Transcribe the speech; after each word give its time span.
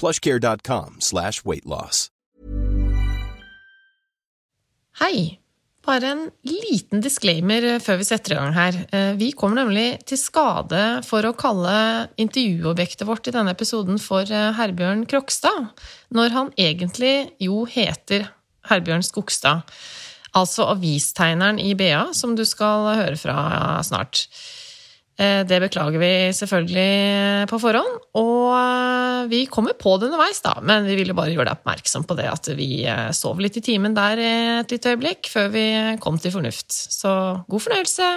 plushcare.com 0.00 1.00
slash 1.00 1.44
weightloss. 1.44 2.08
Hei! 5.00 5.40
Bare 5.84 6.08
en 6.14 6.20
liten 6.48 7.02
disclaimer 7.04 7.66
før 7.84 7.98
vi 8.00 8.06
setter 8.08 8.32
i 8.32 8.36
gang 8.38 8.54
her. 8.56 8.76
Eh, 8.88 9.10
Vi 9.20 9.32
kommer 9.36 9.58
nemlig 9.60 9.98
til 10.08 10.16
skade 10.16 11.02
for 11.04 11.26
å 11.28 11.34
kalle 11.36 11.74
intervjuobjektet 12.16 13.04
vårt 13.04 13.28
i 13.28 13.34
denne 13.34 13.52
episoden 13.52 14.00
for 14.00 14.24
eh, 14.24 14.54
Herbjørn 14.56 15.04
Krokstad, 15.10 15.74
når 16.08 16.32
han 16.32 16.52
egentlig 16.56 17.34
jo 17.44 17.66
heter 17.68 18.30
Herbjørn 18.70 19.04
Skogstad. 19.04 19.68
Altså 20.34 20.64
avistegneren 20.72 21.60
i 21.60 21.74
BA, 21.76 22.06
som 22.16 22.32
du 22.34 22.46
skal 22.48 22.88
høre 22.96 23.20
fra 23.20 23.36
snart. 23.84 24.24
Eh, 25.14 25.44
Det 25.46 25.60
beklager 25.62 26.00
vi 26.02 26.12
selvfølgelig 26.34 27.46
på 27.50 27.58
forhånd, 27.62 27.98
og 28.18 28.54
eh, 28.58 29.28
vi 29.30 29.44
kommer 29.46 29.76
på 29.78 29.94
det 29.98 30.08
underveis, 30.10 30.42
da. 30.42 30.56
Men 30.60 30.86
vi 30.88 30.96
ville 30.98 31.14
bare 31.14 31.30
gjøre 31.30 31.52
deg 31.52 31.60
oppmerksom 31.60 32.06
på 32.08 32.16
det 32.18 32.26
at 32.32 32.50
vi 32.58 32.82
eh, 32.82 33.12
sov 33.14 33.38
litt 33.42 33.56
i 33.60 33.62
timen 33.62 33.94
der 33.94 34.18
et 34.18 34.74
lite 34.74 34.94
øyeblikk 34.94 35.30
før 35.30 35.52
vi 35.54 35.66
kom 36.02 36.18
til 36.18 36.34
fornuft. 36.34 36.74
Så 36.74 37.12
god 37.46 37.62
fornøyelse. 37.68 38.10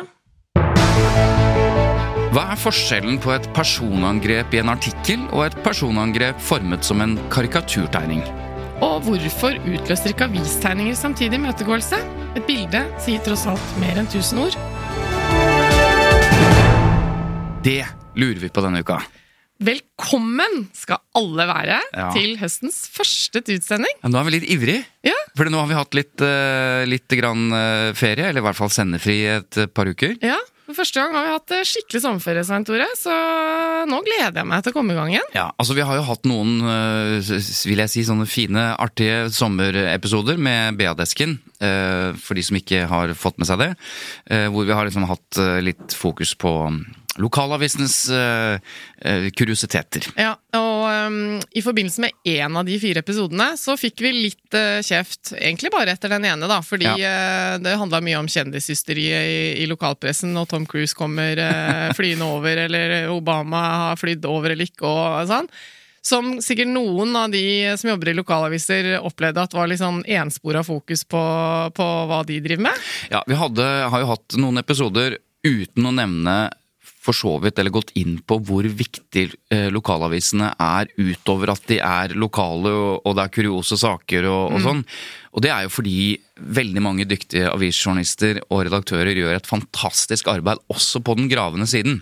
Hva 2.33 2.43
er 2.53 2.59
forskjellen 2.59 3.21
på 3.21 3.31
et 3.33 3.45
personangrep 3.55 4.51
i 4.53 4.59
en 4.61 4.73
artikkel 4.73 5.23
og 5.31 5.45
et 5.47 5.55
personangrep 5.65 6.41
formet 6.43 6.85
som 6.85 7.01
en 7.05 7.15
karikaturtegning? 7.33 8.25
Og 8.85 9.05
hvorfor 9.05 9.57
utløser 9.65 10.11
ikke 10.11 10.27
avistegninger 10.27 10.97
samtidig 10.97 11.39
imøtegåelse? 11.39 11.97
Et 12.37 12.45
bilde 12.45 12.83
sier 13.01 13.21
tross 13.25 13.47
alt 13.49 13.77
mer 13.81 13.97
enn 13.97 14.09
1000 14.09 14.43
ord. 14.43 14.57
Det 17.67 17.83
lurer 18.15 18.39
vi 18.39 18.47
på 18.53 18.61
denne 18.63 18.79
uka. 18.79 19.01
Velkommen 19.59 20.67
skal 20.77 21.01
alle 21.17 21.47
være 21.49 21.79
Ja. 21.91 22.11
til 22.13 22.37
høstens 22.39 22.85
første 22.87 23.41
utsending. 23.43 23.91
Ja, 24.03 24.07
nå 24.07 24.19
er 24.21 24.23
vi 24.29 24.39
litt 24.39 24.49
ivrig, 24.49 24.85
Ja, 25.03 25.17
for 25.35 25.45
nå 25.51 25.59
har 25.59 25.67
vi 25.67 25.73
hatt 25.73 25.93
litt, 25.93 26.21
eh, 26.21 26.85
litt 26.85 27.09
grann 27.09 27.51
eh, 27.51 27.91
ferie, 27.93 28.29
eller 28.29 28.39
i 28.39 28.45
hvert 28.45 28.55
fall 28.55 28.69
sendefri 28.69 29.25
et 29.35 29.57
eh, 29.57 29.65
par 29.65 29.85
uker. 29.85 30.15
ja. 30.21 30.37
For 30.67 30.75
første 30.83 30.95
gang 30.95 31.13
har 31.15 31.23
vi 31.23 31.31
hatt 31.31 31.65
skikkelig 31.65 32.01
sommerferie, 32.01 32.43
Svein 32.43 32.65
Tore, 32.65 32.85
så 32.99 33.85
nå 33.87 34.03
gleder 34.03 34.35
jeg 34.35 34.45
meg 34.45 34.63
til 34.63 34.73
å 34.73 34.75
komme 34.75 34.91
i 34.91 34.95
gang 34.95 35.11
igjen. 35.13 35.29
Ja, 35.33 35.51
altså 35.57 35.73
Vi 35.73 35.81
har 35.81 35.95
jo 35.95 36.03
hatt 36.03 36.23
noen 36.23 36.59
vil 36.59 37.77
jeg 37.77 37.89
si, 37.89 38.03
sånne 38.03 38.27
fine, 38.27 38.75
artige 38.77 39.29
sommerepisoder 39.31 40.37
med 40.37 40.75
BA-desken. 40.77 41.39
For 42.19 42.33
de 42.35 42.43
som 42.43 42.57
ikke 42.57 42.85
har 42.85 43.07
fått 43.15 43.37
med 43.39 43.47
seg 43.47 43.59
det. 43.59 43.77
Hvor 44.51 44.65
vi 44.67 44.73
har 44.73 44.83
liksom 44.83 45.07
hatt 45.07 45.63
litt 45.63 45.95
fokus 45.95 46.35
på 46.35 46.51
lokalavisenes 47.21 47.95
uh, 48.09 48.57
eh, 49.01 49.27
kuriositeter. 49.35 50.07
Ja, 50.19 50.33
og 50.57 50.83
um, 51.07 51.37
I 51.51 51.63
forbindelse 51.65 52.03
med 52.03 52.17
én 52.27 52.57
av 52.57 52.67
de 52.67 52.77
fire 52.81 53.01
episodene 53.03 53.49
så 53.59 53.77
fikk 53.79 54.03
vi 54.05 54.13
litt 54.15 54.57
uh, 54.57 54.79
kjeft. 54.85 55.33
Egentlig 55.37 55.71
bare 55.73 55.95
etter 55.95 56.13
den 56.13 56.27
ene, 56.29 56.49
da, 56.49 56.59
fordi 56.65 56.89
eh, 56.89 57.55
det 57.63 57.77
handla 57.79 58.01
mye 58.05 58.19
om 58.21 58.29
kjendishysteriet 58.31 59.31
i, 59.31 59.39
i 59.63 59.69
lokalpressen, 59.69 60.35
og 60.37 60.47
Tom 60.51 60.67
Cruise 60.69 60.95
kommer 60.97 61.39
flyende 61.97 62.27
over, 62.27 62.63
eller 62.67 63.09
Obama 63.11 63.63
har 63.87 63.99
flydd 63.99 64.25
over 64.29 64.53
eller 64.53 64.69
ikke, 64.69 64.87
og 64.87 65.27
sånn. 65.29 65.49
Som 66.07 66.37
sikkert 66.43 66.69
noen 66.71 67.15
av 67.19 67.33
de 67.33 67.43
som 67.79 67.89
jobber 67.91 68.13
i 68.13 68.15
lokalaviser 68.15 68.93
opplevde 69.01 69.43
at 69.43 69.55
var 69.57 69.67
litt 69.67 69.81
sånn 69.81 70.03
enspora 70.07 70.61
fokus 70.63 71.03
på, 71.03 71.23
på 71.75 71.87
hva 72.07 72.21
de 72.27 72.39
driver 72.45 72.69
med. 72.69 72.85
Ja, 73.11 73.23
Vi 73.27 73.35
hadde, 73.35 73.65
har 73.91 74.03
jo 74.03 74.13
hatt 74.13 74.37
noen 74.39 74.61
episoder 74.61 75.17
uten 75.43 75.89
å 75.89 75.93
nevne 75.95 76.37
for 77.07 77.15
så 77.15 77.37
vidt, 77.43 77.57
eller 77.59 77.73
gått 77.73 77.93
inn 77.99 78.19
på 78.27 78.39
hvor 78.45 78.67
viktig 78.67 79.25
eh, 79.53 79.67
lokalavisene 79.73 80.51
er 80.61 80.91
utover 80.99 81.53
at 81.53 81.63
de 81.71 81.79
er 81.83 82.15
lokale 82.19 82.73
og, 82.99 83.13
det 83.17 83.25
er 83.25 83.33
kuriose 83.37 83.79
saker 83.79 84.27
og, 84.29 84.57
og 84.57 84.65
sånn. 84.65 84.83
Og 85.37 85.43
det 85.45 85.53
er 85.53 85.65
jo 85.65 85.73
fordi 85.73 85.97
veldig 86.37 86.83
mange 86.83 87.07
dyktige 87.09 87.49
avisjournalister 87.51 88.41
og 88.47 88.67
redaktører 88.67 89.17
gjør 89.17 89.37
et 89.37 89.49
fantastisk 89.49 90.29
arbeid 90.31 90.61
også 90.73 91.01
på 91.05 91.17
den 91.19 91.31
gravende 91.31 91.69
siden. 91.69 92.01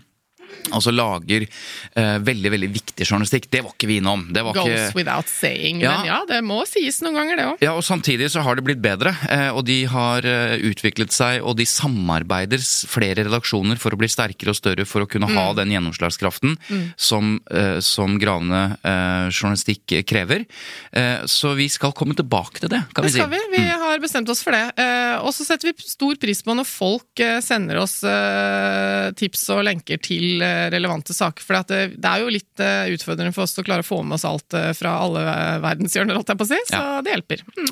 Altså 0.74 0.92
lager 0.92 1.46
uh, 1.46 2.18
veldig, 2.26 2.52
veldig 2.56 2.70
viktig 2.74 3.06
journalistikk. 3.06 3.50
Det 3.54 3.62
var 3.66 3.76
ikke 3.76 3.90
vi 3.90 4.00
innom. 4.02 4.28
Det 4.34 4.42
var 4.46 4.58
Goes 4.58 4.68
ikke... 4.68 4.98
without 4.98 5.30
saying. 5.30 5.82
Ja. 5.84 5.98
Men 6.00 6.10
ja, 6.10 6.20
det 6.30 6.42
må 6.46 6.62
sies 6.70 7.02
noen 7.06 7.20
ganger, 7.20 7.40
det 7.40 7.46
òg. 7.52 7.64
Ja, 7.66 7.76
og 7.78 7.86
samtidig 7.86 8.32
så 8.34 8.44
har 8.46 8.58
det 8.58 8.66
blitt 8.66 8.82
bedre, 8.84 9.14
eh, 9.32 9.50
og 9.54 9.66
de 9.68 9.78
har 9.90 10.26
eh, 10.28 10.56
utviklet 10.70 11.14
seg, 11.16 11.42
og 11.46 11.58
de 11.60 11.68
samarbeider 11.70 12.62
flere 12.90 13.26
redaksjoner 13.28 13.80
for 13.82 13.96
å 13.96 14.00
bli 14.00 14.10
sterkere 14.12 14.54
og 14.54 14.60
større 14.60 14.88
for 14.90 15.06
å 15.06 15.10
kunne 15.10 15.30
ha 15.32 15.46
Mm. 15.46 15.56
den 15.60 15.72
gjennomslagskraften 15.76 16.56
som, 16.98 17.40
uh, 17.54 17.80
som 17.84 18.18
gravende 18.20 18.78
uh, 18.82 19.28
journalistikk 19.30 19.94
krever. 20.08 20.46
Så 21.30 21.52
vi 21.58 21.68
skal 21.70 21.94
komme 21.94 22.16
tilbake 22.18 22.62
til 22.64 22.72
det, 22.72 22.80
kan 22.96 23.04
Det 23.04 23.12
vi 23.12 23.14
si. 23.14 23.20
Det 23.20 23.26
skal 23.26 23.34
vi. 23.34 23.62
Vi 23.62 23.80
har 23.84 24.00
bestemt 24.02 24.30
oss 24.32 24.42
for 24.44 24.56
det. 24.56 24.64
Og 25.22 25.32
så 25.36 25.46
setter 25.46 25.70
vi 25.70 25.86
stor 25.86 26.16
pris 26.22 26.42
på 26.46 26.56
når 26.56 26.68
folk 26.68 27.24
sender 27.44 27.82
oss 27.82 27.98
tips 29.20 29.44
og 29.54 29.66
lenker 29.68 30.00
til 30.02 30.45
relevante 30.74 31.14
saker. 31.16 31.44
For 31.46 31.62
det, 31.70 31.84
det 32.00 32.12
er 32.12 32.24
jo 32.26 32.34
litt 32.34 32.64
eh, 32.64 32.90
utfordrende 32.96 33.36
for 33.36 33.46
oss 33.48 33.58
å 33.62 33.66
klare 33.68 33.86
å 33.86 33.90
få 33.92 34.02
med 34.04 34.18
oss 34.20 34.26
alt 34.30 34.54
eh, 34.58 34.72
fra 34.78 34.98
alle 35.06 35.24
eh, 35.30 35.62
verdenshjørner, 35.66 36.18
holdt 36.20 36.34
jeg 36.34 36.42
på 36.44 36.48
å 36.50 36.52
si. 36.56 36.62
Så 36.72 36.82
Ja. 36.82 37.00
det 37.06 37.16
hjelper. 37.16 37.46
Mm. 37.58 37.72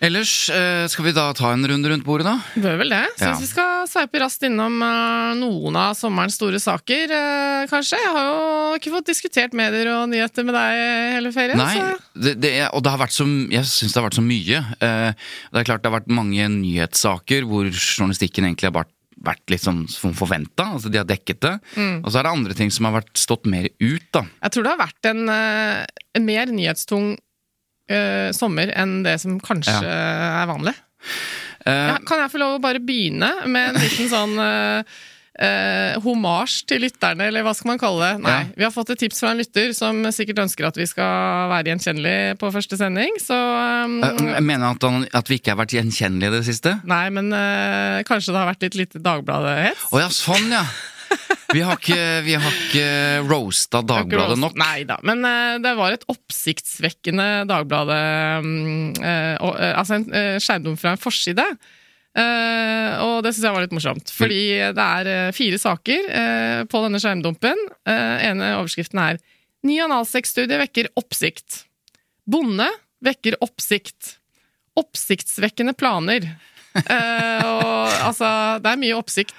Ellers 0.00 0.30
eh, 0.48 0.86
skal 0.88 1.04
vi 1.04 1.10
da 1.12 1.26
ta 1.36 1.50
en 1.52 1.60
runde 1.68 1.90
rundt 1.92 2.06
bordet, 2.06 2.24
da? 2.24 2.38
Bør 2.62 2.78
vel 2.80 2.88
det. 2.94 3.02
Syns 3.18 3.26
Ja. 3.26 3.32
vi 3.42 3.48
skal 3.50 3.82
sveipe 3.90 4.22
raskt 4.22 4.46
innom 4.48 4.78
eh, 4.80 5.32
noen 5.36 5.76
av 5.76 5.90
sommerens 5.98 6.38
store 6.40 6.56
saker, 6.62 7.12
eh, 7.12 7.66
kanskje. 7.68 7.98
Jeg 8.00 8.14
har 8.14 8.30
jo 8.30 8.78
ikke 8.78 8.94
fått 8.94 9.10
diskutert 9.12 9.52
medier 9.60 9.90
og 9.98 10.06
nyheter 10.08 10.46
med 10.48 10.56
deg 10.56 10.80
hele 11.18 11.32
ferien. 11.36 11.60
Nei, 11.60 11.98
det, 12.16 12.32
det, 12.40 12.54
og 12.72 12.80
det 12.86 12.94
har 12.94 13.02
vært 13.02 13.12
så, 13.18 13.28
jeg 13.52 13.68
syns 13.68 13.92
det 13.92 14.00
har 14.00 14.08
vært 14.08 14.16
så 14.22 14.24
mye. 14.24 14.62
Eh, 14.80 15.12
Det 15.52 15.60
er 15.60 15.68
klart 15.68 15.84
det 15.84 15.92
har 15.92 15.98
vært 16.00 16.08
mange 16.22 16.48
nyhetssaker 16.56 17.44
hvor 17.50 17.68
journalistikken 17.68 18.48
egentlig 18.48 18.70
har 18.72 18.78
vært, 18.80 18.94
vært 19.24 19.52
litt 19.52 19.62
sånn 19.62 19.82
som 19.90 20.14
forventa. 20.16 20.70
Altså 20.76 20.90
de 20.92 21.00
har 21.00 21.08
dekket 21.08 21.42
det. 21.44 21.54
Mm. 21.76 21.98
Og 22.02 22.08
så 22.10 22.20
er 22.20 22.26
det 22.26 22.32
andre 22.32 22.56
ting 22.56 22.72
som 22.72 22.88
har 22.88 22.96
vært 23.00 23.12
stått 23.20 23.48
mer 23.50 23.68
ut, 23.80 24.06
da. 24.16 24.24
Jeg 24.46 24.54
tror 24.54 24.66
det 24.66 24.72
har 24.72 24.80
vært 24.80 25.10
en, 25.10 25.22
eh, 25.34 26.06
en 26.16 26.26
mer 26.26 26.54
nyhetstung 26.54 27.12
uh, 27.90 28.30
sommer 28.36 28.72
enn 28.78 29.00
det 29.06 29.16
som 29.22 29.38
kanskje 29.42 29.76
er 29.84 30.50
vanlig. 30.50 30.74
Uh, 31.66 31.90
Ja, 31.92 31.96
kan 32.06 32.22
jeg 32.22 32.32
få 32.32 32.40
lov 32.40 32.56
å 32.56 32.62
bare 32.62 32.80
begynne 32.80 33.32
med 33.50 33.74
en 33.74 33.82
liten 33.82 34.08
sånn 34.12 34.38
uh, 34.40 35.00
homasj 36.04 36.66
til 36.68 36.82
lytterne, 36.84 37.30
eller 37.30 37.44
hva 37.46 37.54
skal 37.56 37.70
man 37.72 37.80
kalle 37.80 38.04
det? 38.04 38.22
Nei, 38.26 38.34
Ja. 38.40 38.42
Vi 38.60 38.66
har 38.66 38.72
fått 38.74 38.90
et 38.92 39.00
tips 39.00 39.22
fra 39.22 39.30
en 39.32 39.40
lytter 39.40 39.72
som 39.76 40.02
sikkert 40.12 40.42
ønsker 40.44 40.68
at 40.68 40.76
vi 40.76 40.84
skal 40.88 41.48
være 41.52 41.70
gjenkjennelige 41.72 42.36
på 42.40 42.52
første 42.52 42.76
sending, 42.76 43.16
så 43.22 43.38
um, 43.86 43.98
eh, 44.04 44.20
Jeg 44.34 44.44
mener 44.44 44.74
at, 44.74 44.84
han, 44.84 45.08
at 45.16 45.32
vi 45.32 45.40
ikke 45.40 45.54
har 45.54 45.60
vært 45.62 45.76
gjenkjennelige 45.78 46.28
i 46.28 46.36
det 46.36 46.44
siste. 46.50 46.76
Nei, 46.84 47.06
men 47.14 47.32
eh, 47.32 48.04
kanskje 48.08 48.34
det 48.34 48.42
har 48.42 48.50
vært 48.52 48.68
litt 48.68 48.80
lite 48.82 49.02
Dagbladet-hets? 49.04 49.88
Å 49.90 50.02
ja, 50.02 50.10
sånn 50.12 50.50
ja! 50.52 50.64
Vi 51.50 51.62
har 51.66 51.80
ikke, 51.80 51.98
vi 52.22 52.36
har 52.38 52.52
ikke 52.54 52.86
roasta 53.26 53.80
Dagbladet 53.82 54.38
nok. 54.38 54.54
Nei 54.60 54.84
da, 54.86 55.00
men 55.06 55.24
eh, 55.26 55.56
det 55.62 55.72
var 55.78 55.94
et 55.94 56.06
oppsiktsvekkende 56.10 57.26
Dagbladet 57.50 58.46
mm, 58.46 58.92
eh, 59.02 59.34
eh, 59.34 59.72
Altså 59.74 59.98
en 59.98 60.06
skjermdom 60.38 60.78
fra 60.78 60.94
en 60.94 61.02
forside. 61.02 61.46
Eh, 62.18 62.92
og 63.04 63.20
det 63.22 63.32
syns 63.32 63.46
jeg 63.46 63.54
var 63.54 63.64
litt 63.64 63.74
morsomt. 63.76 64.12
Fordi 64.14 64.42
det 64.74 64.86
er 64.86 65.10
eh, 65.14 65.32
fire 65.36 65.60
saker 65.62 66.08
uh, 66.10 66.60
på 66.70 66.84
denne 66.84 67.00
skjermdumpen. 67.02 67.66
Uh, 67.88 68.16
ene 68.26 68.54
overskriften 68.58 69.02
er 69.02 69.20
'Ny 69.60 69.76
analsexstudie 69.84 70.56
vekker 70.56 70.88
oppsikt'. 70.96 71.66
Bonde 72.24 72.68
vekker 73.04 73.36
oppsikt. 73.44 74.16
Oppsiktsvekkende 74.80 75.74
planer. 75.76 76.24
Uh, 76.70 77.42
og 77.44 77.92
altså, 78.06 78.30
det 78.62 78.70
er 78.72 78.80
mye 78.80 78.96
oppsikt. 78.96 79.34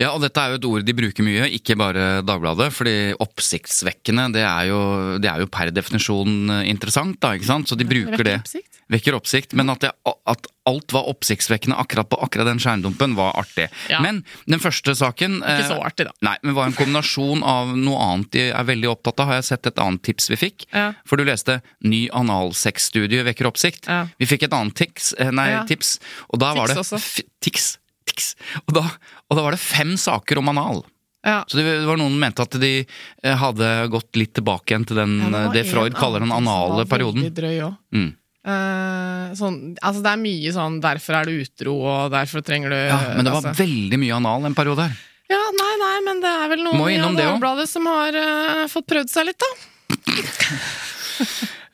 Ja, 0.00 0.14
og 0.14 0.22
dette 0.22 0.40
er 0.40 0.54
jo 0.54 0.60
et 0.60 0.68
ord 0.70 0.86
de 0.86 0.94
bruker 0.96 1.26
mye, 1.26 1.50
ikke 1.58 1.76
bare 1.76 2.22
Dagbladet. 2.24 2.70
fordi 2.72 2.96
oppsiktsvekkende, 3.20 4.30
det 4.38 4.46
er 4.46 4.70
jo, 4.70 4.80
det 5.20 5.28
er 5.28 5.44
jo 5.44 5.50
per 5.52 5.74
definisjon 5.74 6.62
interessant, 6.64 7.18
da, 7.20 7.34
ikke 7.36 7.50
sant? 7.50 7.68
Så 7.68 7.76
de 7.76 7.88
bruker 7.90 8.24
det. 8.24 8.38
oppsikt. 8.40 8.80
Vekker 8.88 9.16
oppsikt. 9.18 9.52
Men 9.58 9.70
at, 9.72 9.80
det, 9.82 9.90
at 10.06 10.46
alt 10.70 10.92
var 10.94 11.08
oppsiktsvekkende 11.10 11.74
akkurat 11.82 12.06
på 12.08 12.20
akkurat 12.22 12.46
den 12.46 12.60
skjermdumpen, 12.62 13.16
var 13.18 13.32
artig. 13.40 13.66
Ja. 13.90 13.98
Men 14.04 14.20
den 14.46 14.60
første 14.62 14.94
saken 14.94 15.40
Ikke 15.40 15.56
eh, 15.64 15.68
så 15.72 15.78
artig, 15.82 16.06
da. 16.06 16.12
Nei, 16.22 16.36
men 16.46 16.54
var 16.54 16.68
en 16.70 16.76
kombinasjon 16.78 17.42
av 17.42 17.72
noe 17.76 17.98
annet 18.04 18.30
de 18.36 18.44
er 18.52 18.68
veldig 18.68 18.92
opptatt 18.92 19.18
av. 19.24 19.26
Har 19.32 19.40
jeg 19.40 19.48
sett 19.50 19.66
et 19.72 19.82
annet 19.82 20.04
tips 20.06 20.30
vi 20.30 20.38
fikk? 20.38 20.68
Ja. 20.72 20.92
For 21.04 21.18
du 21.18 21.24
leste 21.26 21.58
'Ny 21.82 22.06
analsexstudie 22.14 23.24
vekker 23.26 23.48
oppsikt'. 23.50 23.88
Ja. 23.90 24.06
Vi 24.18 24.26
fikk 24.30 24.46
et 24.46 24.54
annet 24.54 24.74
tics, 24.78 25.12
eh, 25.18 25.30
nei, 25.30 25.50
Ja. 25.50 25.64
tips, 25.64 25.98
og 26.32 26.38
da 26.38 26.54
var 26.54 26.68
det 26.68 26.76
også. 26.76 26.96
f- 27.02 27.26
Tics. 27.42 27.78
Tics. 28.06 28.34
Og 28.68 28.74
da, 28.74 28.82
og 29.30 29.36
da 29.36 29.42
var 29.42 29.50
det 29.50 29.60
fem 29.60 29.96
saker 29.96 30.38
om 30.38 30.48
anal. 30.48 30.84
Ja. 31.26 31.42
Så 31.48 31.56
det 31.58 31.84
var 31.86 31.96
noen 31.98 32.18
mente 32.20 32.40
at 32.42 32.50
de 32.60 32.86
eh, 33.22 33.34
hadde 33.36 33.88
gått 33.90 34.14
litt 34.14 34.34
tilbake 34.34 34.70
igjen 34.70 34.86
til 34.86 34.94
den, 34.96 35.18
Ja, 35.32 35.46
eh, 35.48 35.52
det 35.52 35.66
Freud 35.66 35.94
kaller 35.98 36.20
den 36.20 36.30
anale 36.30 36.84
perioden. 36.86 37.26
Drøy 37.34 37.58
også. 37.66 37.78
Mm. 37.92 38.16
Eh, 38.46 39.32
sånn, 39.34 39.74
altså 39.82 40.04
det 40.04 40.12
er 40.12 40.20
mye 40.22 40.52
sånn 40.54 40.78
'derfor 40.78 41.18
er 41.18 41.26
du 41.26 41.34
utro', 41.42 41.74
og 41.82 42.12
'derfor 42.12 42.44
trenger 42.46 42.70
du 42.70 42.78
Ja, 42.78 43.14
men 43.16 43.24
det 43.24 43.32
var 43.34 43.42
altså. 43.42 43.58
veldig 43.58 43.98
mye 43.98 44.14
anal 44.14 44.46
en 44.46 44.54
periode 44.54 44.86
her. 44.86 44.94
Ja, 45.26 45.42
nei, 45.50 45.74
nei, 45.82 45.96
men 46.06 46.20
det 46.22 46.30
er 46.30 46.48
vel 46.48 46.62
noen 46.62 46.86
i 46.86 46.94
innom 46.94 47.16
det 47.16 47.68
som 47.68 47.86
har 47.90 48.14
uh, 48.14 48.68
fått 48.70 48.86
prøvd 48.86 49.10
seg 49.10 49.26
litt, 49.26 49.42
da. 49.42 49.50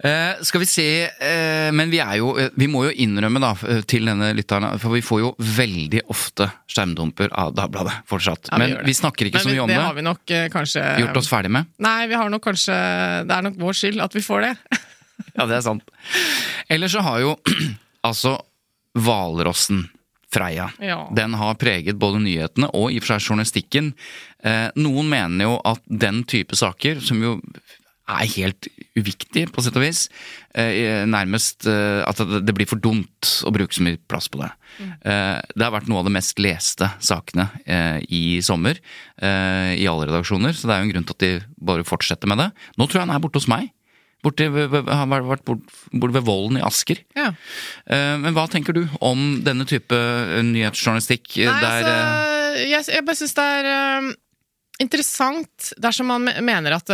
Uh, 0.02 0.40
skal 0.48 0.60
vi 0.60 0.66
se 0.66 0.86
uh, 1.08 1.70
Men 1.72 1.90
vi 1.90 1.98
er 1.98 2.18
jo 2.20 2.36
uh, 2.36 2.48
Vi 2.56 2.66
må 2.68 2.84
jo 2.84 2.92
innrømme 2.92 3.40
da 3.40 3.52
til 3.88 4.04
denne 4.08 4.32
lytteren, 4.36 4.78
for 4.78 4.92
vi 4.92 5.02
får 5.04 5.20
jo 5.20 5.34
veldig 5.36 6.02
ofte 6.08 6.48
skjermdumper 6.68 7.28
av 7.32 7.52
Dagbladet 7.56 7.92
fortsatt. 8.08 8.48
Ja, 8.48 8.56
vi 8.56 8.72
men 8.72 8.86
vi 8.86 8.94
snakker 8.96 9.28
ikke 9.28 9.40
Men 9.40 9.44
så 9.44 9.48
vi- 9.50 9.56
mye 9.58 9.64
om 9.64 9.68
det. 9.68 9.76
det. 9.76 9.84
har 9.84 9.94
vi 9.94 10.06
nok 10.08 10.24
kanskje 10.56 10.86
Gjort 11.04 11.16
oss 11.20 11.28
ferdig 11.28 11.50
med. 11.50 11.68
Nei, 11.78 12.06
vi 12.06 12.14
har 12.14 12.32
nok 12.32 12.44
kanskje 12.48 12.78
Det 13.28 13.36
er 13.36 13.42
nok 13.42 13.60
vår 13.60 13.76
skyld 13.76 14.00
at 14.00 14.16
vi 14.16 14.24
får 14.24 14.48
det. 14.48 14.56
Ja, 15.36 15.46
det 15.48 15.58
er 15.58 15.64
sant. 15.64 15.90
Ellers 16.72 16.92
så 16.96 17.02
har 17.04 17.20
jo 17.22 17.36
altså 18.08 18.36
hvalrossen 18.98 19.86
Freia. 20.32 20.70
Ja. 20.80 21.10
Den 21.12 21.34
har 21.36 21.58
preget 21.60 21.98
både 22.00 22.22
nyhetene 22.24 22.70
og 22.72 22.88
i 22.88 22.96
og 22.96 23.04
for 23.04 23.12
seg 23.12 23.26
journalistikken. 23.34 23.90
Eh, 24.40 24.70
noen 24.80 25.10
mener 25.12 25.44
jo 25.44 25.58
at 25.68 25.82
den 25.84 26.22
type 26.24 26.56
saker, 26.56 27.02
som 27.04 27.20
jo 27.20 27.34
er 28.12 28.30
helt 28.34 28.66
uviktig 28.98 29.44
på 29.52 29.62
sett 29.62 29.76
og 29.78 29.84
vis, 29.84 30.06
eh, 30.58 31.04
nærmest 31.08 31.68
eh, 31.70 32.00
at 32.08 32.18
det 32.18 32.54
blir 32.56 32.68
for 32.68 32.80
dumt 32.82 33.28
å 33.46 33.52
bruke 33.54 33.76
så 33.76 33.84
mye 33.84 34.00
plass 34.10 34.28
på 34.32 34.40
det. 34.40 34.48
Eh, 34.80 35.38
det 35.54 35.66
har 35.66 35.74
vært 35.74 35.90
noe 35.92 36.00
av 36.02 36.08
det 36.08 36.16
mest 36.16 36.40
leste 36.42 36.88
sakene 37.04 37.50
eh, 37.64 38.00
i 38.08 38.40
sommer 38.44 38.80
eh, 39.20 39.76
i 39.78 39.86
alle 39.88 40.08
redaksjoner, 40.08 40.56
så 40.56 40.68
det 40.68 40.74
er 40.74 40.82
jo 40.82 40.88
en 40.88 40.94
grunn 40.96 41.08
til 41.08 41.16
at 41.18 41.24
de 41.26 41.32
bare 41.60 41.86
fortsetter 41.88 42.30
med 42.30 42.42
det. 42.42 42.50
Nå 42.80 42.88
tror 42.88 43.02
jeg 43.02 43.06
han 43.06 43.16
er 43.16 43.22
borte 43.22 43.40
hos 43.40 43.50
meg. 43.52 43.70
Borte, 44.22 44.46
har 44.46 45.06
vært 45.10 45.42
borte 45.44 45.56
bort 45.98 46.12
ved 46.14 46.22
Vollen 46.26 46.58
i 46.60 46.62
Asker. 46.62 47.00
Ja. 47.18 47.32
Eh, 47.90 48.16
Men 48.22 48.34
hva 48.36 48.44
tenker 48.50 48.72
du 48.76 48.84
om 49.02 49.40
denne 49.42 49.66
type 49.66 49.92
eh, 49.98 50.42
nyhetsjournalistikk? 50.46 51.38
eh, 51.42 51.48
Nei, 51.50 51.60
der, 51.62 51.88
altså, 51.88 52.68
jeg, 52.70 52.84
jeg 52.94 53.04
bare 53.08 53.18
syns 53.18 53.34
det 53.34 53.46
er 53.56 53.70
eh, 53.72 54.12
interessant 54.82 55.72
dersom 55.82 56.08
man 56.10 56.26
mener 56.42 56.74
at 56.74 56.90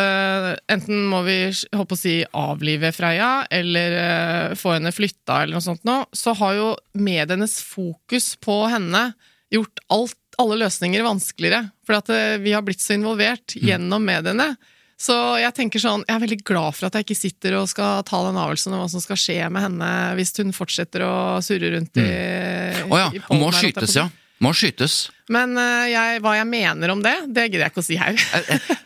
enten 0.72 1.04
må 1.08 1.22
vi 1.26 1.36
håpe 1.76 1.96
å 1.96 1.98
si 2.00 2.16
avlive 2.36 2.90
Freia, 2.92 3.46
eller 3.54 4.54
få 4.58 4.74
henne 4.76 4.92
flytta, 4.92 5.42
eller 5.44 5.56
noe 5.56 5.64
sånt 5.64 5.84
nå, 5.88 5.98
så 6.12 6.34
har 6.40 6.56
jo 6.58 6.66
medienes 6.98 7.58
fokus 7.64 8.34
på 8.44 8.58
henne 8.72 9.10
gjort 9.54 9.80
alt, 9.94 10.18
alle 10.38 10.58
løsninger 10.60 11.06
vanskeligere. 11.06 11.70
For 11.88 11.96
at 12.00 12.10
vi 12.44 12.52
har 12.52 12.64
blitt 12.66 12.84
så 12.84 12.96
involvert 12.98 13.56
Mm. 13.56 13.64
gjennom 13.70 14.04
mediene. 14.04 14.50
Så 14.98 15.14
jeg 15.38 15.54
tenker 15.54 15.78
sånn, 15.82 16.02
jeg 16.08 16.16
er 16.16 16.22
veldig 16.24 16.40
glad 16.42 16.74
for 16.74 16.88
at 16.88 16.96
jeg 16.98 17.06
ikke 17.06 17.14
sitter 17.20 17.54
og 17.60 17.68
skal 17.70 18.00
ta 18.08 18.18
den 18.26 18.38
avgjørelsen 18.40 18.72
om 18.74 18.80
hva 18.82 18.88
som 18.90 19.02
skal 19.04 19.20
skje 19.20 19.36
med 19.54 19.62
henne 19.62 19.90
hvis 20.18 20.34
hun 20.40 20.50
fortsetter 20.56 21.04
å 21.06 21.12
surre 21.44 21.70
rundt 21.76 22.00
i 22.02 22.06
Mm. 22.08 22.90
oh, 22.90 22.98
ja, 22.98 23.06
pollen 23.28 23.40
må 23.44 23.48
å 23.52 23.54
skytes, 23.54 23.94
ja. 23.96 24.08
Må 24.42 24.52
skytes. 24.54 24.96
Men 25.34 25.54
eh, 25.58 25.88
jeg, 25.92 26.20
hva 26.22 26.34
jeg 26.38 26.46
mener 26.46 26.92
om 26.94 27.00
det, 27.02 27.14
det 27.34 27.48
gidder 27.48 27.64
jeg 27.66 27.72
ikke 27.72 27.82
å 27.82 27.86
si 27.86 27.96
her. 27.98 28.18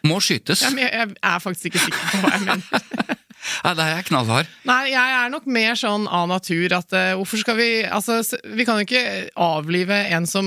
Må 0.08 0.16
skytes. 0.24 0.62
Jeg, 0.68 0.88
jeg 0.88 1.10
er 1.28 1.42
faktisk 1.44 1.68
ikke 1.68 1.82
sikker 1.82 2.06
på 2.08 2.20
hva 2.22 2.30
jeg 2.32 2.46
mener. 2.46 3.18
Nei, 3.64 3.72
der 3.74 3.82
er 3.82 3.96
jeg 3.98 4.06
knallhard. 4.06 4.50
Nei, 4.68 4.80
jeg 4.92 5.14
er 5.18 5.30
nok 5.32 5.46
mer 5.50 5.74
sånn 5.76 6.04
av 6.06 6.28
natur 6.30 6.72
at 6.76 6.94
uh, 6.94 7.08
hvorfor 7.18 7.40
skal 7.42 7.56
vi 7.58 7.68
Altså, 7.84 8.20
vi 8.54 8.62
kan 8.68 8.78
jo 8.78 8.86
ikke 8.86 9.02
avlive 9.42 9.96
en 10.14 10.28
som 10.30 10.46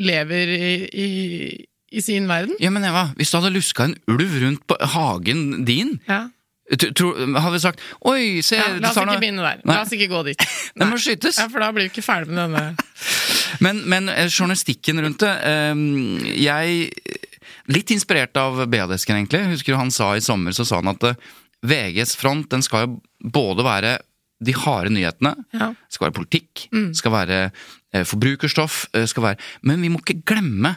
lever 0.00 0.52
i, 0.56 0.70
i, 0.96 1.08
i 1.92 2.00
sin 2.02 2.26
verden. 2.28 2.56
Ja, 2.60 2.70
men 2.74 2.84
Eva, 2.84 3.12
hvis 3.16 3.30
du 3.30 3.38
hadde 3.38 3.52
luska 3.54 3.84
en 3.84 3.94
ulv 4.10 4.40
rundt 4.42 4.64
på 4.66 4.76
hagen 4.94 5.64
din, 5.64 6.00
Ja. 6.08 6.28
tro- 6.98 7.14
hadde 7.14 7.52
vi 7.52 7.60
sagt 7.62 7.80
Oi, 8.04 8.42
se 8.42 8.56
Ja, 8.56 8.64
la 8.80 8.88
oss 8.90 8.96
ikke 8.96 9.06
noe-» 9.06 9.20
begynne 9.22 9.42
der. 9.44 9.60
Nei. 9.64 9.74
La 9.76 9.82
oss 9.82 9.92
ikke 9.94 10.08
gå 10.10 10.24
dit. 10.26 10.38
Den 10.76 10.90
må 10.90 10.98
skytes. 10.98 11.38
Ja, 11.38 11.46
For 11.48 11.60
da 11.62 11.70
blir 11.72 11.86
vi 11.86 11.92
ikke 11.94 12.02
ferdig 12.06 12.28
med 12.34 12.50
denne. 12.50 12.76
Men, 13.64 13.84
men 13.88 14.08
eh, 14.10 14.26
journalistikken 14.28 14.98
rundt 15.00 15.22
det 15.22 15.30
eh, 15.46 15.78
Jeg 16.42 16.90
Litt 17.72 17.90
inspirert 17.90 18.36
av 18.38 18.58
BA-desken, 18.70 19.16
egentlig. 19.16 19.40
Husker 19.54 19.72
du 19.74 19.78
han 19.78 19.90
sa 19.94 20.12
i 20.14 20.20
sommer, 20.22 20.52
så 20.54 20.66
sa 20.66 20.76
han 20.82 20.90
at 20.92 21.02
eh, 21.08 21.16
VGs 21.66 22.12
front 22.20 22.50
den 22.52 22.62
skal 22.62 22.84
jo 22.86 23.00
både 23.32 23.64
være 23.66 23.94
de 24.44 24.52
harde 24.52 24.90
nyhetene, 24.92 25.32
Ja. 25.56 25.70
Mm. 25.72 25.76
skal 25.90 26.04
være 26.10 26.14
politikk, 26.18 26.66
skal 26.94 27.12
være 27.14 27.38
eh, 27.94 28.04
forbrukerstoff, 28.04 28.82
skal 29.08 29.22
være 29.30 29.38
Men 29.64 29.80
vi 29.82 29.88
må 29.88 30.02
ikke 30.02 30.20
glemme 30.28 30.74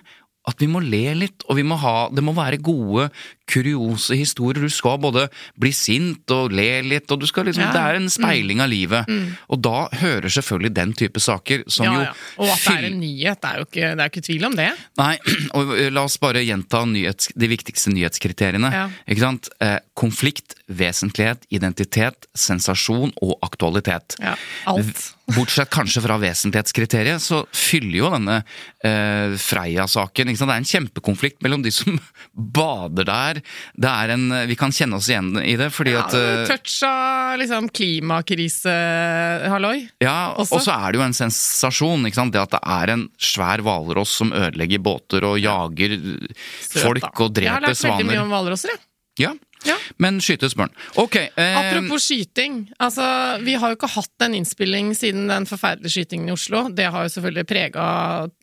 at 0.50 0.60
vi 0.62 0.68
må 0.72 0.82
le 0.84 1.06
litt, 1.18 1.46
og 1.50 1.60
vi 1.60 1.64
må 1.68 1.78
ha, 1.82 2.10
det 2.14 2.24
må 2.26 2.34
være 2.38 2.60
gode, 2.66 3.10
kuriose 3.50 4.14
historier. 4.20 4.62
Du 4.62 4.70
skal 4.74 5.00
både 5.02 5.24
bli 5.60 5.72
sint 5.74 6.30
og 6.36 6.52
le 6.54 6.68
litt, 6.86 7.10
og 7.14 7.22
du 7.24 7.26
skal 7.30 7.48
liksom, 7.50 7.64
Ja. 7.66 7.72
det 7.74 7.82
er 7.82 7.98
en 7.98 8.10
speiling 8.14 8.62
av 8.62 8.70
livet. 8.70 9.10
Og 9.50 9.62
da 9.66 9.88
hører 10.02 10.30
selvfølgelig 10.30 10.74
den 10.78 10.94
type 10.94 11.20
saker 11.24 11.64
som 11.68 11.86
Ja, 11.88 11.94
jo 11.94 12.02
ja. 12.06 12.14
Og 12.38 12.50
at 12.54 12.60
det 12.66 12.76
er 12.76 12.88
en 12.92 13.00
nyhet, 13.02 13.42
det 13.42 13.50
er 13.50 13.58
jo 13.58 13.66
ikke, 13.70 13.90
det 13.96 14.04
er 14.06 14.12
ikke 14.14 14.26
tvil 14.30 14.46
om 14.50 14.56
det. 14.60 14.70
Nei, 15.02 15.14
og 15.58 15.74
la 15.96 16.04
oss 16.06 16.18
bare 16.22 16.46
gjenta 16.46 16.84
nyhets, 16.86 17.32
de 17.36 17.48
viktigste 17.50 17.94
nyhetskriteriene. 17.96 18.70
Ikke 19.10 19.26
sant? 19.26 19.50
Eh, 19.62 19.80
konflikt, 19.98 20.54
vesentlighet, 20.70 21.46
identitet, 21.50 22.30
sensasjon 22.38 23.14
og 23.22 23.38
aktualitet. 23.46 24.16
Ja, 24.22 24.36
alt. 24.70 25.16
Bortsett 25.36 25.70
kanskje 25.74 26.02
fra 26.04 26.18
vesentlighetskriteriet, 26.22 27.22
så 27.22 27.44
fyller 27.56 27.98
jo 28.00 28.10
denne 28.14 28.38
eh, 28.86 29.36
Freia-saken? 29.40 30.32
Det 30.34 30.42
er 30.42 30.54
en 30.56 30.68
kjempekonflikt 30.68 31.42
mellom 31.46 31.62
de 31.66 31.72
som 31.74 32.00
bader 32.60 33.06
der. 33.10 33.42
Det 33.78 33.92
er 33.92 34.14
en, 34.16 34.26
Vi 34.50 34.56
kan 34.60 34.74
kjenne 34.76 34.98
oss 35.00 35.10
igjen 35.12 35.32
i 35.44 35.56
det, 35.60 35.70
fordi 35.76 35.94
Ja, 35.96 36.04
at 36.08 36.14
eh, 36.18 36.44
touch 36.50 36.80
av 36.88 37.38
liksom 37.42 37.70
klimakrise-halloi. 37.80 39.78
Ja, 40.04 40.34
og 40.38 40.48
så 40.50 40.62
er 40.76 40.92
det 40.92 40.98
jo 41.02 41.06
en 41.06 41.18
sensasjon. 41.18 42.06
ikke 42.10 42.20
sant? 42.22 42.34
Det 42.36 42.42
at 42.42 42.56
det 42.58 42.64
er 42.80 42.88
en 42.96 43.06
svær 43.22 43.62
hvalross 43.66 44.18
som 44.22 44.34
ødelegger 44.34 44.80
båter 44.84 45.26
og 45.28 45.40
jager 45.42 45.98
Søt, 46.00 46.84
folk 46.84 47.04
dreper 47.06 47.30
svaner. 47.30 47.44
Jeg 47.46 47.54
har 47.56 47.62
lært 47.68 47.84
veldig 47.86 48.08
mye 48.12 48.24
om 48.24 48.34
hvalrosser, 48.34 48.70
jeg. 48.76 48.82
Ja. 49.20 49.34
Ja. 49.68 49.76
Men 50.00 50.22
skytes 50.24 50.54
børn. 50.56 50.72
Ok. 50.96 51.16
Eh, 51.16 51.58
Apropos 51.60 52.06
skyting. 52.08 52.70
altså 52.80 53.04
Vi 53.44 53.54
har 53.60 53.70
jo 53.74 53.76
ikke 53.76 53.90
hatt 53.92 54.22
en 54.26 54.34
innspilling 54.38 54.94
siden 54.96 55.28
den 55.28 55.46
forferdelige 55.50 55.92
skytingen 55.98 56.30
i 56.30 56.32
Oslo. 56.32 56.70
Det 56.70 56.86
har 56.92 57.04
jo 57.04 57.10
selvfølgelig 57.16 57.48
prega 57.50 57.86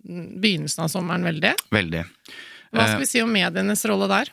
begynnelsen 0.05 0.85
av 0.85 0.89
sommeren 0.93 1.25
veldig. 1.25 1.55
veldig. 1.73 2.05
Hva 2.73 2.83
Eh. 2.83 2.89
skal 2.91 3.01
vi 3.01 3.07
si 3.07 3.23
om 3.23 3.33
medienes 3.33 3.85
rolle 3.89 4.09
der? 4.09 4.29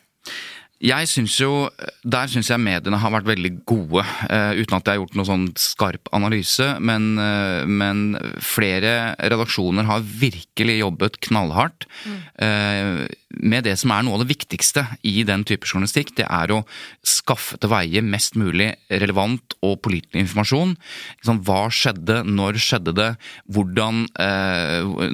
Jeg 0.84 1.08
synes 1.08 1.38
jo, 1.40 1.70
Der 2.04 2.28
syns 2.28 2.50
jeg 2.52 2.60
mediene 2.60 3.00
har 3.00 3.12
vært 3.14 3.30
veldig 3.30 3.52
gode, 3.64 4.04
uh, 4.04 4.52
uten 4.52 4.76
at 4.76 4.84
jeg 4.84 4.98
har 4.98 5.00
gjort 5.00 5.14
noe 5.16 5.28
sånn 5.30 5.46
skarp 5.56 6.10
analyse. 6.16 6.66
Men, 6.84 7.14
uh, 7.16 7.64
men 7.64 8.18
flere 8.44 9.14
redaksjoner 9.16 9.88
har 9.88 10.04
virkelig 10.04 10.76
jobbet 10.82 11.20
knallhardt 11.24 11.88
uh, 12.04 13.08
med 13.40 13.64
det 13.66 13.78
som 13.80 13.94
er 13.96 14.04
noe 14.04 14.18
av 14.18 14.26
det 14.26 14.34
viktigste 14.34 14.84
i 15.08 15.24
den 15.28 15.46
type 15.48 15.70
journalistikk. 15.70 16.12
Det 16.20 16.28
er 16.28 16.52
å 16.52 16.60
skaffe 17.08 17.56
til 17.62 17.72
veie 17.72 18.04
mest 18.04 18.36
mulig 18.40 18.74
relevant 18.92 19.56
og 19.64 19.80
pålitelig 19.88 20.26
informasjon. 20.26 20.76
Liksom, 21.22 21.42
hva 21.48 21.62
skjedde, 21.72 22.20
når 22.28 22.60
skjedde 22.60 22.96
det, 23.00 23.10
hvordan 23.56 24.04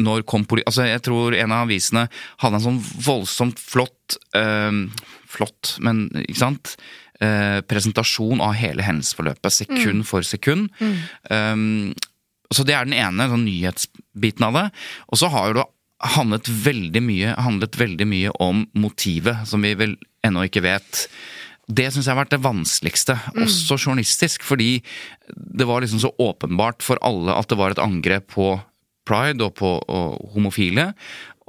Når 0.02 0.26
kom 0.28 0.44
poli... 0.50 0.66
Altså, 0.66 0.88
jeg 0.90 1.04
tror 1.06 1.38
en 1.38 1.54
av 1.54 1.68
avisene 1.68 2.08
hadde 2.42 2.60
en 2.60 2.66
sånn 2.66 2.84
voldsomt 3.06 3.62
flott 3.62 4.18
Flott, 5.30 5.76
men 5.86 6.08
ikke 6.26 6.42
sant? 6.42 6.76
Eh, 7.22 7.60
presentasjon 7.68 8.40
av 8.42 8.56
hele 8.58 8.86
hendelsesforløpet, 8.86 9.52
sekund 9.52 10.06
for 10.08 10.26
sekund. 10.26 10.70
Um, 11.30 11.92
så 12.50 12.64
det 12.66 12.78
er 12.78 12.88
den 12.88 12.96
ene 12.98 13.28
sånn 13.30 13.44
nyhetsbiten 13.46 14.48
av 14.48 14.56
det. 14.56 14.64
Og 15.12 15.20
så 15.22 15.30
har 15.34 15.50
jo 15.50 15.58
det 15.60 15.68
handlet 16.16 16.48
veldig 16.48 17.02
mye, 17.04 17.34
handlet 17.36 17.76
veldig 17.78 18.08
mye 18.08 18.32
om 18.42 18.64
motivet, 18.80 19.44
som 19.50 19.62
vi 19.66 19.76
vel 19.78 19.98
ennå 20.26 20.48
ikke 20.48 20.64
vet. 20.66 21.08
det 21.70 21.92
syns 21.94 22.08
jeg 22.08 22.16
har 22.16 22.24
vært 22.24 22.32
det 22.34 22.42
vanskeligste, 22.42 23.14
også 23.38 23.78
journalistisk. 23.78 24.42
Fordi 24.48 24.80
det 25.30 25.68
var 25.70 25.84
liksom 25.84 26.02
så 26.02 26.10
åpenbart 26.18 26.82
for 26.82 26.98
alle 27.06 27.36
at 27.36 27.52
det 27.52 27.60
var 27.60 27.76
et 27.76 27.84
angrep 27.84 28.32
på 28.34 28.56
pride 29.06 29.44
og 29.46 29.54
på 29.60 29.76
og 29.78 30.32
homofile. 30.34 30.94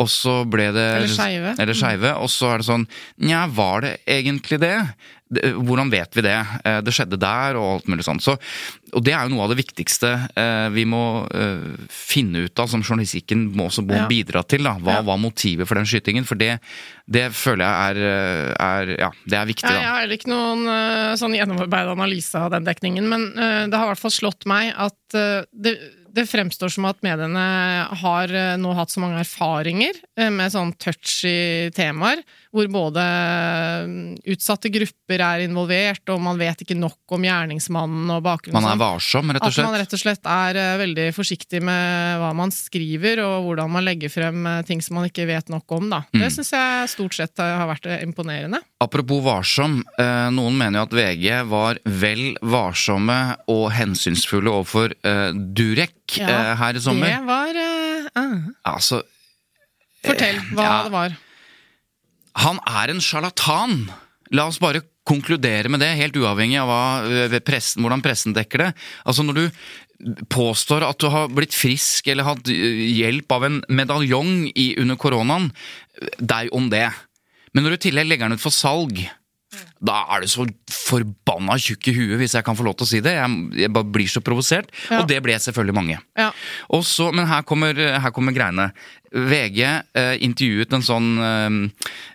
Og 0.01 0.09
så 0.09 0.41
ble 0.49 0.71
det 0.73 0.89
Eller 0.97 1.13
skeive. 1.13 1.55
Skeive. 1.77 2.13
Og 2.25 2.31
så 2.33 2.55
er 2.55 2.63
det 2.63 2.69
sånn 2.71 2.87
Nja, 3.21 3.47
var 3.53 3.83
det 3.85 3.97
egentlig 4.09 4.61
det? 4.63 4.77
Hvordan 5.31 5.93
vet 5.93 6.17
vi 6.19 6.23
det? 6.27 6.39
Eh, 6.67 6.81
Det 6.83 6.91
skjedde 6.97 7.19
der, 7.23 7.55
og 7.55 7.77
alt 7.77 7.87
mulig 7.93 8.03
sånn. 8.03 8.19
Så, 8.19 8.33
og 8.97 9.05
det 9.07 9.13
er 9.15 9.29
jo 9.29 9.35
noe 9.37 9.45
av 9.45 9.53
det 9.53 9.61
viktigste 9.61 10.09
eh, 10.35 10.67
vi 10.75 10.83
må 10.91 11.03
eh, 11.31 11.61
finne 11.87 12.47
ut 12.49 12.59
av, 12.59 12.67
som 12.73 12.83
journalistikken 12.83 13.45
må 13.55 13.69
også 13.69 13.85
må 13.87 13.95
Ja. 14.01 14.09
bidra 14.11 14.43
til. 14.43 14.65
da. 14.67 14.73
Hva 14.81 14.97
Ja. 14.99 15.03
var 15.07 15.19
motivet 15.23 15.69
for 15.69 15.77
den 15.79 15.87
skytingen? 15.87 16.27
For 16.27 16.35
det, 16.35 16.59
det 17.07 17.29
føler 17.31 17.63
jeg 17.63 18.03
er, 18.03 18.57
er 18.59 18.97
Ja, 18.99 19.11
det 19.29 19.39
er 19.39 19.47
viktig, 19.47 19.69
da. 19.69 19.77
jeg 19.79 19.87
har 19.93 20.01
heller 20.01 20.19
ikke 20.19 20.33
noen 20.35 20.67
sånn 21.21 21.37
gjennomarbeidet 21.39 21.95
analyse 21.95 22.35
av 22.35 22.51
den 22.51 22.65
dekningen, 22.67 23.07
men 23.09 23.31
det 23.71 23.77
har 23.79 23.87
i 23.87 23.93
hvert 23.95 24.03
fall 24.03 24.11
slått 24.17 24.47
meg 24.51 24.75
at 24.77 24.97
det, 25.55 25.77
det 26.15 26.27
fremstår 26.31 26.73
som 26.75 26.87
at 26.89 27.01
mediene 27.07 27.45
har 28.03 28.33
eh, 28.35 28.57
nå 28.61 28.75
hatt 28.77 28.93
så 28.93 29.03
mange 29.03 29.21
erfaringer 29.23 29.97
eh, 30.19 30.31
med 30.33 30.53
sånn 30.53 30.73
touchy 30.81 31.71
temaer, 31.77 32.23
hvor 32.51 32.67
både 32.67 33.03
eh, 33.03 33.91
utsatte 34.35 34.71
grupper 34.75 35.23
er 35.23 35.45
involvert, 35.45 36.03
og 36.11 36.19
man 36.25 36.39
vet 36.41 36.65
ikke 36.65 36.75
nok 36.75 37.15
om 37.15 37.23
gjerningsmannen 37.23 38.11
og 38.11 38.25
bakgrunnen. 38.27 38.57
Man 38.59 38.73
er 38.73 38.81
varsom, 38.81 39.31
rett 39.31 39.45
og 39.47 39.55
slett? 39.55 39.63
At 39.63 39.71
man 39.71 39.79
rett 39.79 39.95
og 39.95 40.03
slett 40.03 40.27
er 40.35 40.59
eh, 40.59 40.73
veldig 40.81 41.05
forsiktig 41.15 41.61
med 41.63 42.19
hva 42.23 42.33
man 42.35 42.51
skriver, 42.55 43.23
og 43.23 43.47
hvordan 43.47 43.71
man 43.71 43.87
legger 43.87 44.11
frem 44.11 44.43
eh, 44.51 44.59
ting 44.67 44.83
som 44.83 44.99
man 44.99 45.07
ikke 45.07 45.29
vet 45.31 45.53
nok 45.55 45.77
om. 45.79 45.87
Da. 45.95 46.03
Det 46.11 46.25
Mm. 46.27 46.35
syns 46.41 46.51
jeg 46.53 46.91
stort 46.97 47.15
sett 47.15 47.39
har 47.39 47.67
vært 47.71 47.87
imponerende. 48.03 48.59
Apropos 48.83 49.23
varsom. 49.25 49.81
Noen 50.35 50.57
mener 50.59 50.81
jo 50.81 50.87
at 50.89 50.95
VG 50.97 51.41
var 51.49 51.79
vel 51.85 52.37
varsomme 52.43 53.37
og 53.51 53.71
hensynsfulle 53.77 54.51
overfor 54.51 54.95
Durek 55.55 56.19
Ja, 56.19 56.55
her 56.59 56.75
i 56.79 56.83
sommer. 56.83 57.13
Det 57.15 57.27
var 57.27 57.59
uh. 58.19 58.37
Altså, 58.67 59.03
Fortell 60.05 60.39
hva 60.55 60.65
ja. 60.65 60.77
det 60.87 60.95
var. 60.95 61.17
Han 62.39 62.61
er 62.69 62.93
en 62.93 63.03
sjarlatan! 63.03 63.85
La 64.31 64.47
oss 64.47 64.61
bare 64.63 64.85
konkludere 65.09 65.71
med 65.73 65.83
det, 65.83 65.91
helt 65.99 66.19
uavhengig 66.21 66.61
av 66.61 66.71
hva, 66.71 66.83
eh, 67.09 67.39
pressen, 67.43 67.83
hvordan 67.83 68.03
pressen 68.05 68.35
dekker 68.37 68.67
det. 68.67 68.73
Altså 69.05 69.25
Når 69.27 69.35
du 69.35 69.45
påstår 70.31 70.85
at 70.87 70.99
du 71.03 71.09
har 71.13 71.29
blitt 71.29 71.57
frisk 71.57 72.07
eller 72.09 72.29
hatt 72.29 72.49
eh, 72.49 72.85
hjelp 72.95 73.33
av 73.33 73.45
en 73.49 73.61
medaljong 73.69 74.51
i, 74.55 74.75
under 74.81 74.97
koronaen, 74.97 75.51
deg 76.21 76.53
om 76.57 76.71
det. 76.71 76.89
Men 77.53 77.67
når 77.67 77.75
du 77.75 77.81
i 77.81 77.85
tillegg 77.89 78.09
legger 78.09 78.31
den 78.31 78.39
ut 78.39 78.45
for 78.45 78.55
salg, 78.55 79.03
da 79.81 80.03
er 80.13 80.25
du 80.25 80.29
så 80.29 80.45
forbanna 80.69 81.57
tjukk 81.61 81.89
i 81.89 81.95
huet, 81.97 82.19
hvis 82.21 82.35
jeg 82.37 82.45
kan 82.45 82.57
få 82.57 82.67
lov 82.67 82.77
til 82.77 82.85
å 82.85 82.91
si 82.91 83.01
det. 83.05 83.15
Jeg, 83.17 83.37
jeg 83.63 83.73
bare 83.73 83.89
blir 83.89 84.11
så 84.13 84.21
provosert. 84.25 84.69
Ja. 84.91 85.01
Og 85.01 85.09
det 85.09 85.21
ble 85.25 85.39
selvfølgelig 85.41 85.77
mange. 85.77 85.97
Ja. 86.21 86.29
Og 86.77 86.85
så, 86.89 87.09
men 87.17 87.29
her 87.31 87.47
kommer, 87.49 87.73
her 87.75 88.13
kommer 88.13 88.37
greiene. 88.37 88.71
VG 89.11 89.63
eh, 89.65 90.17
intervjuet 90.23 90.77
en 90.77 90.85
sånn 90.87 91.09
eh, 91.19 91.55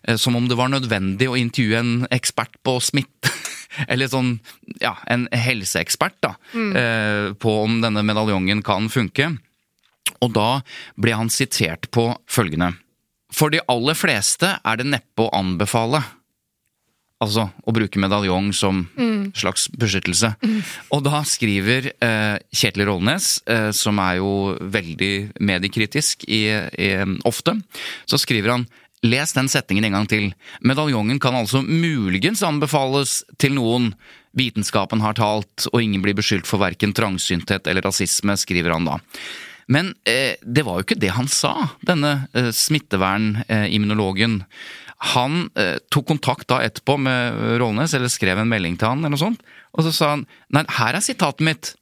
eh, 0.07 0.15
Som 0.21 0.37
om 0.39 0.45
det 0.47 0.55
var 0.55 0.69
nødvendig 0.71 1.27
å 1.27 1.35
intervjue 1.35 1.81
en 1.81 1.95
ekspert 2.13 2.61
på 2.63 2.77
smitte. 2.83 3.33
Eller 3.91 4.07
sånn, 4.07 4.37
ja, 4.79 4.93
en 5.11 5.25
helseekspert 5.33 6.21
da, 6.23 6.35
eh, 6.55 7.33
på 7.35 7.57
om 7.65 7.81
denne 7.83 8.05
medaljongen 8.07 8.61
kan 8.63 8.87
funke. 8.93 9.33
Og 10.23 10.31
da 10.37 10.61
ble 11.01 11.17
han 11.17 11.33
sitert 11.33 11.89
på 11.91 12.11
følgende. 12.31 12.71
For 13.35 13.51
de 13.51 13.59
aller 13.67 13.97
fleste 13.97 14.53
er 14.61 14.79
det 14.79 14.87
neppe 14.87 15.25
å 15.25 15.33
anbefale. 15.35 16.03
Altså 17.25 17.47
å 17.65 17.73
bruke 17.73 18.01
medaljong 18.01 18.51
som 18.53 18.83
slags 19.35 19.67
beskyttelse. 19.73 20.31
Og 20.93 21.03
da 21.05 21.21
skriver 21.27 21.91
eh, 21.93 22.37
Kjetil 22.53 22.85
Rollnes, 22.89 23.39
eh, 23.49 23.69
som 23.75 23.99
er 24.03 24.19
jo 24.21 24.31
veldig 24.61 25.13
mediekritisk 25.41 26.27
i, 26.29 26.43
i, 26.53 26.89
ofte, 27.25 27.57
så 28.05 28.21
skriver 28.21 28.55
han 28.57 28.67
Les 29.05 29.33
den 29.35 29.49
setningen 29.51 29.85
en 29.85 29.97
gang 29.99 30.07
til. 30.09 30.29
Medaljongen 30.65 31.19
kan 31.21 31.35
altså 31.37 31.61
muligens 31.61 32.41
anbefales 32.45 33.19
til 33.41 33.53
noen. 33.53 33.91
Vitenskapen 34.35 35.03
har 35.03 35.13
talt, 35.19 35.67
og 35.71 35.83
ingen 35.83 36.01
blir 36.01 36.15
beskyldt 36.17 36.47
for 36.49 36.63
verken 36.63 36.95
trangsynthet 36.95 37.69
eller 37.69 37.85
rasisme, 37.85 38.33
skriver 38.39 38.73
han 38.73 38.87
da. 38.87 38.97
Men 39.71 39.93
eh, 40.09 40.37
det 40.41 40.65
var 40.65 40.79
jo 40.79 40.85
ikke 40.85 40.99
det 41.01 41.13
han 41.15 41.29
sa, 41.31 41.53
denne 41.85 42.27
eh, 42.37 42.51
smittevernimmunologen. 42.53 44.41
Han 45.13 45.49
eh, 45.59 45.77
tok 45.93 46.07
kontakt 46.09 46.47
da 46.49 46.61
etterpå 46.65 46.97
med 47.01 47.41
Rollnes, 47.61 47.93
eller 47.97 48.11
skrev 48.11 48.41
en 48.41 48.49
melding 48.51 48.77
til 48.79 48.89
han, 48.89 49.03
eller 49.03 49.15
noe 49.15 49.21
sånt, 49.21 49.43
og 49.75 49.85
så 49.85 49.93
sa 49.93 50.13
han 50.15 50.23
nei, 50.55 50.65
her 50.79 50.97
er 50.97 51.05
sitatet 51.05 51.45
mitt. 51.45 51.73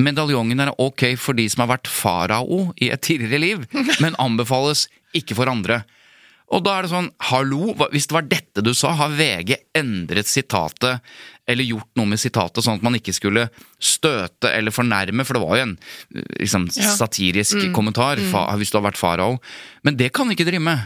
Medaljongen 0.00 0.62
er 0.64 0.72
ok 0.80 1.10
for 1.20 1.36
de 1.36 1.44
som 1.52 1.64
har 1.64 1.74
vært 1.74 1.90
farao 1.90 2.70
i 2.80 2.88
et 2.94 3.02
tidligere 3.04 3.42
liv, 3.42 3.66
men 4.04 4.16
anbefales 4.22 4.86
ikke 5.16 5.36
for 5.38 5.50
andre. 5.52 5.82
Og 6.52 6.60
da 6.64 6.76
er 6.76 6.84
det 6.84 6.92
sånn, 6.92 7.08
hallo, 7.30 7.72
hvis 7.94 8.08
det 8.10 8.16
var 8.16 8.26
dette 8.28 8.64
du 8.64 8.74
sa, 8.76 8.92
har 8.98 9.14
VG 9.16 9.54
endret 9.78 10.28
sitatet, 10.28 11.00
eller 11.48 11.66
gjort 11.66 11.88
noe 11.98 12.10
med 12.10 12.20
sitatet, 12.20 12.60
sånn 12.64 12.78
at 12.78 12.84
man 12.84 12.96
ikke 12.98 13.14
skulle 13.16 13.46
støte 13.82 14.52
eller 14.52 14.74
fornærme, 14.74 15.24
for 15.26 15.36
det 15.36 15.42
var 15.42 15.58
jo 15.58 15.64
en 15.66 15.76
eh, 16.14 16.26
liksom, 16.44 16.68
Ja. 16.76 16.92
satirisk 16.98 17.72
kommentar, 17.74 18.20
mm. 18.20 18.34
hvis 18.60 18.72
du 18.72 18.78
har 18.78 18.86
vært 18.90 19.00
farao. 19.00 19.40
Men 19.82 19.96
det 19.96 20.12
kan 20.14 20.30
ikke 20.32 20.46
drive 20.48 20.62
med. 20.62 20.84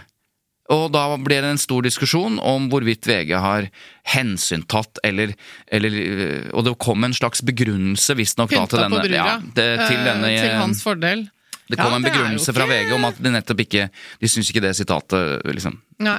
Og 0.74 0.88
da 0.94 1.04
ble 1.22 1.38
det 1.44 1.52
en 1.54 1.60
stor 1.60 1.84
diskusjon 1.86 2.40
om 2.42 2.66
hvorvidt 2.72 3.06
VG 3.06 3.32
har 3.38 3.68
hensyntatt 4.14 4.98
eller, 5.06 5.34
eller 5.70 5.98
øh, 6.02 6.50
Og 6.54 6.66
det 6.66 6.74
kom 6.82 7.06
en 7.06 7.14
slags 7.14 7.42
begrunnelse, 7.46 8.16
visstnok, 8.18 8.50
da, 8.50 8.66
til 8.66 8.82
denne, 8.82 9.02
ja, 9.14 9.38
det, 9.46 9.68
til, 9.86 10.00
eh, 10.00 10.06
denne 10.10 10.32
til 10.34 10.54
hans 10.58 10.82
fordel. 10.82 11.26
Det 11.66 11.78
kom 11.78 11.90
Ja, 11.90 11.98
en 11.98 12.06
begrunnelse 12.06 12.54
fra 12.54 12.66
VG 12.70 12.92
om 12.94 13.06
at 13.08 13.18
de 13.18 13.30
nettopp 13.34 13.64
ikke 13.64 13.88
De 14.22 14.28
syns 14.30 14.52
ikke 14.52 14.62
det 14.62 14.76
sitatet, 14.78 15.42
liksom. 15.50 15.80
Nei. 15.98 16.18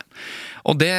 Og, 0.67 0.75
det, 0.81 0.89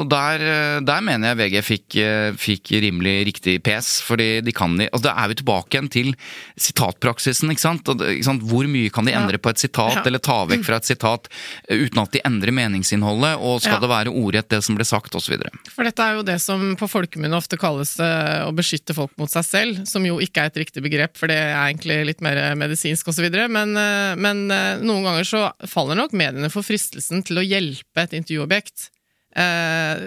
og 0.00 0.06
der, 0.08 0.42
der 0.86 1.00
mener 1.04 1.32
jeg 1.32 1.38
VG 1.40 1.56
fikk, 1.66 1.96
eh, 2.00 2.36
fikk 2.40 2.70
rimelig 2.80 3.16
riktig 3.28 3.58
pes, 3.66 3.98
fordi 4.06 4.38
de 4.46 4.52
kan 4.56 4.78
altså 4.80 5.02
Da 5.04 5.12
er 5.20 5.28
vi 5.28 5.36
tilbake 5.40 5.76
igjen 5.76 5.90
til 5.92 6.12
sitatpraksisen, 6.56 7.50
ikke 7.52 7.60
sant? 7.64 7.90
Og 7.92 8.00
ikke 8.06 8.24
sant? 8.24 8.44
Hvor 8.48 8.64
mye 8.70 8.92
kan 8.94 9.04
de 9.04 9.12
Ja. 9.12 9.20
endre 9.20 9.38
på 9.38 9.50
et 9.50 9.58
sitat, 9.60 9.96
Ja. 9.96 10.02
eller 10.06 10.18
ta 10.18 10.46
vekk 10.46 10.64
fra 10.64 10.76
et 10.76 10.84
sitat, 10.88 11.28
eh, 11.68 11.76
uten 11.76 11.98
at 12.02 12.12
de 12.12 12.20
endrer 12.24 12.52
meningsinnholdet, 12.52 13.38
og 13.40 13.60
skal 13.60 13.74
Ja. 13.74 13.80
det 13.80 13.90
være 13.90 14.14
ordrett 14.14 14.48
det 14.48 14.62
som 14.64 14.74
ble 14.76 14.84
sagt, 14.84 15.12
osv. 15.14 15.36
For 15.74 15.84
dette 15.84 15.98
er 16.00 16.14
jo 16.16 16.22
det 16.22 16.40
som 16.40 16.74
på 16.76 16.88
folkemunne 16.88 17.36
ofte 17.36 17.58
kalles 17.58 17.98
eh, 18.00 18.46
å 18.46 18.54
beskytte 18.54 18.94
folk 18.94 19.10
mot 19.18 19.28
seg 19.28 19.44
selv, 19.44 19.86
som 19.86 20.04
jo 20.06 20.18
ikke 20.18 20.38
er 20.40 20.46
et 20.46 20.54
riktig 20.66 20.82
begrep, 20.82 21.16
for 21.16 21.26
det 21.26 21.36
er 21.36 21.74
egentlig 21.74 22.06
litt 22.06 22.20
mer 22.22 22.54
medisinsk 22.54 23.06
osv. 23.08 23.30
Men, 23.50 23.74
men 24.18 24.48
noen 24.48 25.02
ganger 25.04 25.24
så 25.24 25.52
faller 25.68 25.94
nok 25.96 26.12
mediene 26.12 26.50
for 26.50 26.62
fristelsen 26.62 27.22
til 27.24 27.36
å 27.36 27.44
hjelpe 27.46 28.03
et 28.04 28.16
intervjuobjekt. 28.20 28.90
eh, 29.34 29.98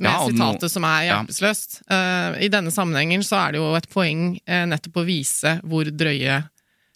med 0.00 0.06
Ja, 0.08 0.14
sitatet 0.30 0.72
som 0.72 0.84
er 0.88 1.02
ja. 1.04 1.18
hjelpeløst. 1.20 1.82
Eh, 1.92 2.38
I 2.46 2.48
denne 2.48 2.70
sammenhengen 2.72 3.24
så 3.26 3.36
er 3.42 3.52
det 3.52 3.60
jo 3.60 3.74
et 3.76 3.88
poeng 3.92 4.38
eh, 4.46 4.64
nettopp 4.70 5.02
å 5.02 5.04
vise 5.04 5.58
hvor 5.64 5.84
drøye 5.92 6.38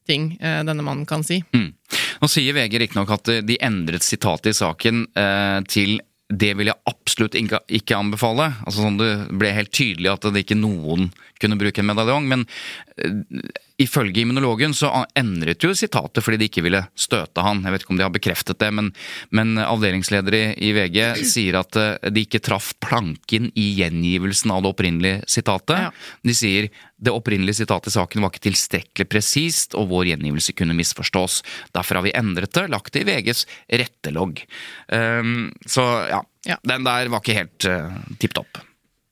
ting 0.09 0.33
denne 0.41 0.83
mannen 0.83 1.05
kan 1.07 1.23
si. 1.23 1.37
Mm. 1.55 1.69
Nå 2.21 2.29
sier 2.33 2.57
VG 2.57 2.79
riktignok 2.83 3.11
at 3.15 3.29
de 3.47 3.57
endret 3.63 4.03
sitatet 4.03 4.51
i 4.51 4.57
saken 4.57 5.05
til 5.71 6.01
det 6.31 6.53
vil 6.59 6.71
jeg 6.71 6.79
absolutt 6.89 7.35
ikke, 7.37 7.97
anbefale. 7.97 8.53
Altså 8.65 8.85
sånn 8.85 9.01
Det 9.01 9.11
ble 9.41 9.51
helt 9.55 9.73
tydelig 9.75 10.13
at 10.13 10.29
det 10.31 10.45
ikke 10.45 10.59
noen 10.59 11.11
kunne 11.41 11.59
bruke 11.59 11.83
en 11.83 11.89
medaljong. 11.89 12.29
Men 12.31 12.45
eh, 13.01 13.51
ifølge 13.83 14.23
immunologen 14.23 14.75
så 14.77 14.93
endret 15.19 15.65
jo 15.65 15.73
sitatet 15.75 16.23
fordi 16.23 16.41
de 16.43 16.51
ikke 16.51 16.65
ville 16.67 16.83
støte 16.95 17.45
han. 17.45 17.65
Jeg 17.65 17.75
vet 17.75 17.85
ikke 17.85 17.95
om 17.97 18.01
de 18.01 18.07
har 18.07 18.15
bekreftet 18.15 18.61
det, 18.63 18.71
men, 18.77 18.93
men 19.35 19.57
avdelingsleder 19.63 20.37
i, 20.37 20.45
i 20.69 20.73
VG 20.77 21.01
sier 21.27 21.61
at 21.63 21.81
eh, 21.81 22.13
de 22.13 22.27
ikke 22.27 22.43
traff 22.47 22.73
planken 22.85 23.51
i 23.59 23.71
gjengivelsen 23.81 24.55
av 24.55 24.63
det 24.63 24.75
opprinnelige 24.75 25.25
sitatet. 25.31 25.89
Ja. 25.89 25.91
De 26.27 26.37
sier 26.37 26.71
det 27.01 27.13
opprinnelige 27.17 27.63
sitatet 27.63 27.91
i 27.91 27.97
saken 27.97 28.23
var 28.25 28.31
ikke 28.33 28.45
tilstrekkelig 28.51 29.09
presist, 29.11 29.75
og 29.79 29.89
vår 29.91 30.11
gjengivelse 30.13 30.53
kunne 30.59 30.77
misforstås. 30.77 31.41
Derfor 31.77 32.01
har 32.01 32.07
vi 32.07 32.13
endret 32.19 32.53
det, 32.57 32.67
lagt 32.73 32.93
det 32.95 33.03
i 33.05 33.09
VGs 33.09 33.47
rettelogg. 33.81 34.43
Um, 34.93 35.49
så 35.67 35.87
ja, 36.13 36.21
Ja. 36.49 36.57
den 36.65 36.85
der 36.87 37.09
var 37.13 37.21
ikke 37.21 37.37
helt 37.37 37.67
uh, 37.69 37.93
tipp 38.21 38.33
topp. 38.37 38.63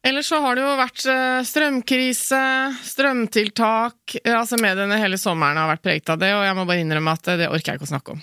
Ellers 0.06 0.28
så 0.30 0.38
har 0.40 0.54
det 0.56 0.62
jo 0.62 0.76
vært 0.78 1.02
eh, 1.10 1.40
strømkrise, 1.44 2.38
strømtiltak 2.86 4.14
Altså 4.30 4.56
Mediene 4.62 4.96
hele 5.02 5.18
sommeren 5.20 5.58
har 5.58 5.68
vært 5.72 5.82
preget 5.84 6.12
av 6.14 6.20
det, 6.22 6.30
og 6.36 6.44
jeg 6.46 6.56
må 6.56 6.64
bare 6.68 6.84
innrømme 6.84 7.12
at 7.18 7.28
eh, 7.32 7.40
det 7.42 7.48
orker 7.50 7.72
jeg 7.74 7.80
ikke 7.80 7.88
å 7.88 7.90
snakke 7.90 8.14
om. 8.14 8.22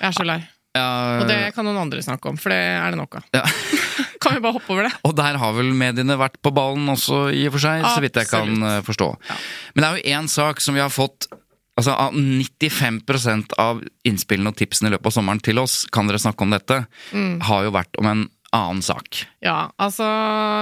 Jeg 0.00 0.08
er 0.08 0.16
så 0.16 0.26
lei. 0.26 0.38
Og 0.80 1.26
det 1.28 1.38
kan 1.54 1.68
noen 1.68 1.82
andre 1.84 2.00
snakke 2.02 2.32
om, 2.32 2.40
for 2.40 2.54
det 2.54 2.62
er 2.64 2.94
det 2.94 2.98
nok 3.02 3.20
av. 3.20 3.28
Ja. 3.36 3.44
Kan 4.22 4.36
vi 4.38 4.42
bare 4.44 4.56
hoppe 4.56 4.70
over 4.74 4.86
det? 4.88 4.92
Og 5.08 5.14
der 5.18 5.38
har 5.42 5.52
vel 5.56 5.72
mediene 5.76 6.16
vært 6.20 6.38
på 6.42 6.52
ballen 6.54 6.88
også, 6.92 7.24
i 7.34 7.44
og 7.50 7.56
for 7.56 7.64
seg, 7.66 7.82
så 7.84 8.00
vidt 8.04 8.18
jeg 8.22 8.30
kan 8.30 8.66
forstå. 8.86 9.08
Ja. 9.28 9.38
Men 9.74 9.82
det 9.84 9.88
er 9.90 9.96
jo 9.98 10.18
én 10.20 10.28
sak 10.30 10.60
som 10.62 10.78
vi 10.78 10.84
har 10.84 10.92
fått 10.94 11.28
Altså 11.72 11.94
Av 11.96 12.12
95% 12.12 13.54
av 13.58 13.78
innspillene 14.04 14.50
og 14.52 14.56
tipsene 14.60 14.90
i 14.90 14.92
løpet 14.92 15.08
av 15.08 15.14
sommeren 15.14 15.40
til 15.40 15.56
oss, 15.62 15.86
kan 15.88 16.04
dere 16.06 16.20
snakke 16.20 16.44
om 16.44 16.50
dette, 16.52 16.82
Mm. 17.16 17.40
har 17.48 17.64
jo 17.64 17.70
vært 17.72 17.96
om 17.98 18.06
en 18.10 18.28
annen 18.52 18.82
sak. 18.84 19.22
Ja, 19.40 19.72
altså 19.80 20.06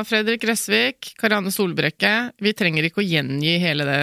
Fredrik 0.07 0.45
Resvik, 0.47 1.11
Karianne 1.19 1.51
Solbrekke 1.53 2.13
Vi 2.41 2.53
trenger 2.57 2.87
ikke 2.87 3.03
å 3.03 3.07
gjengi 3.07 3.57
hele 3.61 3.85
det, 3.89 3.99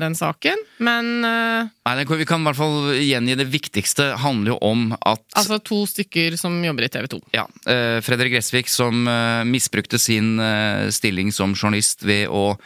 den 0.00 0.16
saken, 0.18 0.64
men 0.82 1.12
uh, 1.22 1.70
Nei, 1.86 1.94
Vi 2.02 2.26
kan 2.28 2.42
i 2.42 2.48
hvert 2.48 2.58
fall 2.58 2.90
gjengi 2.98 3.38
det 3.38 3.46
viktigste. 3.52 4.10
handler 4.20 4.56
jo 4.56 4.58
om 4.66 4.90
at 4.98 5.22
Altså 5.38 5.60
to 5.62 5.84
stykker 5.88 6.36
som 6.40 6.58
jobber 6.64 6.88
i 6.88 6.90
TV 6.92 7.08
2. 7.14 7.22
Ja. 7.36 7.46
Uh, 7.62 8.02
Fredrik 8.04 8.34
Resvik 8.36 8.70
som 8.72 9.06
uh, 9.06 9.46
misbrukte 9.46 10.02
sin 10.02 10.34
stilling 10.92 11.30
som 11.32 11.54
journalist 11.54 12.02
ved 12.06 12.26
å 12.28 12.56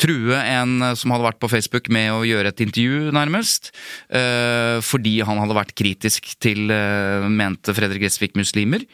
true 0.00 0.36
en 0.36 0.80
eh, 0.82 0.94
som 0.98 1.12
hadde 1.14 1.26
vært 1.26 1.40
på 1.42 1.50
Facebook 1.50 1.90
med 1.92 2.10
å 2.12 2.24
gjøre 2.26 2.52
et 2.52 2.62
intervju, 2.64 3.10
nærmest. 3.16 3.72
Eh, 4.08 4.78
fordi 4.84 5.18
han 5.26 5.40
hadde 5.42 5.56
vært 5.56 5.74
kritisk 5.78 6.32
til, 6.42 6.70
eh, 6.72 7.26
mente 7.28 7.74
Fredrik 7.76 8.04
Gressvik, 8.04 8.36
muslimer. 8.38 8.84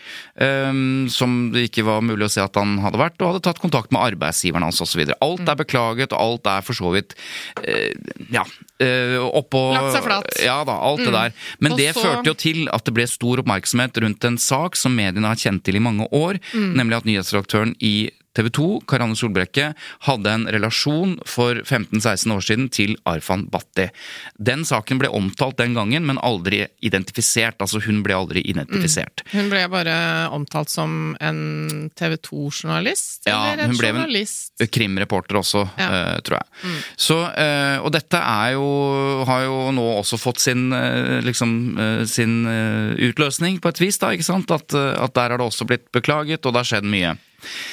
Som 1.12 1.50
det 1.52 1.66
ikke 1.68 1.84
var 1.86 2.02
mulig 2.04 2.26
å 2.26 2.30
se 2.32 2.42
at 2.42 2.56
han 2.58 2.76
hadde 2.82 3.00
vært, 3.00 3.20
og 3.20 3.32
hadde 3.32 3.44
tatt 3.44 3.60
kontakt 3.62 3.92
med 3.94 4.02
arbeidsgiveren 4.02 4.64
hans 4.64 4.80
osv. 4.82 5.04
Alt 5.22 5.48
er 5.48 5.58
beklaget, 5.58 6.14
og 6.14 6.20
alt 6.20 6.50
er 6.50 6.64
for 6.66 6.76
så 6.76 6.92
vidt 6.94 7.14
ja, 8.32 8.44
oppå 8.78 9.62
Lagt 9.74 9.96
seg 9.96 10.06
flat. 10.06 10.30
Ja 10.42 10.58
da, 10.68 10.78
alt 10.88 11.02
mm. 11.02 11.06
det 11.06 11.14
der. 11.16 11.36
Men 11.60 11.76
det 11.78 11.90
førte 11.98 12.32
jo 12.32 12.36
til 12.38 12.64
at 12.72 12.86
det 12.86 12.94
ble 12.96 13.06
stor 13.10 13.42
oppmerksomhet 13.42 14.02
rundt 14.04 14.26
en 14.28 14.40
sak 14.40 14.78
som 14.78 14.96
mediene 14.96 15.28
har 15.28 15.40
kjent 15.40 15.64
til 15.66 15.78
i 15.78 15.84
mange 15.84 16.08
år, 16.10 16.40
mm. 16.52 16.72
nemlig 16.78 17.00
at 17.00 17.08
nyhetsredaktøren 17.08 17.76
i 17.82 18.10
TV 18.36 18.48
2, 18.56 18.68
Karianne 18.88 19.16
Solbrekke, 19.18 19.72
hadde 20.06 20.32
en 20.32 20.46
relasjon 20.52 21.18
for 21.28 21.60
15-16 21.62 22.32
år 22.32 22.44
siden 22.46 22.68
til 22.72 22.94
Arfan 23.08 23.46
Bhatti. 23.52 23.88
Den 24.40 24.64
saken 24.68 25.00
ble 25.02 25.10
omtalt 25.12 25.58
den 25.60 25.76
gangen, 25.76 26.06
men 26.08 26.20
aldri 26.24 26.64
identifisert. 26.84 27.60
Altså, 27.62 27.82
hun 27.84 28.00
ble 28.06 28.16
aldri 28.16 28.44
identifisert. 28.48 29.24
Mm. 29.28 29.34
Hun 29.36 29.50
ble 29.52 29.64
bare 29.72 29.96
omtalt 30.32 30.72
som 30.72 31.14
en 31.20 31.90
TV 31.98 32.16
2-journalist? 32.24 33.26
Ja, 33.28 33.52
eller 33.52 33.66
en 33.66 33.74
hun 33.74 33.80
ble 33.80 33.92
journalist? 33.92 34.54
en 34.62 34.70
krimreporter 34.72 35.40
også, 35.42 35.66
ja. 35.80 35.88
uh, 35.88 36.20
tror 36.24 36.40
jeg. 36.40 36.50
Mm. 36.62 36.78
Så, 37.06 37.18
uh, 37.18 37.78
og 37.82 37.90
dette 37.94 38.20
er 38.20 38.54
jo, 38.56 38.68
har 39.28 39.44
jo 39.46 39.58
nå 39.76 39.86
også 39.98 40.20
fått 40.20 40.42
sin, 40.44 40.68
uh, 40.72 41.20
liksom, 41.24 41.52
sin 42.08 42.40
utløsning, 43.02 43.60
på 43.62 43.72
et 43.72 43.82
vis, 43.82 44.00
da, 44.00 44.12
ikke 44.14 44.26
sant? 44.26 44.50
At, 44.54 44.72
at 44.72 45.14
der 45.16 45.34
har 45.34 45.40
det 45.40 45.46
også 45.46 45.68
blitt 45.68 45.90
beklaget, 45.94 46.44
og 46.46 46.54
det 46.54 46.62
har 46.62 46.70
skjedd 46.72 46.88
mye. 46.88 47.14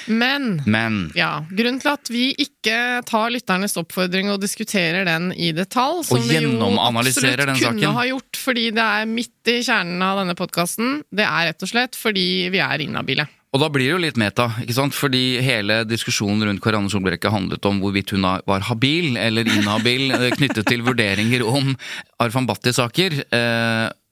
Men, 0.07 0.61
Men, 0.65 0.99
Ja, 1.17 1.45
grunnen 1.49 1.79
til 1.81 1.91
at 1.91 2.11
vi 2.11 2.25
ikke 2.37 3.01
tar 3.07 3.33
lytternes 3.33 3.77
oppfordring 3.79 4.31
og 4.33 4.41
diskuterer 4.43 5.07
den 5.07 5.31
i 5.33 5.51
detalj, 5.55 6.03
som 6.09 6.23
vi 6.25 6.39
jo 6.39 6.53
absolutt 6.59 7.43
kunne 7.43 7.57
saken. 7.59 7.97
ha 7.97 8.05
gjort 8.11 8.39
fordi 8.39 8.69
det 8.75 8.85
er 8.85 9.09
midt 9.09 9.51
i 9.51 9.59
kjernen 9.65 10.01
av 10.05 10.23
denne 10.23 10.37
podkasten, 10.37 11.03
det 11.11 11.27
er 11.27 11.51
rett 11.51 11.65
og 11.65 11.73
slett 11.73 11.99
fordi 11.99 12.29
vi 12.53 12.63
er 12.63 12.85
inhabile. 12.85 13.27
Og 13.49 13.63
da 13.63 13.69
blir 13.73 13.87
det 13.87 13.93
jo 13.95 14.01
litt 14.03 14.17
meta, 14.21 14.45
ikke 14.61 14.75
sant? 14.77 14.93
fordi 14.93 15.39
hele 15.41 15.79
diskusjonen 15.89 16.45
rundt 16.45 16.61
Karianne 16.61 16.91
Solbrekke 16.93 17.31
handlet 17.33 17.65
om 17.65 17.79
hvorvidt 17.81 18.13
hun 18.13 18.27
var 18.45 18.65
habil 18.67 19.17
eller 19.17 19.49
inhabil 19.49 20.13
eh, 20.13 20.29
knyttet 20.35 20.69
til 20.69 20.85
vurderinger 20.85 21.41
om 21.49 21.73
Arfan 22.21 22.45
Bhatti-saker. 22.45 23.17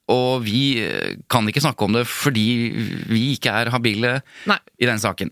Eh, 0.08 0.14
og 0.14 0.44
vi 0.46 0.80
kan 1.30 1.48
ikke 1.48 1.64
snakke 1.64 1.84
om 1.84 1.98
det 1.98 2.06
fordi 2.08 2.48
vi 3.10 3.34
ikke 3.36 3.52
er 3.52 3.72
habile 3.74 4.22
Nei. 4.48 4.60
i 4.80 4.88
den 4.88 5.02
saken. 5.02 5.32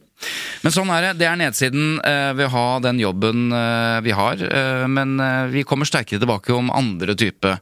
Men 0.64 0.74
sånn 0.74 0.92
er 0.94 1.08
det. 1.08 1.12
Det 1.22 1.28
er 1.30 1.40
nedsiden 1.40 2.00
eh, 2.04 2.32
ved 2.36 2.48
å 2.48 2.54
ha 2.54 2.66
den 2.84 3.00
jobben 3.02 3.50
eh, 3.56 4.00
vi 4.06 4.16
har. 4.16 4.42
Eh, 4.42 4.86
men 4.92 5.16
vi 5.52 5.66
kommer 5.68 5.88
sterkere 5.88 6.22
tilbake 6.24 6.54
om 6.56 6.72
andre 6.74 7.16
type 7.20 7.58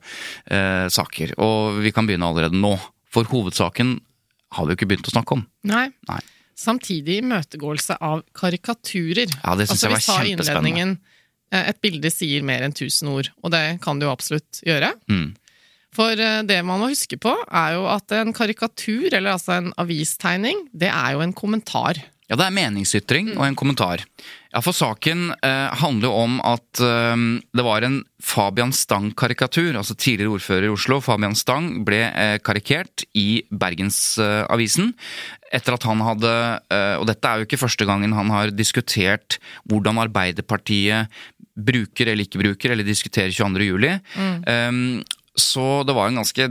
saker. 0.93 1.35
Og 1.43 1.81
vi 1.83 1.93
kan 1.95 2.07
begynne 2.07 2.29
allerede 2.29 2.57
nå. 2.59 2.75
For 3.13 3.27
hovedsaken 3.29 3.97
har 4.57 4.65
vi 4.65 4.73
jo 4.73 4.79
ikke 4.79 4.89
begynt 4.89 5.09
å 5.09 5.13
snakke 5.13 5.37
om. 5.37 5.43
Nei. 5.69 5.87
Nei. 6.09 6.21
Samtidig 6.57 7.19
imøtegåelse 7.23 7.97
av 8.01 8.21
karikaturer. 8.37 9.29
Ja, 9.41 9.55
det 9.57 9.67
synes 9.69 9.83
altså, 9.83 9.87
jeg 9.87 9.93
var 9.95 10.27
kjempespennende. 10.27 11.13
Et 11.53 11.79
bilde 11.85 12.09
sier 12.09 12.45
mer 12.45 12.65
enn 12.65 12.73
tusen 12.73 13.11
ord, 13.13 13.29
og 13.45 13.53
det 13.53 13.61
kan 13.83 13.99
det 14.01 14.07
jo 14.07 14.13
absolutt 14.13 14.61
gjøre. 14.65 14.89
Mm. 15.09 15.33
For 15.93 16.17
eh, 16.17 16.41
det 16.47 16.61
man 16.65 16.81
må 16.81 16.91
huske 16.93 17.19
på, 17.21 17.35
er 17.49 17.77
jo 17.77 17.85
at 17.91 18.15
en 18.17 18.33
karikatur, 18.35 19.09
eller 19.11 19.35
altså 19.35 19.59
en 19.59 19.73
avistegning, 19.81 20.67
det 20.73 20.91
er 20.91 21.17
jo 21.17 21.23
en 21.25 21.35
kommentar. 21.37 22.01
Ja, 22.31 22.37
det 22.39 22.45
er 22.47 22.55
meningsytring 22.55 23.33
og 23.35 23.43
en 23.45 23.57
kommentar. 23.59 24.01
Ja, 24.53 24.61
for 24.63 24.73
saken 24.73 25.31
eh, 25.43 25.73
handler 25.81 26.15
om 26.15 26.39
at 26.45 26.81
eh, 26.81 27.23
det 27.53 27.65
var 27.65 27.85
en 27.85 27.99
Fabian 28.23 28.71
Stang-karikatur. 28.73 29.73
Altså 29.75 29.93
tidligere 29.97 30.37
ordfører 30.37 30.69
i 30.69 30.71
Oslo, 30.73 31.01
Fabian 31.03 31.35
Stang, 31.37 31.83
ble 31.85 31.99
eh, 32.07 32.37
karikert 32.41 33.05
i 33.17 33.43
Bergensavisen. 33.51 34.93
etter 35.53 35.75
at 35.75 35.85
han 35.85 36.01
hadde 36.01 36.33
eh, 36.73 36.95
Og 36.97 37.05
dette 37.09 37.27
er 37.27 37.41
jo 37.41 37.45
ikke 37.49 37.61
første 37.61 37.85
gangen 37.85 38.15
han 38.17 38.31
har 38.33 38.53
diskutert 38.55 39.37
hvordan 39.69 40.01
Arbeiderpartiet 40.07 41.11
bruker 41.53 42.09
eller 42.09 42.25
ikke 42.25 42.41
bruker, 42.41 42.73
eller 42.73 42.87
diskuterer 42.87 43.29
22. 43.29 43.67
juli. 43.67 43.91
Mm. 44.17 45.03
Så 45.39 45.81
det 45.87 45.95
var 45.97 46.07
en 46.07 46.19
ganske 46.21 46.45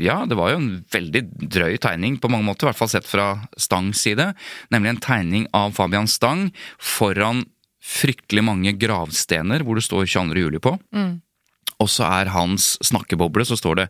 Ja, 0.00 0.22
det 0.24 0.36
var 0.38 0.54
jo 0.54 0.60
en 0.60 0.70
veldig 0.92 1.22
drøy 1.52 1.76
tegning 1.82 2.16
på 2.20 2.30
mange 2.32 2.48
måter, 2.48 2.66
i 2.66 2.70
hvert 2.70 2.80
fall 2.80 2.92
sett 2.92 3.08
fra 3.08 3.26
Stangs 3.60 4.00
side. 4.00 4.30
Nemlig 4.72 4.94
en 4.94 5.02
tegning 5.04 5.44
av 5.52 5.76
Fabian 5.76 6.08
Stang 6.08 6.48
foran 6.80 7.44
fryktelig 7.84 8.44
mange 8.46 8.72
gravstener 8.80 9.64
hvor 9.64 9.76
det 9.76 9.84
står 9.84 10.08
22. 10.08 10.40
juli 10.40 10.62
på. 10.62 10.72
Mm. 10.96 11.18
Og 11.82 11.90
så 11.90 12.06
er 12.08 12.32
hans 12.32 12.74
snakkeboble, 12.84 13.44
så 13.44 13.58
står 13.60 13.82
det 13.82 13.88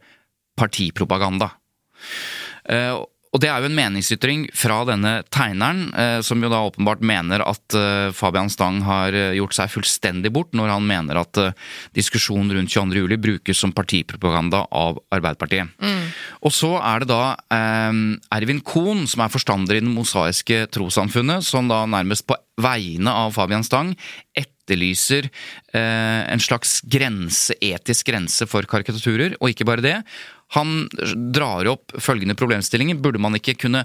partipropaganda. 0.59 1.53
Og 3.35 3.43
det 3.43 3.49
er 3.51 3.59
jo 3.59 3.67
en 3.67 3.75
meningsytring 3.75 4.45
fra 4.55 4.77
denne 4.87 5.17
tegneren, 5.35 5.89
eh, 5.99 6.21
som 6.23 6.39
jo 6.43 6.51
da 6.53 6.61
åpenbart 6.69 7.03
mener 7.03 7.43
at 7.43 7.75
eh, 7.75 8.13
Fabian 8.15 8.51
Stang 8.53 8.79
har 8.87 9.11
eh, 9.11 9.35
gjort 9.41 9.57
seg 9.57 9.73
fullstendig 9.73 10.31
bort 10.35 10.55
når 10.55 10.71
han 10.71 10.87
mener 10.87 11.19
at 11.19 11.41
diskusjonen 11.99 12.53
rundt 12.55 12.71
22. 12.71 13.03
juli 13.03 13.19
brukes 13.19 13.59
som 13.59 13.75
partipropaganda 13.75 14.63
av 14.71 15.01
Arbeiderpartiet. 15.15 15.75
Mm. 15.83 16.07
Og 16.47 16.55
så 16.55 16.77
er 16.79 17.03
det 17.03 17.11
da 17.11 17.35
Ervin 18.35 18.63
Kohn, 18.63 19.05
som 19.11 19.25
er 19.25 19.33
forstander 19.33 19.81
i 19.81 19.83
Det 19.83 19.91
mosaiske 19.91 20.61
trossamfunnet, 20.75 21.43
som 21.47 21.67
da 21.71 21.83
nærmest 21.91 22.29
på 22.29 22.39
vegne 22.63 23.11
av 23.11 23.35
Fabian 23.35 23.67
Stang 23.67 23.97
etterlyser 24.39 25.27
en 25.75 26.43
slags 26.43 26.79
grense, 26.87 27.57
etisk 27.59 28.13
grense 28.13 28.47
for 28.49 28.67
karikaturer, 28.71 29.35
og 29.41 29.51
ikke 29.51 29.67
bare 29.69 29.85
det. 29.85 29.97
Han 30.57 30.89
drar 31.35 31.67
opp 31.73 31.95
følgende 31.99 32.37
problemstillinger. 32.39 33.01
Burde 33.01 33.23
man 33.23 33.39
ikke 33.39 33.57
kunne 33.65 33.85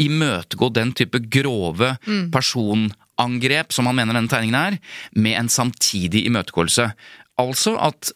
imøtegå 0.00 0.68
den 0.74 0.92
type 0.96 1.20
grove 1.32 1.94
mm. 2.06 2.30
personangrep 2.34 3.74
som 3.74 3.88
han 3.90 3.98
mener 3.98 4.16
denne 4.18 4.30
tegningen 4.30 4.58
er, 4.58 4.80
med 5.12 5.38
en 5.38 5.52
samtidig 5.52 6.24
imøtegåelse? 6.28 6.90
Altså 7.42 7.76
at 7.80 8.12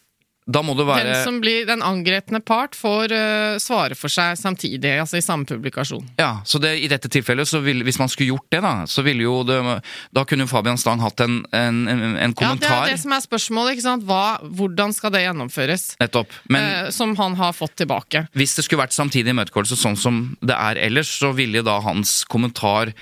da 0.47 0.61
må 0.63 0.73
det 0.79 0.85
være 0.87 1.09
Den 1.09 1.25
som 1.27 1.39
blir 1.43 1.65
den 1.67 1.81
angrepne 1.83 2.39
part, 2.39 2.75
får 2.77 3.11
uh, 3.11 3.57
svare 3.59 3.97
for 3.99 4.11
seg 4.11 4.37
samtidig, 4.39 4.93
altså 5.01 5.19
i 5.19 5.23
samme 5.25 5.43
publikasjon. 5.47 6.05
Ja, 6.19 6.39
så 6.47 6.61
det, 6.63 6.77
i 6.79 6.87
dette 6.87 7.11
tilfellet, 7.11 7.49
så 7.49 7.59
vil, 7.65 7.83
hvis 7.83 7.99
man 7.99 8.11
skulle 8.11 8.31
gjort 8.31 8.47
det, 8.55 8.61
da, 8.63 8.71
så 8.87 9.03
ville 9.03 9.25
jo 9.25 9.41
det, 9.47 9.59
Da 10.15 10.23
kunne 10.27 10.47
jo 10.47 10.51
Fabian 10.51 10.79
Stang 10.79 11.03
hatt 11.03 11.19
en, 11.25 11.41
en, 11.51 11.83
en, 11.89 12.33
kommentar. 12.37 12.71
Ja, 12.71 12.79
det 12.87 12.93
er 12.93 12.95
det 12.95 13.03
som 13.03 13.17
er 13.17 13.25
spørsmålet. 13.25 13.75
ikke 13.75 13.87
sant? 13.89 14.07
Hva, 14.07 14.39
hvordan 14.47 14.95
skal 14.95 15.13
det 15.17 15.25
gjennomføres? 15.25 15.87
Nettopp. 15.99 16.39
Men, 16.47 16.71
uh, 16.87 16.89
som 16.95 17.15
han 17.19 17.35
har 17.41 17.55
fått 17.57 17.75
tilbake. 17.83 18.27
Hvis 18.37 18.55
det 18.55 18.67
skulle 18.67 18.85
vært 18.85 18.95
samtidig 18.95 19.35
imøtegåelse 19.35 19.75
sånn 19.79 19.99
som 19.99 20.23
det 20.39 20.55
er 20.55 20.79
ellers, 20.87 21.11
så 21.19 21.35
ville 21.35 21.65
da 21.65 21.81
hans 21.83 22.21
kommentar 22.31 22.95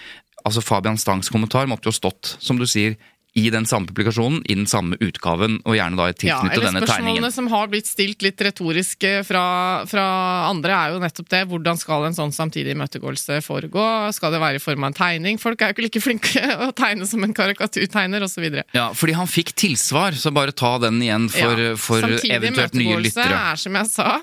Altså 0.45 0.61
Fabian 0.61 0.99
Stangs 1.01 1.31
kommentar 1.33 1.65
måtte 1.65 1.89
jo 1.89 1.95
stått, 1.95 2.35
som 2.37 2.59
du 2.59 2.67
sier, 2.69 2.99
i 3.35 3.49
den 3.51 3.65
samme 3.67 3.89
publikasjonen, 3.89 4.39
i 4.47 4.55
den 4.55 4.67
samme 4.67 4.95
utgaven, 5.03 5.57
og 5.67 5.75
gjerne 5.75 5.99
da 5.99 6.05
tilknyttet 6.15 6.55
ja, 6.55 6.69
denne 6.69 6.81
tegningen. 6.85 6.87
Spørsmålene 6.87 7.31
som 7.35 7.49
har 7.51 7.67
blitt 7.67 7.89
stilt 7.89 8.23
litt 8.23 8.39
retorisk 8.47 9.03
fra, 9.27 9.43
fra, 9.91 10.05
andre, 10.47 10.71
er 10.71 10.93
jo 10.93 11.01
nettopp 11.03 11.27
det. 11.33 11.41
Hvordan 11.51 11.79
skal 11.81 12.07
en 12.07 12.15
sånn 12.15 12.31
samtidig 12.31 12.71
imøtegåelse 12.77 13.41
foregå? 13.43 13.83
Skal 14.15 14.31
det 14.31 14.39
være 14.39 14.61
i 14.61 14.63
form 14.63 14.85
av 14.85 14.93
en 14.93 14.95
tegning? 15.01 15.39
Folk 15.41 15.59
er 15.59 15.73
jo 15.73 15.75
ikke 15.75 15.83
like 15.83 16.03
flinke 16.05 16.45
å 16.63 16.69
tegne 16.77 17.07
som 17.09 17.25
en 17.27 17.35
karikaturtegner, 17.35 18.23
osv. 18.23 18.45
Ja, 18.71 18.85
fordi 18.95 19.17
han 19.19 19.27
fikk 19.27 19.51
tilsvar, 19.59 20.15
så 20.15 20.31
bare 20.35 20.55
ta 20.55 20.71
den 20.85 21.03
igjen 21.03 21.27
for, 21.35 21.59
ja, 21.59 21.75
for 21.75 22.07
eventuelt 22.07 22.79
nye 22.79 23.01
lyttere. 23.03 23.19
Samtidig 23.19 23.19
imøtegåelse 23.19 23.27
er, 23.41 23.61
som 23.65 23.79
jeg 23.81 23.91
sa, 23.91 24.15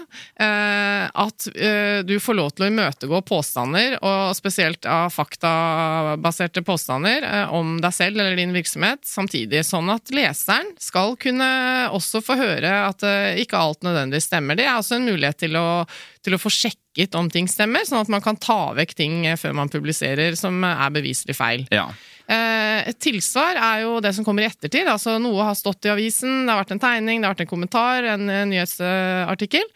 eh, 0.48 1.04
at 1.26 1.50
eh, 1.52 2.00
du 2.08 2.16
får 2.16 2.40
lov 2.40 2.56
til 2.56 2.64
å 2.64 2.72
imøtegå 2.72 3.20
påstander, 3.28 4.00
og 4.00 4.32
spesielt 4.40 4.88
av 4.88 5.12
faktabaserte 5.12 6.64
påstander, 6.64 7.28
eh, 7.28 7.54
om 7.60 7.76
deg 7.84 7.98
selv 8.00 8.16
eller 8.24 8.40
din 8.40 8.56
virksomhet 8.56 9.01
samtidig, 9.06 9.64
sånn 9.66 9.90
at 9.92 10.12
leseren 10.14 10.70
skal 10.80 11.16
kunne 11.20 11.48
også 11.94 12.22
få 12.24 12.36
høre 12.38 12.70
at 12.86 13.04
uh, 13.06 13.34
ikke 13.40 13.58
alt 13.58 13.82
nødvendigvis 13.86 14.28
stemmer. 14.30 14.58
Det 14.58 14.66
er 14.66 14.78
også 14.78 14.98
en 14.98 15.08
mulighet 15.08 15.42
til 15.44 15.58
å, 15.58 15.82
til 16.24 16.36
å, 16.36 16.40
få 16.40 16.52
sjekket 16.52 17.18
om 17.18 17.30
ting 17.32 17.50
stemmer, 17.50 17.86
sånn 17.88 18.02
at 18.04 18.12
man 18.12 18.24
kan 18.24 18.38
ta 18.40 18.72
vekk 18.76 18.96
ting 18.98 19.22
eh, 19.26 19.38
før 19.40 19.56
man 19.56 19.72
publiserer 19.72 20.36
som 20.38 20.62
er 20.68 20.94
beviselig 20.94 21.36
feil. 21.38 21.66
Ja. 21.72 21.88
Et 22.32 22.96
tilsvar 23.02 23.58
er 23.60 23.82
jo 23.82 23.96
det 24.00 24.12
som 24.16 24.24
kommer 24.24 24.44
i 24.44 24.48
ettertid. 24.48 24.86
altså 24.88 25.18
Noe 25.20 25.44
har 25.44 25.56
stått 25.58 25.84
i 25.84 25.90
avisen, 25.92 26.46
det 26.46 26.52
har 26.52 26.62
vært 26.62 26.76
en 26.76 26.80
tegning, 26.80 27.20
det 27.20 27.28
har 27.28 27.34
vært 27.34 27.42
en 27.44 27.50
kommentar, 27.50 28.06
en, 28.14 28.30
en 28.30 28.48
nyhetsartikkel. 28.48 29.66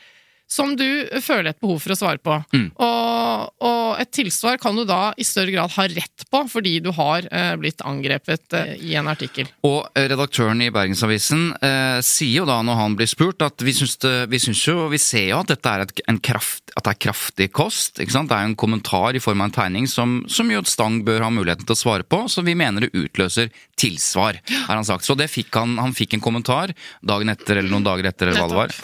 Som 0.47 0.77
du 0.79 0.87
føler 1.23 1.51
et 1.51 1.61
behov 1.63 1.81
for 1.83 1.95
å 1.95 1.99
svare 1.99 2.23
på. 2.23 2.37
Mm. 2.55 2.69
Og, 2.83 3.49
og 3.67 4.01
et 4.01 4.13
tilsvar 4.15 4.61
kan 4.63 4.77
du 4.79 4.85
da 4.87 5.11
i 5.19 5.27
større 5.27 5.53
grad 5.55 5.75
ha 5.75 5.87
rett 5.91 6.27
på, 6.31 6.43
fordi 6.51 6.77
du 6.85 6.93
har 6.97 7.27
eh, 7.31 7.55
blitt 7.61 7.83
angrepet 7.87 8.57
eh, 8.57 8.75
i 8.87 8.95
en 8.99 9.11
artikkel. 9.11 9.51
Og 9.67 9.89
eh, 9.97 10.07
redaktøren 10.13 10.63
i 10.63 10.71
Bergensavisen 10.75 11.49
eh, 11.59 11.99
sier 12.07 12.43
jo 12.43 12.49
da 12.49 12.61
når 12.67 12.81
han 12.81 12.97
blir 12.99 13.11
spurt 13.11 13.43
at 13.47 13.65
vi 13.67 13.75
syns, 13.77 13.97
det, 14.03 14.15
vi 14.33 14.41
syns 14.43 14.63
jo, 14.69 14.87
vi 14.93 15.01
ser 15.03 15.31
jo 15.33 15.41
at 15.43 15.51
dette 15.51 15.73
er, 15.73 15.87
et, 15.87 16.05
en 16.13 16.21
kraft, 16.23 16.71
at 16.77 16.87
det 16.87 16.95
er 16.95 17.03
kraftig 17.09 17.51
kost. 17.57 18.01
ikke 18.03 18.15
sant? 18.15 18.31
Det 18.31 18.39
er 18.39 18.47
jo 18.47 18.53
en 18.53 18.61
kommentar 18.67 19.19
i 19.19 19.23
form 19.23 19.43
av 19.43 19.51
en 19.51 19.57
tegning 19.59 19.91
som, 19.91 20.21
som 20.31 20.51
jo 20.53 20.63
Stang 20.67 21.03
bør 21.07 21.23
ha 21.23 21.31
muligheten 21.31 21.67
til 21.67 21.77
å 21.77 21.79
svare 21.79 22.07
på, 22.07 22.25
så 22.31 22.43
vi 22.47 22.57
mener 22.59 22.87
det 22.87 22.95
utløser 22.99 23.53
tilsvar, 23.79 24.41
har 24.67 24.75
han 24.75 24.87
sagt. 24.89 25.05
Så 25.07 25.15
det 25.19 25.29
fikk 25.31 25.55
han, 25.57 25.77
han 25.79 25.95
fikk 25.97 26.17
en 26.17 26.25
kommentar 26.25 26.73
dagen 27.07 27.31
etter 27.33 27.61
eller 27.61 27.73
noen 27.73 27.87
dager 27.87 28.09
etter 28.09 28.31
eller 28.31 28.43
hva 28.43 28.49
det 28.51 28.59
var. 28.59 28.75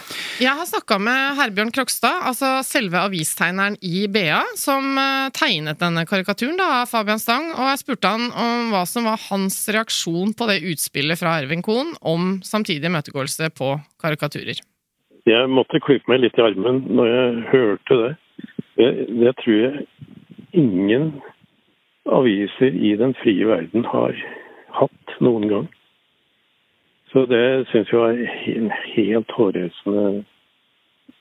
Jeg 0.42 0.52
har 0.58 0.68
snakka 0.68 0.98
med 1.02 1.38
Herbjørn 1.52 1.72
Krokstad, 1.76 2.22
altså 2.24 2.48
selve 2.64 2.96
avistegneren 2.96 3.74
i 3.84 4.06
BA, 4.08 4.38
som 4.56 4.94
eh, 4.96 5.26
tegnet 5.36 5.82
denne 5.82 6.06
karikaturen 6.08 6.56
da, 6.56 6.68
av 6.78 6.88
Fabian 6.88 7.20
Stang, 7.20 7.50
og 7.52 7.66
jeg 7.68 7.80
spurte 7.82 8.08
han 8.08 8.30
om 8.32 8.70
hva 8.72 8.86
som 8.88 9.04
var 9.04 9.20
hans 9.26 9.58
reaksjon 9.68 10.32
på 10.32 10.48
det 10.48 10.62
utspillet 10.70 11.20
fra 11.20 11.34
Ervin 11.42 11.60
Kohn 11.60 11.92
om 12.00 12.38
samtidig 12.40 12.88
imøtegåelse 12.88 13.50
på 13.52 13.74
karikaturer. 14.00 14.64
Jeg 15.28 15.52
måtte 15.52 15.82
klype 15.84 16.08
meg 16.08 16.22
litt 16.24 16.40
i 16.40 16.46
armen 16.46 16.80
når 16.88 17.12
jeg 17.12 17.44
hørte 17.52 18.00
det. 18.00 18.10
Det, 18.80 18.90
det 19.20 19.36
tror 19.44 19.60
jeg 19.60 19.86
ingen 20.56 21.12
aviser 22.08 22.72
i 22.72 22.96
den 22.96 23.12
frie 23.20 23.44
verden 23.44 23.84
har 23.92 24.16
hatt 24.80 25.16
noen 25.20 25.50
gang. 25.52 25.70
Så 27.12 27.28
det 27.28 27.68
syns 27.68 27.92
jeg 27.92 28.00
var 28.00 28.16
en 28.56 28.72
helt 28.96 29.36
hårreisende 29.36 30.22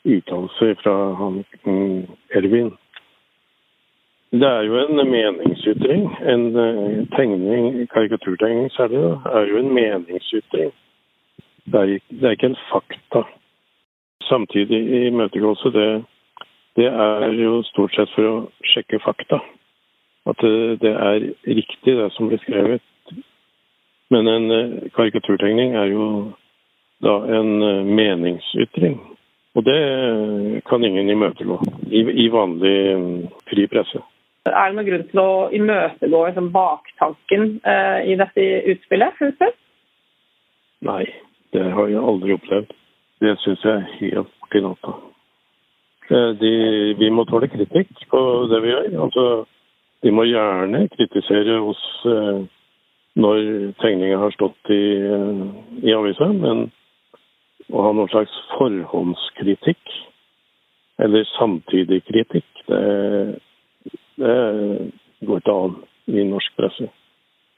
uttalelse 0.03 0.75
fra 0.83 1.13
han 1.13 1.43
mm, 1.63 2.07
Ervin. 2.35 2.71
Det 4.31 4.47
er 4.47 4.61
jo 4.61 4.77
en 4.79 5.09
meningsytring. 5.11 6.05
En 6.33 6.55
eh, 6.55 7.07
tegning, 7.17 7.87
karikaturtegning 7.93 8.71
særlig, 8.71 8.99
er 9.25 9.47
jo 9.49 9.57
en 9.57 9.73
meningsytring. 9.73 10.71
Det 11.65 11.79
er, 11.79 11.99
det 12.09 12.23
er 12.23 12.31
ikke 12.31 12.53
en 12.53 12.63
fakta. 12.71 13.23
Samtidig 14.23 15.07
imøtegåelse, 15.07 15.69
det, 15.69 16.03
det 16.75 16.85
er 16.85 17.27
jo 17.43 17.63
stort 17.63 17.95
sett 17.95 18.13
for 18.15 18.29
å 18.29 18.35
sjekke 18.73 19.01
fakta. 19.03 19.41
At 20.29 20.39
det, 20.41 20.79
det 20.81 20.95
er 20.95 21.27
riktig, 21.47 21.97
det 21.97 22.11
som 22.15 22.31
blir 22.31 22.39
skrevet. 22.45 22.81
Men 24.09 24.27
en 24.27 24.51
eh, 24.51 24.91
karikaturtegning 24.95 25.75
er 25.75 25.91
jo 25.91 26.05
da 27.03 27.19
en 27.39 27.63
eh, 27.63 27.83
meningsytring. 27.99 28.99
Og 29.55 29.65
det 29.67 30.61
kan 30.69 30.83
ingen 30.83 31.09
imøtegå 31.11 31.57
i, 31.91 32.01
i 32.23 32.27
vanlig 32.31 32.75
mm, 32.97 33.15
fri 33.51 33.67
presse. 33.71 33.99
Er 34.47 34.71
det 34.71 34.77
noen 34.77 34.87
grunn 34.87 35.07
til 35.11 35.21
å 35.21 35.31
imøtegå 35.53 36.21
liksom, 36.29 36.47
baktanken 36.55 37.47
eh, 37.67 37.99
i 38.09 38.15
dette 38.17 38.47
utspillet? 38.73 39.19
du? 39.19 39.51
Nei, 40.87 41.03
det 41.53 41.67
har 41.75 41.91
jeg 41.91 42.01
aldri 42.01 42.37
opplevd. 42.39 42.71
Det 43.21 43.35
syns 43.43 43.65
jeg 43.67 43.75
er 43.75 43.89
helt 43.99 44.31
borti 44.41 44.63
natta. 44.65 44.95
Eh, 46.11 46.47
vi 46.97 47.11
må 47.13 47.27
tåle 47.29 47.51
kritikk 47.51 47.91
på 48.09 48.21
det 48.51 48.63
vi 48.63 48.71
gjør. 48.73 48.89
Altså, 49.05 49.25
de 50.01 50.11
må 50.15 50.25
gjerne 50.25 50.87
kritisere 50.95 51.59
oss 51.61 51.83
eh, 52.09 52.41
når 53.21 53.41
tegninga 53.83 54.17
har 54.23 54.33
stått 54.33 54.71
i, 54.73 54.83
eh, 55.05 55.43
i 55.85 55.93
avisa, 55.93 56.31
men 56.33 56.69
å 57.69 57.84
ha 57.86 57.91
noen 57.95 58.10
slags 58.12 58.34
forhåndskritikk, 58.56 59.93
eller 61.02 61.28
samtidig 61.36 62.02
kritikk, 62.08 62.50
det, 62.67 62.82
det 64.21 64.36
går 65.28 65.41
ikke 65.41 65.56
an 65.65 65.78
i 66.12 66.26
norsk 66.30 66.58
presse. 66.58 66.89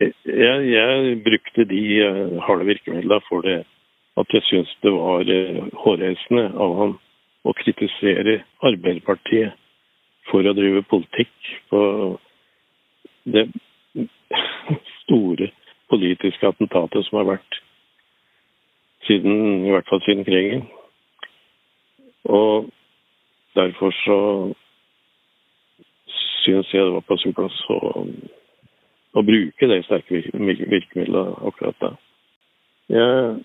Jeg, 0.03 0.59
jeg 0.67 1.17
brukte 1.23 1.65
de 1.69 1.81
eh, 2.03 2.35
harde 2.43 2.67
virkemidlene 2.67 3.21
for 3.29 3.45
det 3.45 3.61
at 4.19 4.35
jeg 4.35 4.45
syns 4.49 4.71
det 4.83 4.91
var 4.93 5.29
eh, 5.31 5.61
hårreisende 5.85 6.45
av 6.59 6.75
han 6.79 6.95
å 7.43 7.53
kritisere 7.59 8.41
Arbeiderpartiet 8.63 9.55
for 10.29 10.45
å 10.47 10.55
drive 10.55 10.83
politikk 10.91 11.33
på 11.71 11.81
det 13.35 13.47
store 15.03 15.49
politiske 15.91 16.49
attentatet 16.49 17.07
som 17.07 17.21
har 17.21 17.35
vært 17.35 17.62
siden, 19.07 19.65
i 19.65 19.71
hvert 19.71 19.87
fall 19.89 20.01
siden 20.05 20.25
krigen. 20.25 20.67
Og 22.23 22.69
derfor 23.55 23.91
så 24.03 24.19
syns 26.43 26.73
jeg 26.73 26.85
det 26.85 26.93
var 26.93 27.05
på 27.07 27.17
sin 27.17 27.35
plass 27.35 27.57
å, 27.71 27.79
å 29.13 29.23
bruke 29.23 29.69
de 29.69 29.81
sterke 29.87 30.23
virke- 30.33 30.69
virkemidlene 30.71 31.35
akkurat 31.47 31.79
da. 31.81 31.91
Jeg 32.91 33.43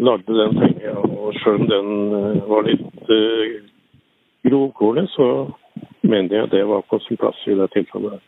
lagde 0.00 0.36
den 0.38 0.58
senga, 0.58 0.94
og 1.00 1.34
sjøl 1.40 1.60
om 1.60 1.66
den 1.68 1.90
eh, 2.16 2.42
var 2.48 2.66
litt 2.68 3.10
uh, 3.10 3.56
grovkornet, 4.46 5.10
så 5.12 5.26
mener 6.02 6.36
jeg 6.36 6.52
det 6.54 6.62
var 6.70 6.86
på 6.88 7.00
sin 7.04 7.18
plass 7.20 7.40
i 7.50 7.56
det 7.58 7.68
tilfellet. 7.74 8.22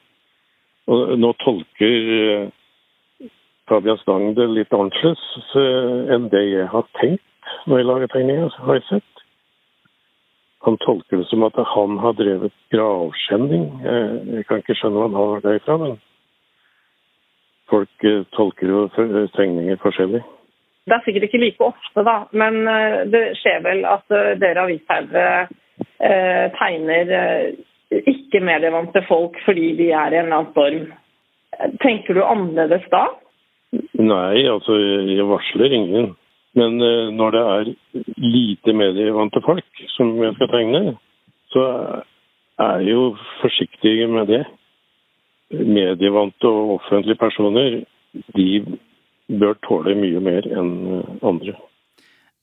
Og 0.92 1.14
nå 1.18 1.30
tolker 1.44 2.12
eh, 2.18 2.50
Fabian 3.70 3.98
Stang 4.02 4.32
det 4.36 4.48
litt 4.50 4.74
annerledes 4.74 5.22
eh, 5.58 6.14
enn 6.14 6.28
det 6.32 6.42
jeg 6.48 6.68
har 6.72 6.88
tenkt 7.00 7.50
når 7.66 7.78
jeg 7.80 7.88
lager 7.88 8.12
tegninger, 8.12 8.54
har 8.66 8.78
jeg 8.78 8.86
sett. 8.88 9.22
Han 10.66 10.78
tolker 10.82 11.18
det 11.18 11.26
som 11.30 11.42
at 11.46 11.58
han 11.74 11.96
har 12.02 12.14
drevet 12.18 12.54
gravskjenning. 12.74 13.64
Eh, 13.82 14.12
Jeg 14.36 14.46
kan 14.48 14.62
ikke 14.62 14.76
skjønne 14.78 14.98
hva 14.98 15.08
han 15.08 15.18
har 15.18 15.42
det 15.46 15.56
fra, 15.66 15.78
men 15.82 15.96
folk 17.70 18.06
eh, 18.06 18.22
tolker 18.36 18.70
jo 18.70 18.84
tegninger 19.36 19.82
forskjellig. 19.82 20.22
Det 20.86 20.96
er 20.96 21.04
sikkert 21.06 21.28
ikke 21.28 21.42
like 21.44 21.62
ofte, 21.62 22.02
da, 22.02 22.16
men 22.34 22.64
det 23.14 23.36
skjer 23.38 23.60
vel 23.62 23.84
at 23.86 24.02
dere 24.42 24.64
avistegnere 24.64 25.44
eh, 26.02 26.50
tegner 26.58 27.12
eh, 27.18 28.02
ikke 28.08 28.40
medievante 28.44 29.02
folk 29.08 29.36
fordi 29.46 29.72
de 29.78 29.90
er 29.92 30.14
i 30.14 30.18
en 30.20 30.26
eller 30.26 30.38
annen 30.38 30.52
storm. 30.52 30.86
Tenker 31.82 32.16
du 32.16 32.22
annerledes 32.24 32.86
da? 32.92 33.06
Nei, 33.72 34.44
altså 34.50 34.76
jeg 34.76 35.28
varsler 35.28 35.72
ingen. 35.72 36.12
Men 36.58 36.80
eh, 36.84 37.08
når 37.16 37.30
det 37.32 37.42
er 37.54 37.70
lite 38.20 38.74
medievante 38.76 39.40
folk 39.44 39.84
som 39.94 40.12
jeg 40.20 40.34
skal 40.36 40.50
tegne, 40.52 40.82
så 41.52 41.64
er 42.60 42.82
jeg 42.82 42.92
jo 42.92 43.06
forsiktig 43.40 43.94
med 44.12 44.28
det. 44.28 44.42
Medievante 45.52 46.48
og 46.48 46.78
offentlige 46.78 47.20
personer, 47.20 47.82
de 48.36 48.48
bør 49.40 49.56
tåle 49.64 49.96
mye 49.96 50.20
mer 50.20 50.48
enn 50.48 50.72
andre. 51.24 51.56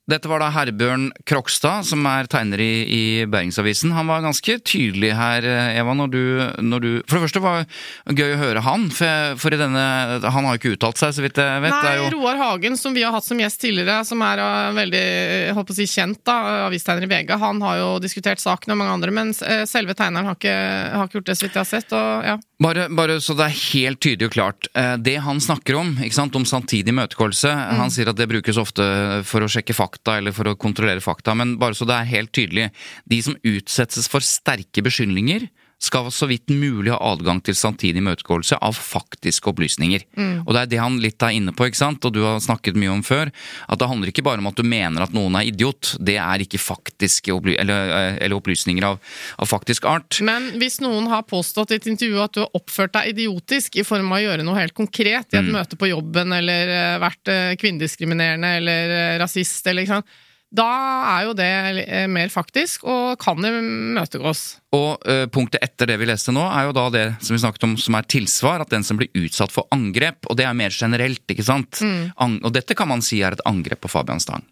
Dette 0.10 0.30
var 0.30 0.42
da 0.42 0.50
Herbjørn 0.54 1.10
Krokstad, 1.30 1.86
som 1.86 2.06
er 2.10 2.28
tegner 2.32 2.62
i, 2.64 2.74
i 2.90 3.02
Bergensavisen. 3.30 3.94
Han 3.94 4.10
var 4.10 4.24
ganske 4.26 4.56
tydelig 4.66 5.12
her, 5.18 5.46
eh, 5.46 5.78
Eva, 5.78 5.94
når 5.98 6.14
du, 6.14 6.24
når 6.66 6.84
du 6.84 6.90
For 7.04 7.18
det 7.18 7.28
første 7.28 7.44
var 7.44 7.60
det 7.62 8.18
gøy 8.18 8.34
å 8.34 8.40
høre 8.40 8.64
han, 8.66 8.88
for, 8.96 9.36
for 9.42 9.54
i 9.54 9.60
denne 9.60 9.84
Han 10.26 10.48
har 10.48 10.56
jo 10.56 10.62
ikke 10.62 10.74
uttalt 10.78 11.02
seg, 11.02 11.14
så 11.14 11.26
vidt 11.26 11.38
jeg 11.38 11.64
vet. 11.66 11.76
Nei, 11.76 11.94
jo, 12.00 12.10
Roar 12.16 12.40
Hagen, 12.42 12.78
som 12.80 12.96
vi 12.96 13.04
har 13.06 13.14
hatt 13.14 13.28
som 13.28 13.40
gjest 13.40 13.62
tidligere, 13.62 14.02
som 14.08 14.24
er 14.26 14.42
uh, 14.42 14.72
veldig 14.78 15.04
jeg 15.04 15.56
holdt 15.58 15.70
på 15.70 15.76
å 15.76 15.80
si, 15.80 15.88
kjent, 15.90 16.22
da, 16.26 16.38
avistegner 16.66 17.06
i 17.06 17.12
VG, 17.12 17.36
han 17.42 17.62
har 17.66 17.78
jo 17.80 17.90
diskutert 18.02 18.42
saken 18.42 18.74
og 18.74 18.82
mange 18.82 18.96
andre, 18.98 19.14
men 19.14 19.34
selve 19.38 19.96
tegneren 19.98 20.30
har 20.30 20.38
ikke, 20.38 20.56
har 20.96 21.08
ikke 21.08 21.20
gjort 21.20 21.30
det, 21.30 21.38
så 21.38 21.46
vidt 21.46 21.58
jeg 21.58 21.62
har 21.62 21.70
sett. 21.70 21.94
og 21.96 22.26
ja. 22.26 22.36
bare, 22.66 22.88
bare 22.94 23.20
så 23.24 23.36
det 23.38 23.48
er 23.48 23.58
helt 23.60 24.02
tydelig 24.04 24.30
og 24.30 24.36
klart. 24.36 24.70
eh, 24.74 24.96
Det 24.98 25.18
han 25.26 25.42
snakker 25.44 25.78
om, 25.80 25.94
om 26.40 26.46
samtidig 26.46 26.94
imøtegåelse 26.94 27.52
Han 27.80 27.92
sier 27.94 28.10
at 28.12 28.18
det 28.20 28.30
brukes 28.30 28.58
ofte 28.58 28.84
for 29.28 29.46
å 29.46 29.52
sjekke 29.52 29.76
fakta 29.78 29.99
eller 30.08 30.36
for 30.36 30.50
å 30.50 30.58
kontrollere 30.60 31.04
fakta, 31.04 31.36
men 31.38 31.58
bare 31.62 31.78
så 31.78 31.88
det 31.90 31.98
er 31.98 32.14
helt 32.14 32.32
tydelig. 32.36 32.70
De 33.10 33.20
som 33.26 33.38
utsettes 33.44 34.08
for 34.12 34.26
sterke 34.26 34.84
beskyldninger, 34.86 35.50
skal 35.80 36.10
så 36.12 36.28
vidt 36.28 36.52
mulig 36.52 36.92
ha 36.92 37.00
adgang 37.14 37.40
til 37.44 37.56
samtidig 37.56 38.02
imøtegåelse 38.02 38.58
av 38.60 38.76
faktiske 38.76 39.48
opplysninger. 39.48 40.04
Og 40.44 40.52
det 40.56 40.62
er 40.62 40.72
det 40.74 40.82
han 40.82 41.00
litt 41.00 41.24
er 41.24 41.38
inne 41.38 41.54
på, 41.56 41.70
ikke 41.70 41.80
sant, 41.80 42.06
og 42.06 42.16
du 42.16 42.22
har 42.26 42.42
snakket 42.44 42.78
mye 42.80 42.92
om 42.92 43.04
før, 43.06 43.32
at 43.68 43.80
det 43.80 43.88
handler 43.88 44.12
ikke 44.12 44.26
bare 44.28 44.44
om 44.44 44.50
at 44.52 44.60
du 44.60 44.68
mener 44.68 45.06
at 45.06 45.16
noen 45.16 45.40
er 45.40 45.48
idiot, 45.48 45.94
det 46.04 46.18
er 46.20 46.44
ikke 46.44 46.60
faktiske 46.62 47.32
opply 47.34 47.56
eller, 47.62 47.94
eh, 47.96 48.20
eller 48.26 48.40
opplysninger 48.40 48.90
av, 48.92 49.00
av 49.40 49.50
faktisk 49.50 49.88
art. 49.90 50.20
Men 50.26 50.52
hvis 50.60 50.82
noen 50.84 51.08
har 51.12 51.28
påstått 51.30 51.72
i 51.72 51.80
et 51.80 51.90
intervju 51.94 52.24
at 52.24 52.36
du 52.36 52.44
har 52.44 52.60
oppført 52.60 52.98
deg 52.98 53.14
idiotisk 53.16 53.80
i 53.80 53.88
form 53.88 54.12
av 54.12 54.20
å 54.20 54.24
gjøre 54.28 54.48
noe 54.48 54.60
helt 54.60 54.76
konkret 54.78 55.32
i 55.32 55.40
et 55.40 55.54
møte 55.54 55.80
på 55.80 55.92
jobben, 55.94 56.36
eller 56.36 56.76
eh, 56.76 56.96
vært 57.02 57.32
eh, 57.32 57.54
kvinnediskriminerende 57.60 58.56
eller 58.60 58.98
rasist, 59.24 59.64
eller 59.68 59.88
ikke 59.88 60.02
sant, 60.02 60.20
da 60.50 60.68
er 61.12 61.28
jo 61.28 61.34
det 61.38 61.50
eh, 61.84 62.08
mer 62.10 62.32
faktisk, 62.34 62.86
og 62.90 63.20
kan 63.22 63.38
imøtegås. 63.46 64.44
Og 64.74 65.06
ø, 65.06 65.28
punktet 65.30 65.62
etter 65.66 65.92
det 65.92 66.00
vi 66.02 66.08
leste 66.10 66.34
nå, 66.34 66.42
er 66.42 66.68
jo 66.68 66.74
da 66.74 66.88
det 66.94 67.04
som 67.22 67.36
vi 67.36 67.42
snakket 67.44 67.68
om 67.68 67.76
som 67.78 67.98
er 68.00 68.08
tilsvar. 68.10 68.64
At 68.66 68.74
den 68.74 68.86
som 68.86 68.98
blir 68.98 69.12
utsatt 69.18 69.54
for 69.54 69.70
angrep, 69.76 70.26
og 70.26 70.40
det 70.40 70.48
er 70.50 70.58
mer 70.58 70.74
generelt, 70.74 71.22
ikke 71.30 71.46
sant. 71.46 71.82
Mm. 71.86 72.40
Og 72.42 72.54
dette 72.56 72.78
kan 72.78 72.90
man 72.90 73.06
si 73.06 73.22
er 73.26 73.38
et 73.38 73.46
angrep 73.50 73.84
på 73.86 73.92
Fabian 73.94 74.22
Stang. 74.24 74.46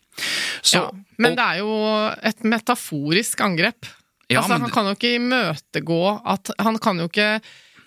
Så, 0.62 0.84
ja, 0.84 0.86
men 1.18 1.34
og, 1.34 1.40
det 1.40 1.48
er 1.48 1.64
jo 1.64 1.74
et 2.30 2.46
metaforisk 2.54 3.42
angrep. 3.46 3.90
Ja, 4.28 4.42
altså, 4.44 4.60
han 4.60 4.74
kan 4.74 4.90
jo 4.90 4.96
ikke 4.98 5.16
imøtegå 5.16 6.02
at 6.28 6.50
Han 6.60 6.76
kan 6.84 6.98
jo 7.00 7.06
ikke 7.08 7.38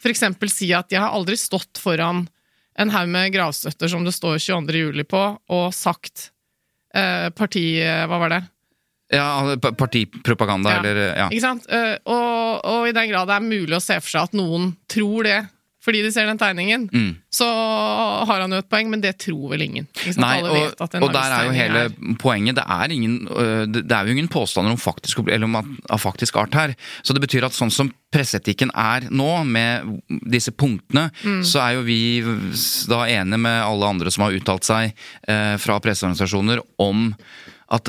f.eks. 0.01 0.23
si 0.49 0.70
at 0.73 0.88
'jeg 0.88 1.01
har 1.01 1.12
aldri 1.12 1.37
stått 1.37 1.79
foran 1.79 2.27
en 2.79 2.90
haug 2.90 3.09
med 3.12 3.33
gravstøtter 3.35 3.90
som 3.92 4.05
det 4.07 4.14
står 4.16 4.38
22. 4.40 4.79
juli 4.79 5.05
på, 5.05 5.20
og 5.53 5.75
sagt 5.77 6.31
eh, 6.31 6.39
parti... 7.37 7.66
Hva 7.81 8.18
var 8.18 8.33
det? 8.37 8.40
ja, 9.11 9.57
partipropaganda, 9.79 10.70
Ja. 10.70 10.79
eller 10.79 10.98
ja. 11.18 11.24
Ikke 11.31 11.42
sant? 11.42 11.64
Eh, 11.66 11.96
og, 12.07 12.61
og 12.64 12.85
i 12.88 12.92
den 12.94 13.09
grad 13.11 13.26
det 13.26 13.37
er 13.40 13.46
mulig 13.48 13.74
å 13.74 13.83
se 13.83 13.96
for 13.98 14.07
seg 14.12 14.29
at 14.29 14.37
noen 14.38 14.68
tror 14.90 15.26
det 15.26 15.38
fordi 15.81 16.03
de 16.05 16.11
ser 16.12 16.27
den 16.29 16.38
tegningen, 16.38 16.88
Mm. 16.93 17.16
så 17.33 17.47
har 18.29 18.40
han 18.43 18.53
jo 18.53 18.59
et 18.61 18.69
poeng, 18.69 18.90
men 18.93 19.01
det 19.01 19.14
tror 19.23 19.51
vel 19.55 19.62
ingen. 19.64 19.87
Nei, 20.21 20.40
og, 20.43 20.75
og 20.81 21.12
der 21.14 21.33
er 21.33 21.47
jo 21.47 21.55
hele 21.57 21.85
er. 21.87 21.95
poenget. 22.21 22.55
Det 22.59 22.64
er, 22.69 22.93
ingen, 22.93 23.14
øh, 23.31 23.64
det 23.66 23.90
er 23.90 24.05
jo 24.05 24.12
ingen 24.12 24.29
påstander 24.29 24.71
om 24.75 24.77
faktisk, 24.81 25.23
eller 25.27 25.45
om 25.49 25.57
at, 25.57 25.64
av 25.90 25.99
faktisk 26.03 26.37
art 26.37 26.55
her. 26.55 26.75
Så 27.03 27.14
det 27.16 27.23
betyr 27.25 27.47
at 27.49 27.57
sånn 27.57 27.73
som 27.73 27.93
presseetikken 28.12 28.71
er 28.75 29.07
nå, 29.11 29.31
med 29.47 30.01
disse 30.31 30.51
punktene, 30.53 31.11
Mm. 31.25 31.40
så 31.47 31.61
er 31.64 31.75
jo 31.79 31.83
vi 31.87 32.01
da 32.90 33.05
enige 33.07 33.38
med 33.38 33.62
alle 33.64 33.87
andre 33.88 34.11
som 34.11 34.25
har 34.25 34.33
uttalt 34.37 34.64
seg 34.66 34.93
eh, 35.29 35.57
fra 35.57 35.79
presseorganisasjoner 35.81 36.61
om 36.79 37.14
at 37.71 37.87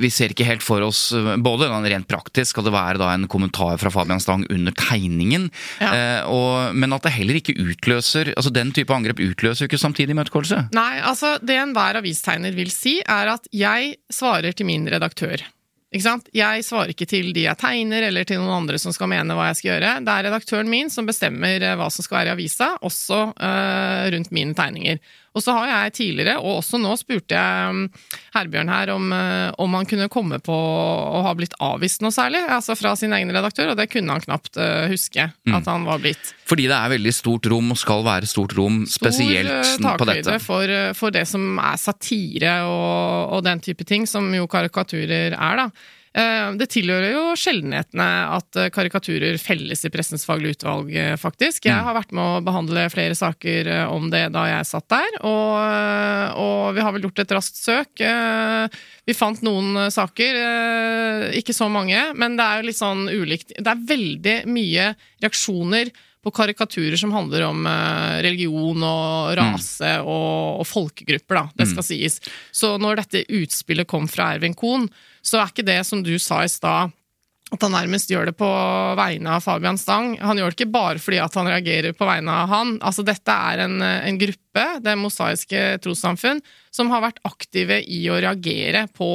vi 0.00 0.08
ser 0.12 0.32
ikke 0.32 0.46
helt 0.48 0.62
for 0.64 0.80
oss 0.86 1.10
øh, 1.12 1.34
Både 1.44 1.68
rent 1.68 2.08
praktisk 2.08 2.54
skal 2.54 2.64
det 2.64 2.72
være 2.72 2.96
da 3.02 3.10
en 3.12 3.26
kommentar 3.28 3.76
fra 3.82 3.92
Fabian 3.92 4.20
Stang 4.22 4.46
under 4.50 4.72
tegningen, 4.72 5.50
Ja. 5.80 5.90
eh, 5.92 6.24
og, 6.30 6.74
men 6.74 6.92
at 6.96 7.04
det 7.04 7.12
heller 7.18 7.36
ikke 7.40 7.54
utløser 7.60 8.32
altså 8.36 8.52
Den 8.54 8.72
type 8.72 8.94
angrep 8.94 9.20
utløser 9.20 9.64
jo 9.66 9.70
ikke 9.70 9.80
samtidig 9.82 10.16
imøtegåelse. 10.16 10.66
Nei, 10.76 11.00
altså 11.04 11.36
det 11.44 11.56
enhver 11.60 12.00
avistegner 12.00 12.56
vil 12.56 12.70
si, 12.72 12.98
er 13.04 13.34
at 13.36 13.48
jeg 13.52 13.96
svarer 14.12 14.52
til 14.56 14.66
min 14.68 14.88
redaktør. 14.90 15.42
Ikke 15.90 16.04
sant? 16.06 16.28
Jeg 16.36 16.62
svarer 16.62 16.92
ikke 16.92 17.06
til 17.10 17.32
de 17.34 17.48
jeg 17.48 17.58
tegner, 17.58 18.04
eller 18.06 18.22
til 18.28 18.38
noen 18.38 18.60
andre 18.62 18.78
som 18.78 18.92
skal 18.94 19.08
mene 19.10 19.34
hva 19.34 19.48
jeg 19.48 19.56
skal 19.58 19.70
gjøre. 19.72 19.94
Det 20.06 20.12
er 20.14 20.26
redaktøren 20.28 20.70
min 20.70 20.92
som 20.92 21.08
bestemmer 21.08 21.58
eh, 21.66 21.74
hva 21.80 21.88
som 21.90 22.06
skal 22.06 22.20
være 22.20 22.30
i 22.30 22.36
avisa, 22.38 22.68
også 22.86 23.18
øh, 23.34 24.04
rundt 24.14 24.30
mine 24.36 24.54
tegninger. 24.54 25.00
Og 25.34 25.44
så 25.44 25.54
har 25.54 25.68
jeg 25.70 25.94
tidligere, 26.00 26.38
og 26.40 26.60
også 26.60 26.80
nå, 26.80 26.94
spurte 26.98 27.38
jeg 27.38 27.74
um, 27.74 27.84
Herbjørn 28.34 28.72
her 28.72 28.94
om, 28.94 29.12
eh, 29.14 29.50
om 29.62 29.76
han 29.78 29.86
kunne 29.90 30.10
komme 30.10 30.40
på 30.42 30.54
å 30.54 31.20
ha 31.26 31.34
blitt 31.38 31.54
avvist 31.62 32.02
noe 32.02 32.14
særlig, 32.14 32.42
altså 32.50 32.74
fra 32.78 32.96
sin 32.98 33.14
egen 33.14 33.30
redaktør, 33.34 33.72
og 33.72 33.78
det 33.78 33.90
kunne 33.92 34.16
han 34.16 34.24
knapt 34.24 34.58
huske 34.90 35.00
huske 35.00 35.56
at 35.56 35.68
han 35.68 35.84
var 35.84 36.00
blitt. 36.02 36.32
Fordi 36.48 36.66
det 36.70 36.76
er 36.76 36.92
veldig 36.94 37.14
stort 37.14 37.46
rom, 37.50 37.72
og 37.72 37.78
skal 37.78 38.04
være 38.06 38.28
stort 38.30 38.56
rom, 38.58 38.82
spesielt 38.90 39.66
Stor 39.66 39.92
eh, 39.92 39.96
på 40.00 40.08
dette. 40.08 40.26
takhøyde 40.26 40.42
for, 40.44 40.74
eh, 40.74 40.92
for 40.96 41.14
det 41.14 41.26
som 41.28 41.58
er 41.58 41.78
satire 41.80 42.58
og, 42.66 43.36
og 43.36 43.44
den 43.46 43.62
type 43.64 43.86
ting, 43.88 44.06
som 44.06 44.28
jo 44.34 44.48
karikaturer 44.50 45.36
er, 45.36 45.64
da. 45.64 45.70
Eh, 46.12 46.52
Det 46.58 46.66
tilhører 46.72 47.12
jo 47.14 47.20
sjeldenhetene 47.38 48.06
at 48.34 48.56
eh, 48.58 48.70
karikaturer 48.74 49.36
felles 49.38 49.84
i 49.86 49.90
Pressens 49.94 50.24
faglige 50.26 50.56
utvalg, 50.58 50.88
eh, 50.98 51.14
faktisk. 51.20 51.64
Jeg 51.68 51.76
Mm. 51.78 51.84
har 51.86 51.94
vært 51.94 52.10
med 52.12 52.24
å 52.24 52.42
behandle 52.44 52.88
flere 52.90 53.14
saker 53.14 53.70
om 53.88 54.10
det 54.10 54.32
da 54.34 54.42
jeg 54.48 54.66
satt 54.66 54.88
der, 54.90 55.20
og, 55.22 56.34
og 56.34 56.74
vi 56.74 56.80
har 56.82 56.92
vel 56.92 57.02
gjort 57.06 57.22
et 57.22 57.34
raskt 57.36 57.56
søk. 57.62 58.02
Vi 59.06 59.14
fant 59.14 59.40
noen 59.46 59.86
saker, 59.90 60.34
ikke 61.38 61.54
så 61.54 61.70
mange, 61.70 62.12
men 62.18 62.34
det 62.36 62.44
er 62.44 62.60
jo 62.60 62.66
litt 62.66 62.80
sånn 62.80 63.06
ulikt. 63.08 63.54
Det 63.56 63.70
er 63.70 63.86
veldig 63.86 64.36
mye 64.50 64.94
reaksjoner 65.22 65.90
på 66.20 66.32
karikaturer 66.36 66.96
som 67.00 67.12
handler 67.16 67.46
om 67.48 67.66
eh, 67.66 68.20
religion 68.26 68.84
og 68.84 69.34
rase 69.38 69.96
og, 70.04 70.60
og 70.60 70.66
folkegrupper, 70.68 71.40
da. 71.40 71.44
Det 71.56 71.68
skal 71.70 71.86
sies. 71.86 72.20
Så 72.52 72.74
når 72.80 73.00
dette 73.00 73.24
utspillet 73.40 73.88
kom 73.88 74.08
fra 74.10 74.34
Ervin 74.34 74.56
Kohn, 74.56 74.88
så 75.24 75.40
er 75.40 75.52
ikke 75.52 75.66
det 75.66 75.80
som 75.88 76.02
du 76.04 76.12
sa 76.20 76.42
i 76.44 76.52
stad, 76.52 76.92
at 77.50 77.64
han 77.66 77.72
nærmest 77.74 78.10
gjør 78.12 78.28
det 78.30 78.36
på 78.38 78.48
vegne 78.98 79.32
av 79.34 79.42
Fabian 79.42 79.78
Stang. 79.80 80.12
Han 80.22 80.38
gjør 80.38 80.52
det 80.52 80.60
ikke 80.60 80.70
bare 80.70 81.00
fordi 81.02 81.18
at 81.18 81.34
han 81.34 81.48
reagerer 81.50 81.96
på 81.98 82.06
vegne 82.06 82.36
av 82.44 82.52
han. 82.52 82.76
Altså, 82.78 83.02
dette 83.06 83.34
er 83.34 83.64
en, 83.64 83.80
en 83.82 84.20
gruppe, 84.20 84.49
Det 84.54 84.96
Mosaiske 84.98 85.78
Trossamfunn, 85.82 86.40
som 86.74 86.90
har 86.90 87.02
vært 87.04 87.20
aktive 87.26 87.80
i 87.82 88.00
å 88.10 88.16
reagere 88.22 88.84
på, 88.94 89.06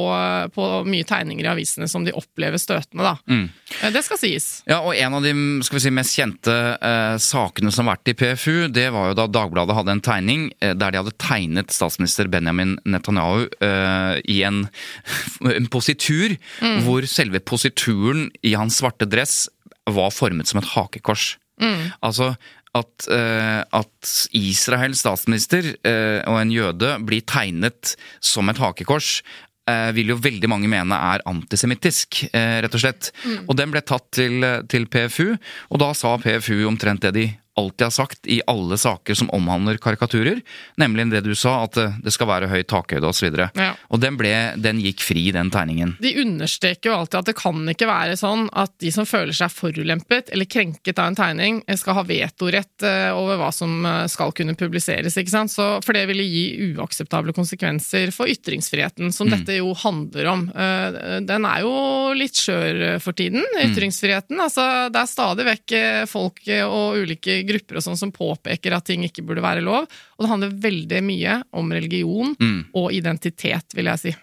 på 0.52 0.64
mye 0.88 1.04
tegninger 1.08 1.44
i 1.44 1.50
avisene 1.50 1.88
som 1.88 2.04
de 2.04 2.14
opplever 2.16 2.60
støtende. 2.60 3.04
Da. 3.04 3.14
Mm. 3.28 3.46
Eh, 3.82 3.92
Det 3.92 4.02
skal 4.04 4.20
sies. 4.20 4.48
Ja, 4.68 4.80
og 4.80 4.96
En 4.96 5.16
av 5.18 5.24
de 5.24 5.32
skal 5.64 5.78
vi 5.78 5.84
si, 5.84 5.92
mest 5.94 6.16
kjente 6.16 6.56
eh, 6.76 7.16
sakene 7.20 7.72
som 7.72 7.88
har 7.88 7.96
vært 7.96 8.12
i 8.12 8.16
PFU, 8.16 8.68
det 8.72 8.88
var 8.94 9.10
jo 9.10 9.18
da 9.20 9.26
Dagbladet 9.36 9.76
hadde 9.76 9.96
en 9.96 10.04
tegning 10.04 10.48
eh, 10.60 10.72
der 10.76 10.92
de 10.94 11.02
hadde 11.02 11.16
tegnet 11.20 11.72
statsminister 11.74 12.28
Benjamin 12.32 12.76
Netanyahu 12.88 13.46
eh, 13.60 14.20
i 14.32 14.40
en, 14.48 14.64
en 15.56 15.68
positur, 15.72 16.36
hvor 16.86 17.04
selve 17.10 17.40
posituren 17.44 18.30
i 18.46 18.56
hans 18.56 18.80
svarte 18.80 19.08
dress 19.08 19.46
var 19.86 20.10
formet 20.14 20.48
som 20.48 20.58
et 20.60 20.72
hakekors. 20.74 21.36
Altså 22.04 22.34
at, 22.76 23.08
eh, 23.12 23.62
at 23.78 24.12
Israels 24.36 25.02
statsminister 25.04 25.72
eh, 25.86 26.20
og 26.28 26.40
en 26.40 26.54
jøde 26.54 26.92
blir 27.06 27.24
tegnet 27.28 27.94
som 28.24 28.48
et 28.52 28.60
hakekors, 28.60 29.20
eh, 29.70 29.90
vil 29.96 30.12
jo 30.14 30.20
veldig 30.22 30.50
mange 30.50 30.70
mene 30.70 30.98
er 31.12 31.24
antisemittisk, 31.28 32.24
rett 32.34 32.76
og 32.76 32.82
slett. 32.82 33.10
Og 33.46 33.56
den 33.58 33.72
ble 33.74 33.82
tatt 33.86 34.10
til, 34.16 34.44
til 34.70 34.88
PFU, 34.90 35.34
og 35.70 35.82
da 35.82 35.92
sa 35.96 36.16
PFU 36.22 36.66
omtrent 36.68 37.06
det 37.06 37.16
de 37.16 37.26
alltid 37.56 37.86
har 37.86 37.94
sagt 37.94 38.26
i 38.30 38.40
alle 38.46 38.76
saker 38.78 39.16
som 39.16 39.30
omhandler 39.34 39.78
karikaturer, 39.80 40.42
nemlig 40.76 41.06
det 41.12 41.22
du 41.24 41.32
sa, 41.38 41.62
at 41.64 41.76
eh, 41.80 41.94
det 42.04 42.12
skal 42.14 42.28
være 42.30 42.50
høy 42.52 42.62
takhøyde 42.68 43.08
osv. 43.08 43.30
Ja. 43.56 43.72
og 43.88 44.00
den, 44.02 44.16
ble, 44.20 44.32
den 44.60 44.80
gikk 44.82 45.00
fri, 45.04 45.26
den 45.34 45.50
tegningen. 45.54 45.94
De 46.02 46.12
understreker 46.22 46.90
jo 46.90 46.96
alltid 46.98 47.20
at 47.22 47.30
det 47.30 47.36
kan 47.38 47.62
ikke 47.72 47.88
være 47.88 48.16
sånn 48.20 48.46
at 48.52 48.74
de 48.82 48.92
som 48.94 49.06
føler 49.08 49.32
seg 49.36 49.52
forulempet 49.52 50.30
eller 50.34 50.48
krenket 50.50 50.98
av 51.00 51.10
en 51.12 51.18
tegning, 51.18 51.62
skal 51.76 51.96
ha 51.98 52.04
vetorett 52.08 52.84
eh, 52.86 53.10
over 53.16 53.40
hva 53.40 53.50
som 53.54 53.84
eh, 53.86 54.04
skal 54.12 54.32
kunne 54.36 54.56
publiseres. 54.58 55.16
ikke 55.16 55.32
sant? 55.32 55.52
Så, 55.52 55.66
for 55.84 55.96
det 55.96 56.06
ville 56.10 56.24
gi 56.26 56.72
uakseptable 56.76 57.32
konsekvenser 57.36 58.12
for 58.14 58.28
ytringsfriheten, 58.32 59.12
som 59.14 59.30
dette 59.32 59.58
jo 59.58 59.72
handler 59.82 60.28
om. 60.32 60.46
Eh, 60.50 61.00
Den 61.26 61.44
er 61.48 61.64
jo 61.64 61.72
litt 62.16 62.36
skjør 62.40 62.82
eh, 62.92 62.98
for 63.02 63.16
tiden, 63.16 63.44
ytringsfriheten. 63.64 64.38
Altså, 64.42 64.64
det 64.92 65.00
er 65.02 65.10
stadig 65.10 65.46
vekk 65.48 65.76
eh, 65.78 66.02
folk 66.10 66.42
eh, 66.48 66.64
og 66.66 67.00
ulike 67.04 67.40
grupper 67.48 67.80
og 67.80 67.86
sånn 67.86 67.98
som 68.00 68.12
påpeker 68.14 68.76
at 68.76 68.86
ting 68.88 69.04
ikke 69.06 69.24
burde 69.26 69.44
være 69.44 69.64
lov. 69.64 69.86
Og 70.16 70.24
det 70.24 70.32
handler 70.32 70.56
veldig 70.66 71.02
mye 71.06 71.40
om 71.56 71.72
religion 71.72 72.34
og 72.76 72.92
identitet, 72.94 73.76
vil 73.76 73.90
jeg 73.92 74.02
si. 74.02 74.16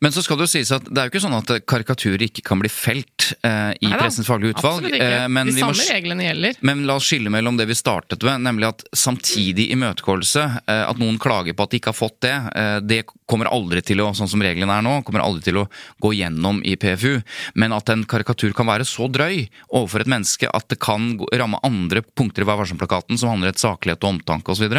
Men 0.00 0.12
så 0.16 0.22
skal 0.24 0.38
det 0.40 0.46
jo 0.46 0.52
sies 0.54 0.70
at 0.72 0.86
det 0.88 0.96
er 0.96 1.08
jo 1.08 1.12
ikke 1.12 1.20
sånn 1.20 1.34
at 1.36 1.50
karikaturer 1.68 2.22
ikke 2.24 2.40
kan 2.46 2.60
bli 2.62 2.70
felt 2.72 3.26
eh, 3.44 3.74
i 3.84 3.88
Neida, 3.90 3.98
Pressens 4.00 4.28
faglige 4.28 4.54
utvalg. 4.56 4.86
Eh, 4.96 5.26
men 5.28 5.50
De 5.50 5.58
samme 5.60 5.84
reglene 5.92 6.24
gjelder. 6.24 6.56
Men 6.64 6.86
la 6.88 6.94
oss 6.96 7.08
skille 7.10 7.28
mellom 7.32 7.58
det 7.60 7.66
vi 7.68 7.76
startet 7.76 8.24
med, 8.24 8.40
nemlig 8.46 8.70
at 8.70 8.84
samtidig 8.96 9.66
imøtegåelse, 9.74 10.44
eh, 10.64 10.84
at 10.88 11.00
noen 11.02 11.18
klager 11.20 11.52
på 11.52 11.66
at 11.66 11.74
de 11.74 11.80
ikke 11.82 11.92
har 11.92 11.98
fått 11.98 12.16
det, 12.24 12.32
eh, 12.56 12.78
det 12.80 13.02
kommer 13.28 13.50
aldri 13.52 13.82
til 13.84 14.00
å, 14.00 14.08
sånn 14.16 14.30
som 14.32 14.40
reglene 14.42 14.72
er 14.72 14.86
nå, 14.86 14.94
kommer 15.04 15.20
aldri 15.20 15.44
til 15.50 15.60
å 15.60 15.66
gå 16.00 16.14
gjennom 16.16 16.62
i 16.64 16.78
PFU. 16.80 17.20
Men 17.60 17.76
at 17.76 17.92
en 17.92 18.06
karikatur 18.08 18.56
kan 18.56 18.70
være 18.72 18.88
så 18.88 19.04
drøy 19.12 19.44
overfor 19.68 20.00
et 20.06 20.10
menneske 20.10 20.48
at 20.48 20.64
det 20.72 20.80
kan 20.80 21.12
ramme 21.36 21.60
andre 21.66 22.00
punkter 22.16 22.46
i 22.46 22.48
Vær 22.48 22.56
varsom-plakaten 22.62 23.20
som 23.20 23.34
handler 23.34 23.52
om 23.52 23.60
saklighet 23.60 24.00
og 24.00 24.14
omtanke 24.16 24.56
osv., 24.56 24.72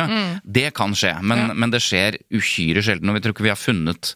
det 0.43 0.71
kan 0.73 0.97
skje. 0.97 1.13
Men, 1.21 1.37
Mm. 1.41 1.47
Ja. 1.47 1.53
men 1.53 1.71
det 1.71 1.79
skjer 1.81 2.17
uhyre 2.33 2.81
sjelden, 2.83 3.09
og 3.09 3.15
vi 3.15 3.21
tror 3.21 3.33
ikke 3.33 3.45
vi 3.47 3.53
har 3.53 3.57
funnet 3.57 4.15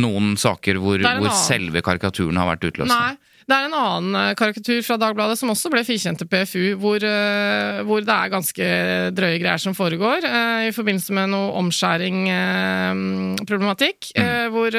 noen 0.00 0.34
saker 0.40 0.80
hvor, 0.82 1.00
hvor 1.00 1.32
selve 1.38 1.82
karikaturen 1.84 2.38
har 2.40 2.54
vært 2.54 2.68
utløsende. 2.70 3.16
Nei. 3.16 3.36
Det 3.46 3.54
er 3.54 3.68
en 3.68 3.76
annen 3.78 4.16
eh, 4.18 4.32
karikatur 4.34 4.80
fra 4.82 4.96
Dagbladet 4.98 5.38
som 5.38 5.52
også 5.52 5.70
ble 5.70 5.84
frikjent 5.86 6.18
til 6.18 6.26
PFU, 6.26 6.74
hvor, 6.82 6.98
eh, 6.98 7.78
hvor 7.86 8.02
det 8.02 8.10
er 8.10 8.26
ganske 8.32 8.66
drøye 9.14 9.38
greier 9.38 9.62
som 9.62 9.70
foregår 9.76 10.24
eh, 10.26 10.66
i 10.66 10.72
forbindelse 10.74 11.14
med 11.14 11.30
noe 11.30 11.52
omskjæring-problematikk. 11.60 14.10
Mm. 14.18 14.50
Hvor 14.56 14.70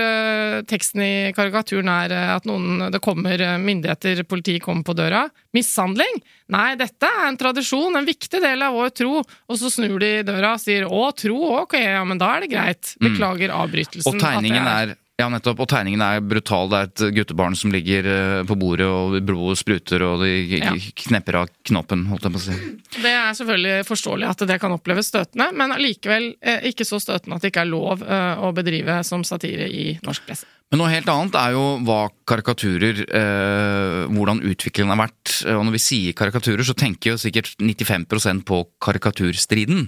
teksten 0.67 1.01
i 1.03 1.31
karikaturen 1.35 1.89
er 1.91 2.11
at 2.35 2.45
noen, 2.47 2.91
det 2.91 2.99
kommer 3.03 3.57
myndigheter, 3.61 4.23
politi 4.27 4.59
kommer 4.63 4.83
på 4.87 4.93
døra. 4.97 5.29
Mishandling? 5.55 6.15
Nei, 6.51 6.75
dette 6.79 7.05
er 7.07 7.27
en 7.29 7.37
tradisjon, 7.39 7.95
en 7.95 8.05
viktig 8.07 8.39
del 8.43 8.61
av 8.67 8.73
vår 8.75 8.89
tro. 8.99 9.15
Og 9.23 9.55
så 9.59 9.69
snur 9.71 9.99
de 10.03 10.23
døra 10.27 10.53
og 10.57 10.61
sier 10.63 10.83
å, 10.87 11.11
tro, 11.15 11.39
ok, 11.63 11.73
ja, 11.79 12.03
men 12.07 12.17
da 12.19 12.27
er 12.35 12.39
det 12.43 12.51
greit. 12.51 12.83
Beklager 13.03 13.49
avbrytelsen. 13.55 14.11
Mm. 14.11 14.13
Og 14.15 14.19
tegningen 14.23 14.65
er 14.75 14.87
ja, 15.17 15.27
nettopp. 15.33 15.59
Og 15.63 15.69
tegningen 15.71 16.01
er 16.05 16.19
brutal. 16.21 16.69
Det 16.69 16.77
er 16.79 16.89
et 16.91 17.03
guttebarn 17.15 17.55
som 17.57 17.71
ligger 17.73 18.05
eh, 18.11 18.41
på 18.47 18.57
bordet, 18.59 18.85
og 18.87 19.17
blodet 19.25 19.57
spruter, 19.63 20.03
og 20.05 20.21
de 20.25 20.33
Ja. 20.57 20.73
knepper 21.03 21.39
av 21.41 21.49
knoppen, 21.65 22.05
holdt 22.11 22.27
jeg 22.27 22.35
på 22.35 22.41
å 22.41 22.45
si. 22.45 22.57
Det 23.01 23.13
er 23.13 23.33
selvfølgelig 23.37 23.85
forståelig 23.87 24.29
at 24.29 24.45
det 24.47 24.59
kan 24.61 24.71
oppleves 24.75 25.09
støtende, 25.11 25.49
men 25.57 25.73
allikevel 25.75 26.35
eh, 26.41 26.69
ikke 26.71 26.85
så 26.85 26.99
støtende 27.01 27.35
at 27.37 27.41
det 27.41 27.51
ikke 27.53 27.65
er 27.65 27.71
lov 27.73 28.03
eh, 28.05 28.37
å 28.45 28.53
bedrive 28.53 28.99
som 29.07 29.23
satire 29.27 29.67
i 29.69 29.97
norsk 30.05 30.25
presse. 30.29 30.45
Men 30.67 30.81
noe 30.81 30.91
helt 30.91 31.07
annet 31.07 31.35
er 31.39 31.53
jo 31.55 31.63
hva 31.87 32.09
karikaturer 32.27 32.97
eh, 33.05 34.01
Hvordan 34.11 34.41
utviklingen 34.49 34.91
har 34.91 34.99
vært. 35.05 35.37
Og 35.53 35.63
når 35.63 35.77
vi 35.77 35.83
sier 35.83 36.17
karikaturer, 36.17 36.63
så 36.67 36.75
tenker 36.75 37.13
jo 37.13 37.21
sikkert 37.21 37.53
95% 37.61 38.43
på 38.47 38.59
karikaturstriden. 38.83 39.85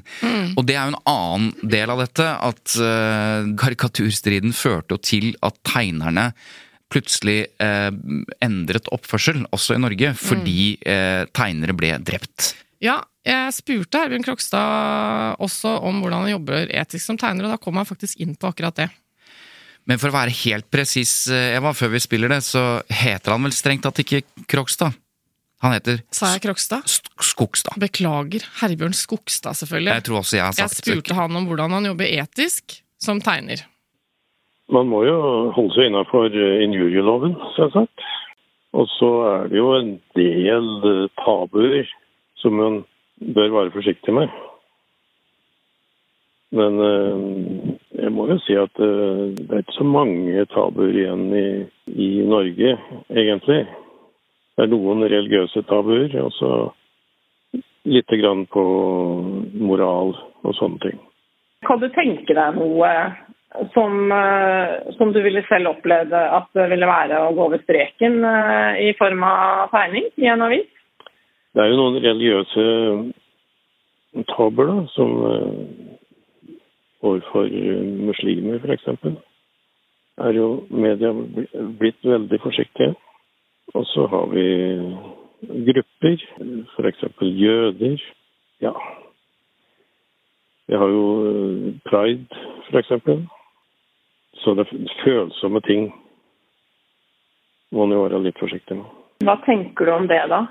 Og 0.56 0.64
det 0.68 0.78
er 0.78 0.88
jo 0.88 0.94
en 0.94 1.04
annen 1.12 1.70
del 1.76 1.92
av 1.92 2.00
dette. 2.06 2.30
At 2.32 2.78
eh, 2.80 3.52
karikaturstriden 3.60 4.56
førte 4.56 4.96
jo 4.96 5.04
til 5.04 5.34
at 5.44 5.60
tegnerne 5.68 6.30
plutselig 6.90 7.44
eh, 7.62 7.92
endret 8.44 8.88
oppførsel, 8.96 9.44
også 9.54 9.76
i 9.76 9.84
Norge, 9.84 10.14
fordi 10.18 10.62
eh, 10.88 11.28
tegnere 11.36 11.76
ble 11.78 11.92
drept. 12.06 12.54
Ja, 12.82 13.02
jeg 13.28 13.54
spurte 13.54 14.00
Herbjørn 14.02 14.26
Krokstad 14.26 15.44
også 15.44 15.76
om 15.86 16.00
hvordan 16.02 16.24
han 16.24 16.34
jobber 16.38 16.72
etisk 16.72 17.06
som 17.06 17.20
tegner, 17.20 17.46
og 17.46 17.54
da 17.54 17.62
kom 17.62 17.78
han 17.78 17.88
faktisk 17.88 18.24
inn 18.24 18.34
på 18.40 18.50
akkurat 18.50 18.80
det. 18.80 18.90
Men 19.90 19.98
for 19.98 20.12
å 20.12 20.18
være 20.20 20.36
helt 20.46 20.68
presis, 20.70 21.12
eh, 21.34 21.56
Eva, 21.58 21.74
før 21.74 21.96
vi 21.96 22.02
spiller 22.04 22.30
det, 22.30 22.44
så 22.46 22.82
heter 22.94 23.34
han 23.34 23.48
vel 23.48 23.56
strengt 23.56 23.88
tatt 23.88 24.04
ikke 24.04 24.22
Krokstad. 24.50 24.94
Han 25.66 25.74
heter 25.76 26.04
Sa 26.16 26.30
jeg 26.36 26.46
Krokstad? 26.46 26.86
Skogstad. 26.86 27.76
Beklager. 27.82 28.46
Herbjørn 28.62 28.96
Skogstad, 28.96 29.58
selvfølgelig. 29.60 29.98
Jeg 29.98 30.06
tror 30.08 30.22
også 30.22 30.38
jeg 30.38 30.46
har 30.46 30.56
sagt 30.56 30.78
Jeg 30.78 31.02
spurte 31.02 31.18
han 31.18 31.36
om 31.36 31.50
hvordan 31.50 31.76
han 31.76 31.90
jobber 31.90 32.08
etisk 32.08 32.78
som 33.02 33.20
tegner. 33.24 33.66
Man 34.70 34.88
må 34.88 35.02
jo 35.08 35.18
holde 35.56 35.74
seg 35.74 35.90
innafor 35.90 36.30
injurieloven, 36.38 37.34
selvsagt. 37.58 38.06
Og 38.78 38.86
så 39.00 39.10
er 39.26 39.50
det 39.50 39.58
jo 39.58 39.72
en 39.74 39.96
del 40.18 40.68
eh, 40.86 41.10
tabuer 41.24 41.90
som 42.38 42.56
man 42.60 42.82
bør 43.18 43.56
være 43.56 43.74
forsiktig 43.74 44.14
med. 44.14 44.30
Men 46.56 46.78
eh, 46.86 47.79
må 48.20 48.28
jo 48.28 48.40
si 48.44 48.58
at 48.60 48.82
eh, 48.84 49.22
det 49.40 49.54
er 49.54 49.64
ikke 49.64 49.78
så 49.78 49.88
mange 49.88 50.46
tabuer 50.52 50.92
igjen 50.92 51.30
i, 51.32 51.48
i 51.96 52.10
Norge, 52.28 52.76
egentlig. 53.08 53.62
Det 54.56 54.66
er 54.66 54.74
noen 54.74 55.06
religiøse 55.08 55.64
tabuer, 55.70 56.12
og 56.20 56.34
så 56.36 56.52
lite 57.88 58.20
grann 58.20 58.44
på 58.52 58.64
moral 59.56 60.12
og 60.44 60.56
sånne 60.58 60.84
ting. 60.84 60.98
Kan 61.68 61.80
du 61.82 61.88
tenke 61.96 62.36
deg 62.36 62.58
noe 62.60 62.92
som, 63.74 64.12
eh, 64.12 64.92
som 64.98 65.14
du 65.16 65.22
ville 65.24 65.44
selv 65.48 65.72
opplevd 65.74 66.14
at 66.20 66.52
det 66.58 66.68
ville 66.74 66.90
være 66.90 67.24
å 67.24 67.32
gå 67.36 67.48
over 67.48 67.64
streken 67.64 68.20
eh, 68.28 68.84
i 68.90 68.92
form 69.00 69.24
av 69.28 69.72
tegning 69.74 70.12
i 70.20 70.30
en 70.32 70.44
avis? 70.50 70.68
Det 71.56 71.64
er 71.64 71.72
jo 71.72 71.80
noen 71.80 72.04
religiøse 72.04 72.66
tabuer 74.36 74.70
da, 74.70 74.78
som 74.94 75.10
overfor 77.02 77.46
eh, 77.46 77.84
muslimer 78.10 78.60
f.eks. 78.60 78.88
er 80.18 80.34
jo 80.36 80.48
media 80.70 81.14
blitt 81.80 82.04
veldig 82.04 82.40
forsiktige. 82.44 82.96
Og 83.74 83.86
så 83.86 84.08
har 84.08 84.26
vi 84.34 84.46
grupper, 85.70 86.26
f.eks. 86.76 87.04
jøder. 87.22 88.02
Ja. 88.62 88.74
Vi 90.68 90.76
har 90.76 90.88
jo 90.88 91.06
eh, 91.30 91.74
pride, 91.90 92.44
f.eks. 92.70 92.92
Så 94.40 94.54
det 94.56 94.68
er 94.68 94.94
følsomme 95.04 95.62
ting 95.62 95.92
må 97.72 97.86
man 97.86 97.98
jo 97.98 98.06
være 98.08 98.24
litt 98.26 98.40
forsiktig 98.42 98.80
med. 98.80 98.88
Hva 99.28 99.36
tenker 99.46 99.86
du 99.86 99.94
om 99.94 100.08
det, 100.10 100.22
da? 100.32 100.46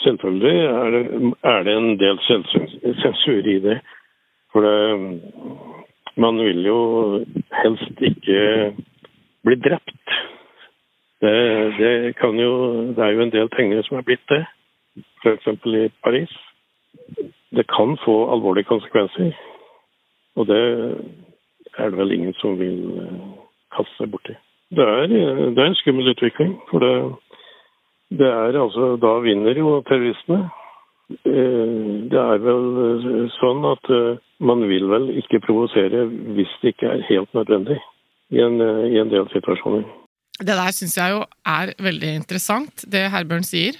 Selvfølgelig 0.00 0.60
er 0.66 0.94
det, 0.94 1.02
er 1.52 1.64
det 1.66 1.74
en 1.76 1.90
del 2.00 2.20
sensur 2.26 3.50
i 3.52 3.58
det. 3.62 3.76
For 4.52 4.60
det, 4.66 5.20
man 6.16 6.38
vil 6.38 6.64
jo 6.66 6.80
helst 7.62 8.02
ikke 8.02 8.74
bli 9.46 9.56
drept. 9.56 10.14
Det, 11.20 11.34
det, 11.78 12.16
kan 12.16 12.38
jo, 12.40 12.52
det 12.96 13.04
er 13.04 13.10
jo 13.14 13.22
en 13.22 13.32
del 13.32 13.48
penger 13.48 13.82
som 13.86 13.98
er 13.98 14.06
blitt 14.08 14.24
det, 14.32 14.44
f.eks. 15.22 15.46
i 15.66 15.88
Paris. 16.04 16.32
Det 17.56 17.66
kan 17.68 17.98
få 18.04 18.16
alvorlige 18.32 18.70
konsekvenser. 18.72 19.32
Og 20.36 20.46
det 20.46 20.62
er 21.78 21.90
det 21.90 21.98
vel 21.98 22.12
ingen 22.12 22.34
som 22.34 22.58
vil 22.58 22.78
eh, 23.02 23.18
kaste 23.76 23.96
seg 23.98 24.12
borti. 24.12 24.36
Det 24.70 24.86
er, 24.86 25.02
eh, 25.02 25.42
det 25.54 25.58
er 25.58 25.68
en 25.68 25.80
skummel 25.82 26.12
utvikling. 26.14 26.54
For 26.70 26.78
det, 26.84 26.94
det 28.18 28.26
er 28.26 28.62
altså 28.62 28.96
Da 29.02 29.18
vinner 29.24 29.58
jo 29.58 29.80
terroristene. 29.88 30.48
Eh, 31.10 31.66
Det 32.10 32.20
er 32.20 32.42
vel 32.44 32.66
eh, 32.84 33.28
sånn 33.38 33.64
at 33.68 33.90
eh, 33.90 34.20
man 34.40 34.66
vil 34.70 34.86
vel 34.90 35.10
ikke 35.20 35.42
provosere 35.44 36.06
hvis 36.36 36.52
det 36.62 36.74
ikke 36.74 36.90
er 36.94 37.06
helt 37.10 37.32
nødvendig 37.36 37.78
i 38.30 38.42
en, 38.44 38.60
i 38.86 38.98
en 39.00 39.10
del 39.10 39.26
situasjoner. 39.32 39.84
Det 40.40 40.54
der 40.56 40.72
syns 40.72 40.96
jeg 40.96 41.12
jo 41.16 41.24
er 41.44 41.74
veldig 41.82 42.12
interessant, 42.22 42.84
det 42.88 43.08
Herbjørn 43.12 43.44
sier. 43.44 43.76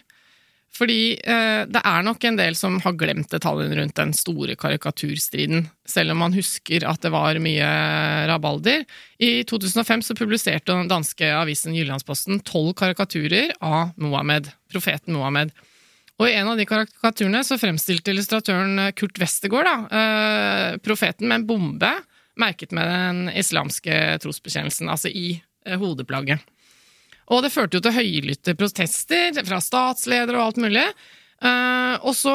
Fordi 0.71 1.17
eh, 1.19 1.63
det 1.67 1.81
er 1.83 2.05
nok 2.07 2.25
en 2.25 2.39
del 2.39 2.55
som 2.59 2.77
har 2.85 2.95
glemt 2.99 3.33
detaljene 3.33 3.77
rundt 3.81 3.97
den 3.99 4.13
store 4.17 4.55
karikaturstriden, 4.59 5.67
selv 5.89 6.15
om 6.15 6.23
man 6.23 6.37
husker 6.37 6.87
at 6.89 7.03
det 7.03 7.11
var 7.15 7.41
mye 7.43 7.71
rabalder. 8.31 8.85
I 9.19 9.43
2005 9.51 10.07
så 10.07 10.17
publiserte 10.19 10.71
den 10.71 10.91
danske 10.91 11.27
avisen 11.37 11.75
Jyllandsposten 11.75 12.43
tolv 12.47 12.77
karikaturer 12.79 13.55
av 13.59 13.91
Mohammed, 14.01 14.53
profeten 14.71 15.19
Mohammed. 15.19 15.53
Og 16.21 16.29
i 16.29 16.35
en 16.37 16.51
av 16.53 16.59
de 16.61 16.67
karikaturene 16.69 17.41
så 17.47 17.57
fremstilte 17.61 18.13
illustratøren 18.13 18.91
Kurt 18.99 19.17
Westergård 19.23 19.65
da, 19.65 19.77
eh, 19.89 20.77
profeten 20.85 21.27
med 21.31 21.41
en 21.41 21.47
bombe 21.49 21.93
merket 22.41 22.73
med 22.77 22.89
den 22.89 23.23
islamske 23.41 24.19
trosbekjennelsen, 24.23 24.89
altså 24.93 25.09
i 25.09 25.41
eh, 25.67 25.79
hodeplagget. 25.81 26.45
Og 27.31 27.45
det 27.45 27.53
førte 27.55 27.79
jo 27.79 27.85
til 27.85 27.95
høylytte 27.97 28.55
protester 28.59 29.37
fra 29.47 29.61
statsledere 29.63 30.37
og 30.41 30.51
alt 30.51 30.61
mulig. 30.65 30.85
Eh, 31.41 31.95
og 32.05 32.13
så 32.19 32.33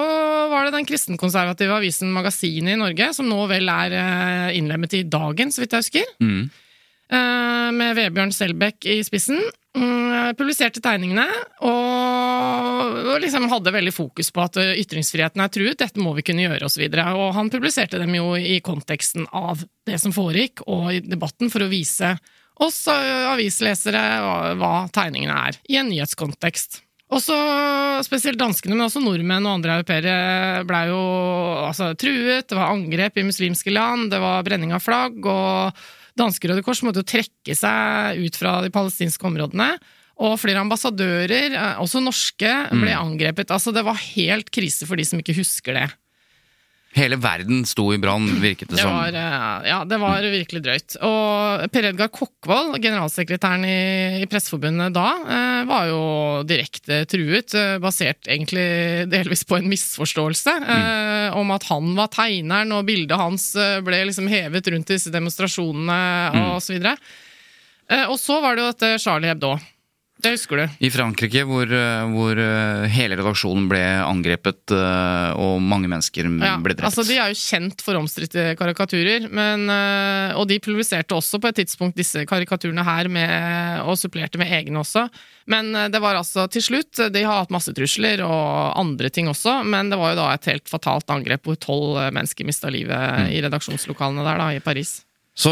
var 0.50 0.66
det 0.66 0.74
den 0.80 0.88
kristenkonservative 0.90 1.78
avisen 1.78 2.14
Magasinet 2.16 2.74
i 2.74 2.80
Norge, 2.80 3.12
som 3.14 3.28
nå 3.30 3.44
vel 3.52 3.70
er 3.70 3.94
eh, 4.00 4.56
innlemmet 4.58 4.96
i 4.98 5.04
Dagen, 5.06 5.52
så 5.54 5.62
vidt 5.62 5.76
jeg 5.78 5.86
husker, 5.86 6.10
Mm. 6.24 6.50
eh, 7.12 7.70
med 7.76 7.96
Vebjørn 8.00 8.34
Selbekk 8.34 8.88
i 8.90 9.02
spissen. 9.06 9.42
Mm, 9.76 10.36
publiserte 10.40 10.80
tegningene 10.80 11.26
og, 11.68 13.20
liksom 13.20 13.50
hadde 13.52 13.74
veldig 13.76 13.92
fokus 13.92 14.32
på 14.32 14.44
at 14.46 14.60
eh, 14.62 14.78
ytringsfriheten 14.80 15.44
er 15.44 15.52
truet, 15.52 15.80
dette 15.82 16.00
må 16.00 16.14
vi 16.16 16.24
kunne 16.24 16.46
gjøre, 16.46 16.70
osv. 16.70 16.86
Og, 16.86 16.96
så 16.96 17.18
og 17.20 17.36
han 17.36 17.52
publiserte 17.52 18.00
dem 18.00 18.16
jo 18.16 18.32
i 18.40 18.62
konteksten 18.64 19.28
av 19.36 19.66
det 19.88 20.00
som 20.00 20.16
foregikk, 20.16 20.64
og 20.72 20.94
i 20.94 21.02
debatten, 21.04 21.52
for 21.52 21.66
å 21.66 21.70
vise 21.72 22.14
oss 22.64 22.86
eh, 22.92 23.28
avislesere 23.34 24.06
hva 24.62 24.74
tegningene 24.96 25.36
er, 25.50 25.60
i 25.68 25.80
en 25.82 25.92
nyhetskontekst. 25.92 26.82
Også 27.16 27.36
spesielt 28.08 28.40
danskene, 28.40 28.74
men 28.78 28.88
også 28.88 29.04
nordmenn 29.04 29.46
og 29.46 29.60
andre 29.60 29.76
europeere 29.78 30.64
ble 30.66 30.80
jo 30.90 31.04
altså, 31.68 31.92
truet. 32.00 32.48
Det 32.50 32.58
var 32.58 32.72
angrep 32.72 33.20
i 33.20 33.28
muslimske 33.28 33.76
land, 33.76 34.10
det 34.14 34.24
var 34.24 34.46
brenning 34.48 34.74
av 34.74 34.82
flagg, 34.82 35.20
og 35.22 35.86
danske 36.20 36.50
Røde 36.50 36.64
Kors 36.66 36.82
måtte 36.86 37.04
jo 37.04 37.10
trekke 37.16 37.56
seg 37.58 38.22
ut 38.24 38.40
fra 38.40 38.58
de 38.66 38.72
palestinske 38.74 39.28
områdene. 39.28 39.76
Og 40.16 40.38
flere 40.40 40.62
ambassadører, 40.64 41.52
eh, 41.52 41.82
også 41.84 42.00
norske, 42.00 42.52
ble 42.72 42.94
angrepet. 42.96 43.52
Altså, 43.52 43.74
det 43.76 43.84
var 43.84 44.00
helt 44.00 44.50
krise 44.50 44.88
for 44.88 44.96
de 44.96 45.04
som 45.04 45.20
ikke 45.20 45.36
husker 45.36 45.76
det. 45.76 45.90
Hele 46.96 47.18
verden 47.20 47.66
sto 47.68 47.90
i 47.92 47.98
brann, 48.00 48.30
virket 48.40 48.70
det 48.70 48.78
Det 48.78 48.86
som. 48.86 48.94
var, 48.96 49.12
eh, 49.12 49.68
ja, 49.68 49.82
det 49.84 49.98
var 50.00 50.24
virkelig 50.24 50.62
drøyt. 50.64 50.96
Og 51.04 51.66
Per 51.74 51.88
Edgar 51.90 52.08
Kokkvold, 52.08 52.78
generalsekretæren 52.80 53.66
i, 53.68 54.24
i 54.24 54.30
Presseforbundet 54.32 54.96
da, 54.96 55.10
eh, 55.28 55.66
var 55.68 55.90
jo 55.92 56.00
direkte 56.48 57.02
truet, 57.12 57.52
eh, 57.52 57.76
basert 57.84 58.32
egentlig 58.32 59.10
delvis 59.12 59.44
på 59.44 59.60
en 59.60 59.68
misforståelse 59.68 60.56
eh, 60.64 61.36
om 61.36 61.52
at 61.52 61.68
han 61.68 61.92
var 62.00 62.08
tegneren, 62.16 62.72
og 62.72 62.88
bildet 62.88 63.20
hans 63.20 63.52
ble 63.84 64.06
liksom 64.08 64.32
hevet 64.32 64.72
rundt 64.72 64.96
disse 64.96 65.12
demonstrasjonene 65.12 66.02
og 66.46 66.62
så 66.64 66.78
videre. 66.78 66.96
Eh, 67.92 68.08
og 68.10 68.18
så 68.20 68.40
var 68.42 68.56
det 68.56 68.64
jo 68.64 68.72
dette 68.72 68.96
Charlie 69.04 69.30
Hebdo. 69.30 69.58
Det 70.24 70.32
husker 70.32 70.58
du. 70.58 70.64
I 70.80 70.90
Frankrike, 70.90 71.42
hvor, 71.46 71.68
eh, 71.70 72.06
hvor 72.16 72.40
eh, 72.40 72.86
hele 72.90 73.18
redaksjonen 73.20 73.66
ble 73.70 73.82
angrepet 74.00 74.72
eh, 74.74 75.32
og 75.36 75.60
mange 75.62 75.90
mennesker 75.92 76.30
Ja, 76.40 76.54
ble 76.64 76.72
drept. 76.74 76.88
altså 76.88 77.04
De 77.06 77.18
er 77.20 77.34
jo 77.34 77.38
kjent 77.38 77.84
for 77.84 78.00
omstridte 78.00 78.46
karikaturer, 78.58 79.28
men, 79.30 79.68
og 80.40 80.48
de 80.50 80.58
publiserte 80.64 81.14
også 81.18 81.38
på 81.44 81.52
et 81.52 81.60
tidspunkt 81.60 82.00
disse 82.00 82.24
karikaturene 82.30 82.86
her, 82.88 83.10
med, 83.12 83.82
og 83.86 84.00
supplerte 84.00 84.40
med 84.42 84.50
egne 84.56 84.80
også. 84.82 85.04
Men 85.52 85.70
det 85.94 86.00
var 86.02 86.18
altså 86.18 86.48
til 86.50 86.64
slutt 86.64 87.04
De 87.14 87.22
har 87.22 87.44
hatt 87.44 87.52
masse 87.54 87.70
trusler 87.76 88.24
og 88.26 88.80
andre 88.82 89.12
ting 89.14 89.28
også, 89.30 89.60
men 89.68 89.92
det 89.92 90.00
var 90.00 90.16
jo 90.16 90.22
da 90.24 90.30
et 90.34 90.48
helt 90.50 90.72
fatalt 90.72 91.12
angrep 91.14 91.44
hvor 91.46 91.60
tolv 91.62 92.00
mennesker 92.16 92.48
mista 92.48 92.72
livet 92.74 92.96
Mm. 92.96 93.30
i 93.36 93.42
redaksjonslokalene 93.44 94.24
der 94.26 94.38
da, 94.40 94.48
i 94.56 94.60
Paris. 94.64 95.04
Så 95.36 95.52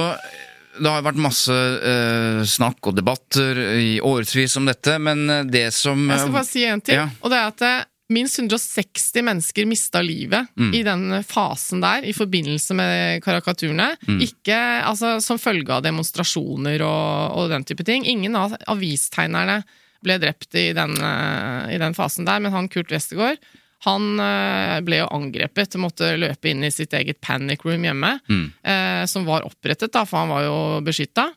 det 0.79 0.89
har 0.89 1.03
vært 1.05 1.19
masse 1.21 1.53
uh, 1.53 2.41
snakk 2.49 2.87
og 2.89 2.95
debatter 2.97 3.59
i 3.77 3.99
årevis 4.01 4.55
om 4.57 4.65
dette, 4.65 4.95
men 4.99 5.25
eh, 5.29 5.43
det 5.45 5.67
som 5.75 6.07
Jeg 6.09 6.23
skal 6.23 6.33
bare 6.33 6.49
si 6.49 6.63
en 6.65 6.81
ting, 6.81 6.95
Ja. 6.97 7.09
og 7.21 7.29
det 7.33 7.37
er 7.39 7.51
at 7.51 7.89
minst 8.13 8.37
160 8.39 9.23
mennesker 9.25 9.65
mista 9.69 10.01
livet 10.05 10.47
Mm. 10.57 10.73
i 10.75 10.81
den 10.85 11.23
fasen 11.23 11.81
der, 11.81 12.03
i 12.05 12.13
forbindelse 12.13 12.75
med 12.77 13.23
karikaturene. 13.23 13.95
Mm. 14.07 14.19
Ikke 14.21 14.57
altså, 14.85 15.15
som 15.23 15.39
følge 15.41 15.71
av 15.73 15.81
demonstrasjoner 15.85 16.81
og, 16.85 17.37
og 17.37 17.49
den 17.49 17.63
type 17.63 17.83
ting. 17.87 18.05
Ingen 18.05 18.35
av 18.35 18.53
avistegnerne 18.69 19.63
ble 20.03 20.17
drept 20.19 20.53
i 20.59 20.73
den, 20.75 20.93
eh, 20.99 21.73
i 21.75 21.79
den 21.81 21.93
fasen 21.97 22.25
der, 22.27 22.39
men 22.43 22.51
han 22.53 22.67
Kurt 22.69 22.91
Westergård 22.91 23.37
han 23.85 24.19
eh, 24.19 24.79
ble 24.85 25.01
jo 25.01 25.07
angrepet 25.11 25.75
måtte 25.81 26.13
løpe 26.19 26.49
inn 26.51 26.63
i 26.63 26.71
sitt 26.71 26.93
eget 26.95 27.19
panic 27.21 27.65
room 27.67 27.83
hjemme, 27.83 28.19
Mm. 28.29 28.45
eh, 28.63 29.05
som 29.11 29.25
var 29.27 29.43
opprettet, 29.43 29.91
da, 29.91 30.05
for 30.05 30.23
han 30.23 30.29
var 30.31 30.43
jo 30.47 30.57
beskytta. 30.85 31.29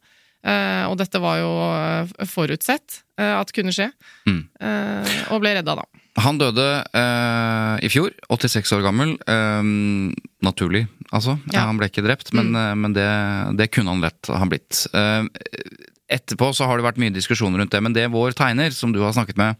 Eh, 0.47 0.85
og 0.87 0.97
dette 1.01 1.19
var 1.19 1.41
jo 1.41 1.53
forutsett 2.31 3.01
at 3.19 3.51
kunne 3.57 3.73
skje, 3.73 3.89
Mm. 4.29 4.43
og 5.33 5.41
ble 5.41 5.55
redda 5.57 5.75
da. 5.75 5.85
Han 6.23 6.39
døde 6.39 6.85
eh, 6.95 7.77
i 7.85 7.89
fjor, 7.93 8.13
86 8.31 8.73
år 8.77 8.83
gammel. 8.85 9.17
Eh, 9.27 10.15
naturlig, 10.45 10.87
altså. 11.13 11.39
Ja. 11.53 11.67
Han 11.67 11.79
ble 11.81 11.89
ikke 11.91 12.05
drept, 12.05 12.33
men, 12.33 12.53
Mm. 12.53 12.81
men 12.81 12.93
det, 12.93 13.09
det 13.59 13.71
kunne 13.73 13.91
han 13.91 14.01
lett 14.05 14.27
ha 14.31 14.45
blitt. 14.47 14.87
Eh, 14.95 15.25
etterpå 16.09 16.53
så 16.55 16.67
har 16.69 16.77
det 16.79 16.85
vært 16.87 16.99
mye 17.03 17.11
diskusjoner 17.13 17.59
rundt 17.59 17.73
det, 17.75 17.83
men 17.83 17.93
det 17.93 18.07
vår 18.13 18.33
tegner, 18.39 18.71
som 18.71 18.93
du 18.93 19.01
har 19.03 19.13
snakket 19.13 19.37
med, 19.37 19.57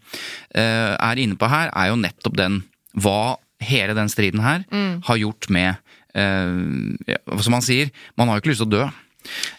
er 0.55 1.15
inne 1.19 1.35
på 1.35 1.49
her, 1.49 1.69
er 1.75 1.89
jo 1.91 1.97
nettopp 1.99 2.37
den 2.37 2.61
hva 2.97 3.37
hele 3.63 3.93
den 3.97 4.09
striden 4.11 4.41
her 4.43 4.63
Mm. 4.71 5.01
har 5.07 5.17
gjort 5.17 5.49
med 5.49 5.75
eh, 6.13 7.37
Som 7.41 7.53
han 7.57 7.61
sier, 7.65 7.89
man 8.17 8.27
har 8.29 8.37
jo 8.37 8.41
ikke 8.45 8.51
lyst 8.53 8.63
til 8.63 8.69
å 8.69 8.75
dø. 8.77 8.89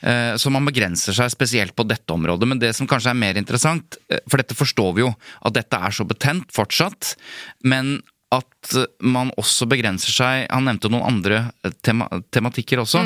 Eh, 0.03 0.35
Så 0.41 0.51
man 0.51 0.65
begrenser 0.67 1.13
seg 1.15 1.31
spesielt 1.31 1.75
på 1.77 1.85
dette 1.87 2.09
området. 2.15 2.49
Men 2.49 2.59
det 2.59 2.75
som 2.75 2.87
kanskje 2.89 3.11
er 3.11 3.19
mer 3.19 3.35
interessant, 3.37 3.97
eh, 4.11 4.19
for 4.29 4.39
dette 4.41 4.55
forstår 4.57 4.95
vi 4.95 5.03
jo, 5.03 5.11
at 5.45 5.53
dette 5.55 5.77
er 5.77 5.91
så 5.95 6.07
betent 6.09 6.51
fortsatt, 6.55 7.17
men 7.65 8.01
at 8.33 8.75
man 9.01 9.31
også 9.41 9.65
begrenser 9.67 10.13
seg 10.13 10.47
Han 10.53 10.65
nevnte 10.67 10.91
noen 10.93 11.07
andre 11.09 11.53
eh, 11.65 11.71
tema, 11.83 12.09
tematikker 12.31 12.79
også. 12.83 13.01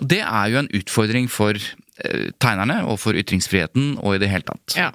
Det 0.00 0.20
er 0.24 0.46
jo 0.50 0.58
en 0.62 0.68
utfordring 0.72 1.28
for 1.30 1.54
tegnerne 2.42 2.80
og 2.90 2.98
for 2.98 3.14
ytringsfriheten 3.14 3.98
og 4.02 4.16
i 4.16 4.18
det 4.18 4.28
hele 4.32 4.42
tatt. 4.42 4.74
Ja. 4.76 4.88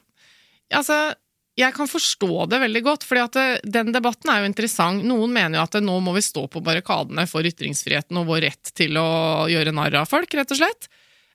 Altså, 0.75 1.13
jeg 1.60 1.76
kan 1.76 1.89
forstå 1.91 2.45
det 2.51 2.62
veldig 2.62 2.82
godt, 2.86 3.05
fordi 3.07 3.24
at 3.26 3.66
den 3.68 3.91
debatten 3.91 4.32
er 4.32 4.41
jo 4.41 4.49
interessant. 4.49 5.03
Noen 5.07 5.34
mener 5.36 5.60
jo 5.60 5.66
at 5.66 5.78
nå 5.84 5.97
må 6.03 6.14
vi 6.16 6.24
stå 6.24 6.45
på 6.51 6.64
barrikadene 6.64 7.26
for 7.28 7.45
ytringsfriheten 7.47 8.22
og 8.22 8.30
vår 8.32 8.45
rett 8.47 8.72
til 8.78 8.95
å 8.99 9.10
gjøre 9.51 9.76
narr 9.76 9.99
av 10.01 10.10
folk, 10.10 10.34
rett 10.39 10.55
og 10.55 10.62
slett. 10.62 10.88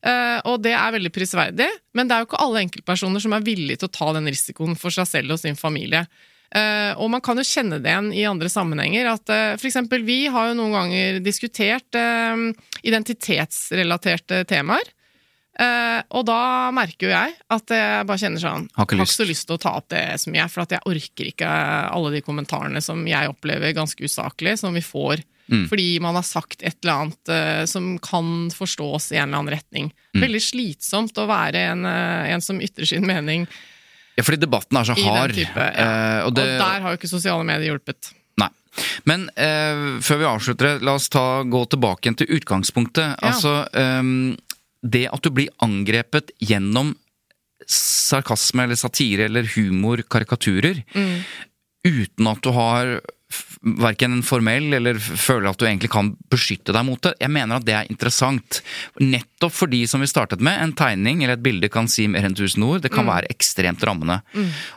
Eh, 0.05 0.39
og 0.49 0.61
det 0.65 0.75
er 0.77 0.95
veldig 0.97 1.13
prisverdig, 1.13 1.69
men 1.97 2.09
det 2.09 2.17
er 2.17 2.25
jo 2.25 2.29
ikke 2.31 2.41
alle 2.45 2.65
enkeltpersoner 2.67 3.25
som 3.25 3.37
er 3.37 3.45
villige 3.45 3.83
til 3.83 3.91
å 3.91 3.97
ta 3.99 4.13
den 4.17 4.29
risikoen 4.33 4.77
for 4.81 4.95
seg 4.95 5.09
selv 5.09 5.37
og 5.37 5.41
sin 5.41 5.61
familie. 5.61 6.05
Eh, 6.55 6.93
og 7.01 7.09
man 7.11 7.23
kan 7.25 7.41
jo 7.41 7.47
kjenne 7.47 7.81
det 7.83 7.91
igjen 7.91 8.11
i 8.15 8.27
andre 8.29 8.51
sammenhenger. 8.53 9.09
at 9.17 9.33
eh, 9.33 9.55
For 9.59 9.69
eksempel, 9.71 10.05
vi 10.07 10.25
har 10.31 10.51
jo 10.51 10.59
noen 10.59 10.77
ganger 10.77 11.23
diskutert 11.25 11.99
eh, 11.99 12.45
identitetsrelaterte 12.87 14.45
temaer. 14.51 14.93
Eh, 15.55 16.01
og 16.19 16.25
da 16.27 16.71
merker 16.75 17.07
jo 17.07 17.13
jeg 17.13 17.35
at 17.55 17.75
jeg 17.77 18.07
bare 18.09 18.19
kjenner 18.19 18.43
sånn 18.43 18.65
Har 18.75 18.89
ikke 18.89 18.97
Har 18.99 19.07
ikke 19.07 19.15
så 19.21 19.27
lyst 19.29 19.47
til 19.47 19.55
å 19.55 19.61
ta 19.63 19.75
opp 19.79 19.87
det 19.93 20.01
så 20.19 20.33
mye, 20.35 20.49
for 20.51 20.65
at 20.65 20.75
jeg 20.75 20.83
orker 20.91 21.29
ikke 21.31 21.51
alle 21.95 22.11
de 22.17 22.23
kommentarene 22.27 22.83
som 22.83 23.05
jeg 23.07 23.31
opplever 23.31 23.77
ganske 23.77 24.03
usaklige, 24.03 24.59
som 24.65 24.75
vi 24.75 24.83
får 24.85 25.23
Mm. 25.45 25.67
fordi 25.69 26.01
man 26.01 26.15
har 26.17 26.25
sagt 26.25 26.63
et 26.65 26.79
eller 26.81 27.03
annet 27.03 27.29
uh, 27.29 27.65
som 27.69 27.99
kan 28.01 28.49
forstås 28.49 29.11
i 29.13 29.19
en 29.19 29.27
eller 29.29 29.43
annen 29.43 29.53
retning. 29.53 29.91
Mm. 30.17 30.23
Veldig 30.23 30.41
slitsomt 30.41 31.21
å 31.21 31.27
være 31.29 31.67
en, 31.75 31.85
uh, 31.85 32.25
en 32.33 32.41
som 32.41 32.63
ytrer 32.65 32.89
sin 32.89 33.05
mening 33.05 33.45
Ja, 34.17 34.25
fordi 34.25 34.41
debatten 34.41 34.79
er 34.81 34.89
så 34.89 34.97
hard. 34.97 35.35
type. 35.37 35.61
Ja. 35.61 35.85
eh, 35.85 36.21
og 36.23 36.33
og, 36.33 36.39
der 36.41 36.81
har 36.81 36.95
jo 36.95 36.97
ikke 36.97 37.13
sosiale 37.13 37.45
medier 37.45 37.75
hjulpet. 37.75 38.15
Men 39.05 39.29
eh, 39.39 40.01
før 40.03 40.21
vi 40.21 40.27
avslutter 40.29 40.83
la 40.85 40.97
oss 40.99 41.09
ta, 41.13 41.43
gå 41.47 41.61
tilbake 41.71 42.07
igjen 42.09 42.19
til 42.23 42.33
utgangspunktet. 42.39 43.15
Ja. 43.15 43.31
Altså, 43.31 43.53
ehm, 43.79 44.35
det 44.85 45.07
at 45.09 45.25
du 45.25 45.31
blir 45.33 45.49
angrepet 45.65 46.31
gjennom 46.45 46.93
sarkasme 47.71 48.67
eller 48.67 48.77
satire 48.79 49.29
eller 49.31 49.49
humor, 49.57 50.03
karikaturer, 50.11 50.83
Mm. 50.95 51.21
uten 51.85 52.27
at 52.29 52.41
du 52.43 52.51
har 52.53 53.01
verken 53.65 54.13
en 54.13 54.23
formell 54.23 54.75
eller 54.77 54.95
føler 54.99 55.49
at 55.49 55.59
du 55.59 55.65
egentlig 55.67 55.91
kan 55.91 56.13
beskytte 56.31 56.73
deg 56.73 56.85
mot 56.85 57.01
det. 57.03 57.15
Jeg 57.19 57.31
mener 57.33 57.57
at 57.57 57.65
det 57.65 57.75
er 57.75 57.89
interessant. 57.91 58.61
Nettopp 59.01 59.53
fordi, 59.53 59.87
som 59.89 60.01
vi 60.01 60.07
startet 60.07 60.41
med, 60.45 60.61
en 60.61 60.73
tegning 60.77 61.23
eller 61.25 61.35
et 61.35 61.43
bilde 61.43 61.71
kan 61.73 61.89
si 61.89 62.07
mer 62.07 62.25
enn 62.29 62.37
tusen 62.37 62.63
ord. 62.63 62.83
Det 62.85 62.93
kan 62.93 63.07
være 63.09 63.31
ekstremt 63.33 63.83
rammende. 63.83 64.21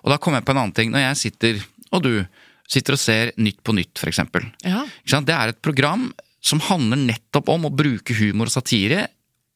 Og 0.03 0.09
da 0.09 0.17
kommer 0.17 0.39
jeg 0.39 0.45
på 0.47 0.55
en 0.55 0.61
annen 0.63 0.73
ting. 0.73 0.91
Når 0.91 1.03
jeg 1.09 1.17
sitter, 1.17 1.61
og 1.91 2.03
du, 2.03 2.25
sitter 2.67 2.93
og 2.93 2.99
ser 2.99 3.31
Nytt 3.37 3.61
på 3.63 3.75
Nytt, 3.75 4.01
eksempel. 4.07 4.47
Ja. 4.63 4.85
Det 5.05 5.35
er 5.35 5.49
et 5.53 5.61
program 5.61 6.13
som 6.41 6.59
handler 6.63 6.97
nettopp 6.97 7.49
om 7.49 7.67
å 7.67 7.75
bruke 7.75 8.15
humor 8.15 8.47
og 8.47 8.55
satire 8.55 9.07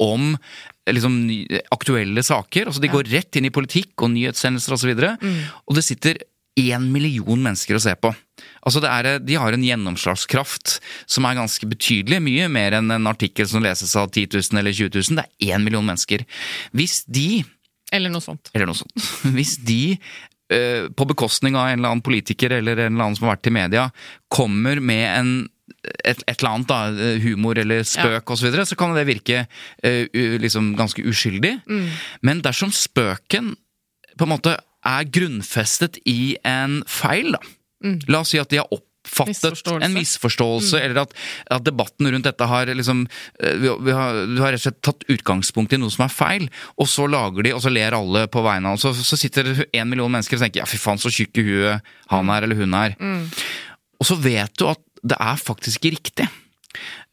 om 0.01 0.33
eh, 0.33 0.93
liksom, 0.95 1.19
ny- 1.29 1.61
aktuelle 1.71 2.23
saker. 2.25 2.65
Altså, 2.71 2.81
de 2.81 2.89
Ja. 2.89 2.95
går 2.97 3.11
rett 3.13 3.37
inn 3.37 3.45
i 3.47 3.53
politikk 3.53 3.93
og 4.01 4.11
nyhetssendelser 4.15 4.73
osv. 4.73 4.79
Og, 4.79 4.83
så 4.83 4.91
videre, 4.91 5.15
og 5.67 5.77
det 5.77 5.83
sitter 5.85 6.17
én 6.59 6.89
million 6.91 7.39
mennesker 7.39 7.77
og 7.77 7.81
ser 7.85 7.95
på. 8.01 8.09
Altså, 8.65 8.81
det 8.83 8.89
er, 8.91 9.19
de 9.23 9.37
har 9.39 9.53
en 9.55 9.63
gjennomslagskraft 9.63 10.79
som 11.09 11.25
er 11.29 11.37
ganske 11.39 11.69
betydelig. 11.69 12.19
Mye 12.25 12.49
mer 12.51 12.75
enn 12.79 12.91
en 12.91 13.07
artikkel 13.07 13.47
som 13.47 13.63
leses 13.63 13.93
av 13.95 14.09
10 14.11 14.27
000 14.35 14.59
eller 14.59 14.73
20 14.75 14.91
000. 14.99 15.21
Det 15.21 15.25
er 15.47 15.55
én 15.55 15.63
million 15.63 15.85
mennesker. 15.85 16.25
Hvis 16.75 17.03
de 17.07 17.43
Eller 17.93 18.09
noe 18.11 18.21
sånt. 18.23 18.49
eller 18.53 18.67
noe 18.69 18.75
sånt. 18.77 18.93
Hvis 19.35 19.57
de 19.63 19.97
eh, 20.51 20.89
på 20.91 21.07
bekostning 21.07 21.55
av 21.55 21.69
en 21.71 21.79
eller 21.79 21.89
annen 21.93 22.03
politiker 22.05 22.51
eller 22.57 22.77
en 22.85 22.93
eller 22.95 23.05
annen 23.05 23.15
som 23.17 23.27
har 23.29 23.37
vært 23.37 23.47
i 23.51 23.55
media, 23.55 23.87
kommer 24.31 24.79
med 24.83 25.07
en 25.19 25.31
et, 25.83 26.21
et 26.27 26.35
eller 26.37 26.51
annet, 26.51 26.69
da, 26.69 27.09
humor 27.23 27.57
eller 27.61 27.85
spøk 27.87 28.29
og 28.33 28.37
så 28.39 28.47
videre, 28.47 28.67
så 28.69 28.77
kan 28.79 28.93
det 28.97 29.07
virke 29.09 29.45
uh, 29.47 30.21
liksom 30.41 30.75
ganske 30.79 31.03
uskyldig. 31.07 31.55
Mm. 31.65 31.89
Men 32.27 32.43
dersom 32.45 32.73
spøken 32.75 33.55
på 34.17 34.27
en 34.27 34.33
måte 34.35 34.57
er 34.85 35.09
grunnfestet 35.13 36.01
i 36.09 36.37
en 36.47 36.81
feil, 36.89 37.33
da. 37.35 37.41
La 38.11 38.21
oss 38.21 38.33
si 38.33 38.41
at 38.41 38.49
de 38.53 38.59
har 38.61 38.69
Mm. 39.01 39.27
Misforståelse. 39.31 39.85
en 39.85 39.93
misforståelse, 39.93 40.79
eller 40.79 41.01
at, 41.01 41.13
at 41.49 41.63
debatten 41.65 42.05
rundt 42.13 42.27
dette 42.27 42.45
har 42.45 42.69
liksom 42.69 43.07
eh, 43.39 43.55
vi, 43.57 43.71
vi 43.81 43.91
har, 43.91 44.19
Du 44.29 44.41
har 44.43 44.53
rett 44.53 44.61
og 44.61 44.67
slett 44.67 44.81
tatt 44.85 45.05
utgangspunkt 45.09 45.73
i 45.73 45.79
noe 45.81 45.89
som 45.89 46.05
er 46.05 46.13
feil, 46.13 46.45
og 46.77 46.87
så 46.87 47.07
lager 47.09 47.43
de, 47.43 47.53
og 47.57 47.63
så 47.63 47.73
ler 47.73 47.97
alle 47.97 48.27
på 48.29 48.43
vegne 48.45 48.69
av 48.69 48.77
Så, 48.77 48.93
så 48.93 49.17
sitter 49.17 49.65
en 49.73 49.89
million 49.89 50.11
mennesker 50.11 50.37
og 50.37 50.45
tenker 50.45 50.61
ja, 50.61 50.69
fy 50.69 50.77
faen, 50.77 51.01
så 51.01 51.09
tjukk 51.09 51.41
i 51.41 51.47
huet 51.49 51.91
han 52.13 52.29
er 52.29 52.45
eller 52.45 52.61
hun 52.61 52.77
er. 52.77 52.93
Og 53.97 54.05
så 54.05 54.15
vet 54.21 54.53
du 54.61 54.67
at 54.69 54.79
det 55.03 55.17
er 55.19 55.37
faktisk 55.41 55.81
ikke 55.81 55.95
riktig. 55.97 56.27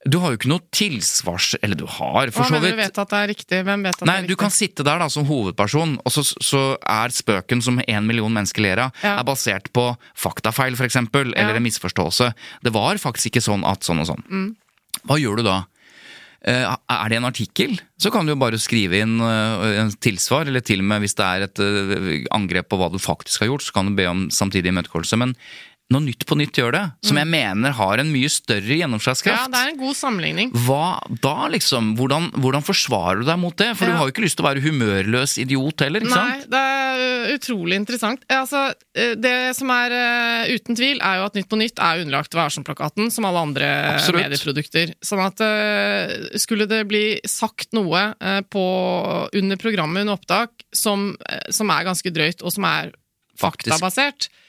Du 0.07 0.21
har 0.23 0.31
jo 0.31 0.39
ikke 0.39 0.51
noe 0.53 0.63
tilsvars... 0.73 1.57
Eller 1.67 1.75
du 1.77 1.85
har, 1.91 2.31
for 2.31 2.45
Hva 2.47 2.49
så 2.53 2.61
vidt. 2.63 2.71
Hvem 2.71 2.79
vet 2.85 2.99
at 3.03 3.11
det 3.11 3.19
er 3.19 3.29
riktig? 3.33 3.59
Hvem 3.67 3.83
vet 3.89 3.97
at 3.99 4.07
Nei, 4.07 4.15
det 4.21 4.29
er 4.29 4.31
du 4.31 4.37
kan 4.39 4.53
sitte 4.55 4.85
der 4.87 5.01
da 5.03 5.09
som 5.11 5.27
hovedperson, 5.27 5.97
og 6.07 6.15
så, 6.15 6.23
så 6.23 6.61
er 6.87 7.11
spøken 7.17 7.65
som 7.65 7.81
en 7.83 8.07
million 8.07 8.33
mennesker 8.33 8.63
ler 8.63 8.85
av, 8.87 8.93
Ja. 9.03 9.17
er 9.19 9.27
basert 9.27 9.67
på 9.75 9.89
faktafeil, 10.15 10.79
eksempel, 10.87 11.35
eller 11.35 11.57
Ja. 11.57 11.59
en 11.59 11.67
misforståelse. 11.67 12.31
Det 12.63 12.73
var 12.73 13.03
faktisk 13.03 13.33
ikke 13.33 13.43
sånn 13.49 13.67
at 13.67 13.83
sånn 13.83 14.01
og 14.05 14.07
sånn. 14.13 14.23
Mm. 14.31 14.49
Hva 15.11 15.19
gjør 15.19 15.43
du 15.43 15.43
da? 15.51 15.59
Eh, 16.47 16.77
Er 16.89 17.09
det 17.11 17.17
en 17.19 17.25
artikkel, 17.27 17.81
så 17.99 18.13
kan 18.15 18.25
du 18.25 18.31
jo 18.33 18.39
bare 18.39 18.57
skrive 18.63 19.03
inn 19.03 19.19
eh, 19.21 19.81
en 19.83 19.91
tilsvar, 19.99 20.47
eller 20.47 20.61
til 20.63 20.79
og 20.79 20.85
med 20.87 21.03
hvis 21.03 21.17
det 21.19 21.27
er 21.27 21.43
et 21.49 21.59
eh, 21.59 22.23
angrep 22.31 22.69
på 22.71 22.79
hva 22.79 22.93
du 22.95 22.99
faktisk 23.03 23.41
har 23.43 23.51
gjort, 23.51 23.67
så 23.67 23.75
kan 23.75 23.91
du 23.91 23.97
be 23.99 24.07
om 24.07 24.29
samtidig 24.31 24.71
imøtegåelse. 24.71 25.19
Men 25.19 25.35
når 25.89 26.03
Nytt 26.05 26.25
på 26.29 26.37
Nytt 26.37 26.59
gjør 26.61 26.75
det, 26.75 26.83
som 27.09 27.17
jeg 27.17 27.29
mener 27.33 27.73
har 27.73 28.01
en 28.03 28.11
mye 28.13 28.29
større 28.29 28.77
gjennomslagskraft. 28.77 29.39
Ja, 29.41 29.47
det 29.49 29.61
er 29.63 29.71
en 29.73 29.79
god 29.81 29.97
sammenligning. 29.97 30.51
hva 30.67 30.99
da, 31.25 31.47
liksom? 31.49 31.95
Hvordan, 31.97 32.27
hvordan 32.37 32.65
forsvarer 32.67 33.23
du 33.23 33.25
deg 33.31 33.39
mot 33.41 33.57
det? 33.57 33.71
For 33.79 33.89
du 33.89 33.95
har 33.97 34.05
jo 34.05 34.13
ikke 34.13 34.25
lyst 34.27 34.37
til 34.37 34.45
å 34.45 34.49
være 34.51 34.65
humørløs 34.67 35.39
idiot 35.41 35.81
heller, 35.87 36.05
ikke 36.05 36.13
Nei, 36.13 36.35
sant? 36.43 36.51
det 36.53 36.61
er 36.61 37.33
utrolig 37.39 37.79
interessant. 37.81 38.27
Eh, 38.29 38.37
Altså, 38.39 38.61
det 39.17 39.33
som 39.57 39.69
er 39.75 39.93
ø, 39.97 40.05
uten 40.59 40.77
tvil, 40.79 41.01
er 41.05 41.19
jo 41.19 41.25
at 41.27 41.35
Nytt 41.41 41.49
på 41.51 41.59
Nytt 41.61 41.81
er 41.83 42.03
underlagt 42.05 42.37
Værsom-plakaten, 42.37 43.11
som 43.13 43.27
alle 43.29 43.43
andre 43.49 43.71
Absolutt. 43.95 44.23
medieprodukter. 44.29 44.93
Sånn 45.05 45.25
at 45.25 45.41
skulle 46.41 46.69
det 46.71 46.83
bli 46.89 47.05
sagt 47.29 47.73
noe 47.77 48.11
på, 48.53 48.65
under 49.41 49.57
programmet 49.61 50.05
under 50.05 50.17
opptak 50.19 50.51
som, 50.75 51.15
som 51.51 51.71
er 51.75 51.89
ganske 51.89 52.13
drøyt, 52.15 52.45
og 52.45 52.53
som 52.55 52.65
er 52.69 52.93
Faktisk. 53.39 53.73
faktabasert, 53.73 54.29
eh, 54.29 54.45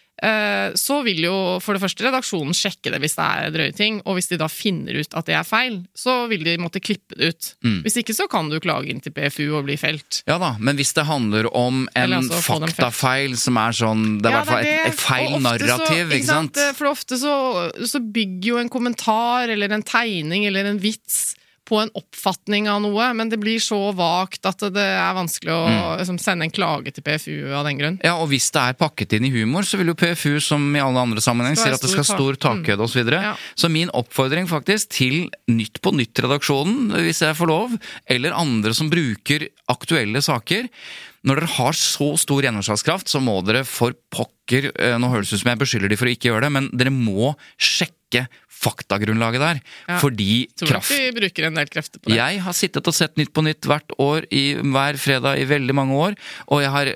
så 0.75 0.99
vil 1.05 1.21
jo 1.23 1.35
for 1.63 1.75
det 1.77 1.81
første 1.83 2.03
redaksjonen 2.05 2.55
sjekke 2.57 2.91
det 2.91 2.99
hvis 3.03 3.15
det 3.15 3.25
er 3.25 3.53
drøye 3.55 3.75
ting, 3.75 4.01
og 4.05 4.17
hvis 4.17 4.27
de 4.31 4.39
da 4.41 4.49
finner 4.51 4.99
ut 4.99 5.15
at 5.15 5.27
det 5.29 5.35
er 5.39 5.47
feil, 5.47 5.79
så 5.97 6.25
vil 6.31 6.43
de 6.43 6.57
måtte 6.61 6.81
klippe 6.83 7.15
det 7.19 7.31
ut. 7.33 7.49
Mm. 7.65 7.77
Hvis 7.85 7.97
ikke 8.01 8.15
så 8.17 8.27
kan 8.31 8.49
du 8.51 8.57
klage 8.63 8.91
inn 8.91 8.99
til 9.03 9.13
PFU 9.15 9.45
og 9.59 9.65
bli 9.69 9.77
felt. 9.79 10.21
Ja 10.29 10.37
da, 10.41 10.53
men 10.59 10.79
hvis 10.79 10.93
det 10.97 11.07
handler 11.07 11.49
om 11.55 11.85
en 11.95 12.17
altså 12.19 12.41
faktafeil 12.43 13.37
som 13.39 13.57
er 13.61 13.75
sånn 13.79 14.05
Det 14.19 14.29
er 14.29 14.33
i 14.33 14.35
Ja, 14.35 14.43
hvert 14.43 14.53
fall 14.53 14.69
et, 14.69 14.93
et 14.93 14.99
feil 14.99 15.35
narrativ, 15.43 16.03
så, 16.09 16.15
ikke 16.19 16.29
sant? 16.29 16.61
For 16.77 16.91
ofte 16.91 17.19
så, 17.21 17.35
så 17.87 18.01
bygger 18.03 18.53
jo 18.53 18.59
en 18.61 18.71
kommentar 18.71 19.49
eller 19.53 19.71
en 19.75 19.85
tegning 19.85 20.45
eller 20.49 20.67
en 20.69 20.81
vits 20.81 21.35
på 21.69 21.77
en 21.83 21.91
oppfatning 21.95 22.67
av 22.71 22.81
noe, 22.83 23.11
men 23.13 23.29
det 23.29 23.37
blir 23.39 23.61
så 23.61 23.77
vagt 23.95 24.45
at 24.49 24.63
det 24.73 24.83
er 24.83 25.13
vanskelig 25.17 25.53
å 25.53 25.61
Mm. 25.69 25.99
liksom, 26.01 26.17
sende 26.19 26.47
en 26.47 26.51
klage 26.55 26.91
til 26.95 27.03
PFU 27.05 27.53
av 27.53 27.63
den 27.69 27.77
grunn. 27.77 27.99
Ja, 28.03 28.15
og 28.17 28.29
hvis 28.31 28.49
det 28.51 28.61
er 28.63 28.73
pakket 28.79 29.13
inn 29.13 29.25
i 29.29 29.31
humor, 29.33 29.61
så 29.63 29.77
vil 29.77 29.87
jo 29.93 29.97
PFU, 29.99 30.39
som 30.41 30.65
i 30.75 30.79
alle 30.81 30.97
andre 30.99 31.21
sammenheng, 31.21 31.55
si 31.55 31.69
at 31.69 31.79
det 31.79 31.89
skal 31.89 32.03
ha 32.03 32.09
stor 32.09 32.33
tak- 32.35 32.57
Mm. 32.59 32.65
takhøyde 32.65 32.83
osv. 32.83 33.11
Ja. 33.13 33.35
Så 33.55 33.69
min 33.69 33.89
oppfordring 33.93 34.47
faktisk 34.49 34.89
til 34.89 35.29
Nytt 35.47 35.79
på 35.81 35.93
Nytt-redaksjonen, 35.93 36.91
hvis 37.05 37.19
jeg 37.21 37.35
får 37.37 37.47
lov, 37.47 37.77
eller 38.09 38.31
andre 38.33 38.73
som 38.73 38.89
bruker 38.89 39.47
aktuelle 39.69 40.17
saker 40.21 40.69
Når 41.25 41.35
dere 41.35 41.47
har 41.57 41.73
så 41.75 42.17
stor 42.17 42.41
gjennomslagskraft, 42.41 43.09
så 43.11 43.19
må 43.21 43.43
dere 43.45 43.65
for 43.67 43.91
pokker 44.09 44.71
eh, 44.79 44.95
Nå 44.97 45.09
høres 45.11 45.27
det 45.29 45.35
ut 45.35 45.41
som 45.41 45.49
jeg 45.51 45.59
beskylder 45.59 45.89
de 45.89 45.97
for 45.99 46.05
å 46.07 46.13
ikke 46.15 46.29
gjøre 46.31 46.41
det, 46.47 46.51
men 46.55 46.69
dere 46.71 46.93
må 46.95 47.35
sjekke 47.59 48.27
faktagrunnlaget 48.59 49.41
der. 49.43 49.59
Ja. 49.87 49.99
Fordi 50.01 50.47
Tror 50.59 50.73
kraft 50.73 50.91
nok 50.91 50.99
vi 50.99 51.11
bruker 51.19 51.47
en 51.47 51.59
del 51.59 51.69
krefter 51.71 52.01
på 52.01 52.11
det. 52.11 52.17
jeg 52.19 52.41
har 52.45 52.55
sittet 52.57 52.89
og 52.91 52.95
sett 52.97 53.15
Nytt 53.19 53.31
på 53.35 53.43
Nytt 53.45 53.67
hvert 53.69 53.95
år, 53.99 54.27
i, 54.35 54.43
hver 54.59 54.99
fredag 54.99 55.39
i 55.39 55.45
veldig 55.49 55.75
mange 55.77 55.95
år. 55.95 56.17
Og 56.51 56.61
jeg 56.63 56.71
har 56.73 56.91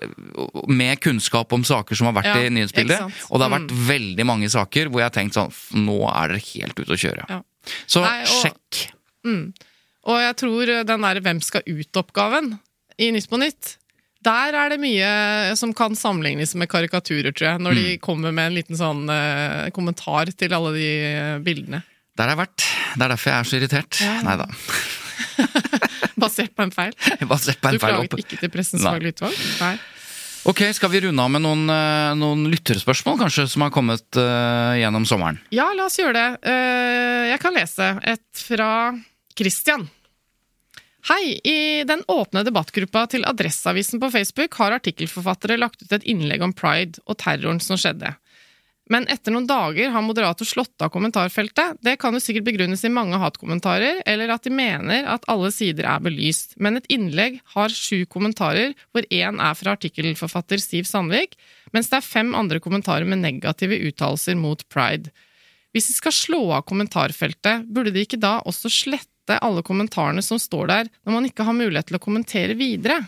med 0.67 0.99
kunnskap 1.03 1.53
om 1.55 1.63
saker 1.67 1.95
som 1.99 2.09
har 2.11 2.17
vært 2.19 2.31
Ja, 2.33 2.41
i 2.43 2.51
nyhetsbildet. 2.53 3.01
Og 3.29 3.39
det 3.39 3.47
har 3.47 3.55
vært 3.59 3.71
veldig 3.87 4.25
mange 4.27 4.49
saker 4.51 4.89
hvor 4.91 5.03
jeg 5.03 5.09
har 5.11 5.15
tenkt 5.15 5.37
sånn 5.39 5.53
Nå 5.85 6.01
er 6.11 6.33
dere 6.35 6.43
helt 6.53 6.79
ute 6.79 6.93
å 6.95 6.99
kjøre. 6.99 7.25
Ja. 7.29 7.41
Så 7.87 8.01
Nei, 8.03 8.21
og- 8.23 8.41
sjekk. 8.43 8.83
Og 10.03 10.17
jeg 10.19 10.35
tror 10.41 10.65
den 10.83 11.01
der 11.07 11.21
Hvem 11.23 11.39
skal 11.43 11.63
ut-oppgaven 11.67 12.57
i 12.99 13.11
Nytt 13.15 13.29
på 13.31 13.39
Nytt 13.39 13.77
der 14.23 14.55
er 14.57 14.69
det 14.73 14.79
mye 14.81 15.09
som 15.59 15.73
kan 15.77 15.95
sammenlignes 15.99 16.55
med 16.59 16.69
karikaturer, 16.71 17.31
tror 17.35 17.47
jeg. 17.51 17.61
Når 17.65 17.73
Mm. 17.77 17.81
de 17.83 17.97
kommer 18.03 18.31
med 18.33 18.47
en 18.51 18.55
liten 18.57 18.77
sånn 18.79 19.03
eh, 19.11 19.69
kommentar 19.75 20.31
til 20.37 20.53
alle 20.55 20.73
de 20.77 20.87
eh, 21.03 21.37
bildene. 21.43 21.83
Der 22.17 22.29
har 22.29 22.35
jeg 22.35 22.41
vært. 22.45 22.65
Det 22.95 23.01
er 23.07 23.09
derfor 23.15 23.31
jeg 23.31 23.39
er 23.39 23.49
så 23.49 23.57
irritert. 23.59 24.01
Ja. 24.05 24.17
Nei 24.27 24.35
da. 24.37 24.47
Basert 26.23 26.53
på 26.55 26.63
en 26.65 26.71
feil. 26.73 26.93
Basert 27.31 27.59
på 27.61 27.69
en 27.71 27.77
Du 27.77 27.81
feil 27.81 27.95
klaget 27.97 28.13
opp. 28.13 28.19
ikke 28.21 28.39
til 28.43 28.51
Pressens 28.53 28.83
Nei. 28.83 28.91
faglige 28.95 29.15
utvalg? 29.17 29.39
Nei. 29.63 29.73
Ok, 30.45 30.59
skal 30.75 30.91
vi 30.91 30.99
runde 31.05 31.23
av 31.23 31.29
med 31.31 31.41
noen, 31.45 31.63
eh, 31.71 32.13
noen 32.19 32.41
lytterspørsmål, 32.51 33.15
kanskje, 33.21 33.45
som 33.47 33.63
har 33.63 33.71
kommet 33.71 34.03
uh, 34.19 34.73
gjennom 34.75 35.05
sommeren? 35.07 35.37
Ja, 35.55 35.69
la 35.71 35.85
oss 35.87 35.95
gjøre 36.01 36.13
det. 36.17 36.25
Uh, 36.43 37.29
Jeg 37.31 37.39
kan 37.39 37.55
lese 37.55 37.87
et 38.11 38.41
fra 38.43 38.69
Christian. 39.39 39.85
Hei! 41.03 41.39
I 41.43 41.83
den 41.83 41.99
åpne 42.07 42.45
debattgruppa 42.47 43.01
til 43.11 43.25
Adresseavisen 43.27 43.99
på 43.99 44.07
Facebook 44.13 44.55
har 44.55 44.71
artikkelforfattere 44.71 45.57
lagt 45.59 45.81
ut 45.83 45.91
et 45.91 46.05
innlegg 46.07 46.45
om 46.45 46.53
pride 46.55 47.01
og 47.03 47.17
terroren 47.19 47.59
som 47.59 47.75
skjedde. 47.75 48.13
Men 48.87 49.09
etter 49.11 49.35
noen 49.35 49.49
dager 49.49 49.91
har 49.91 50.05
moderator 50.05 50.47
slått 50.47 50.79
av 50.79 50.93
kommentarfeltet. 50.95 51.81
Det 51.83 51.97
kan 51.99 52.15
jo 52.15 52.23
sikkert 52.23 52.47
begrunnes 52.47 52.85
i 52.87 52.93
mange 52.95 53.19
hatkommentarer, 53.19 53.99
eller 54.07 54.31
at 54.31 54.47
de 54.47 54.55
mener 54.55 55.03
at 55.11 55.27
alle 55.27 55.51
sider 55.51 55.89
er 55.91 55.99
belyst. 56.07 56.55
Men 56.55 56.79
et 56.79 56.87
innlegg 56.87 57.41
har 57.51 57.75
sju 57.75 58.05
kommentarer, 58.07 58.71
hvor 58.95 59.03
én 59.11 59.43
er 59.43 59.59
fra 59.59 59.75
artikkelforfatter 59.75 60.63
Siv 60.63 60.87
Sandvik, 60.87 61.35
mens 61.75 61.91
det 61.91 61.99
er 61.99 62.11
fem 62.13 62.31
andre 62.31 62.63
kommentarer 62.63 63.03
med 63.03 63.25
negative 63.25 63.75
uttalelser 63.91 64.39
mot 64.39 64.63
pride. 64.71 65.11
Hvis 65.75 65.91
de 65.91 65.99
skal 65.99 66.15
slå 66.15 66.45
av 66.53 66.63
kommentarfeltet, 66.69 67.67
burde 67.67 67.91
de 67.91 68.07
ikke 68.07 68.23
da 68.23 68.37
også 68.47 68.71
slette 68.71 69.12
alle 69.31 69.61
kommentarene 69.63 70.21
som 70.21 70.37
står 70.37 70.67
der, 70.67 70.89
når 71.05 71.13
man 71.13 71.25
ikke 71.25 71.43
har 71.47 71.53
mulighet 71.55 71.87
til 71.87 71.95
å 71.97 72.03
kommentere 72.03 72.55
videre? 72.59 72.99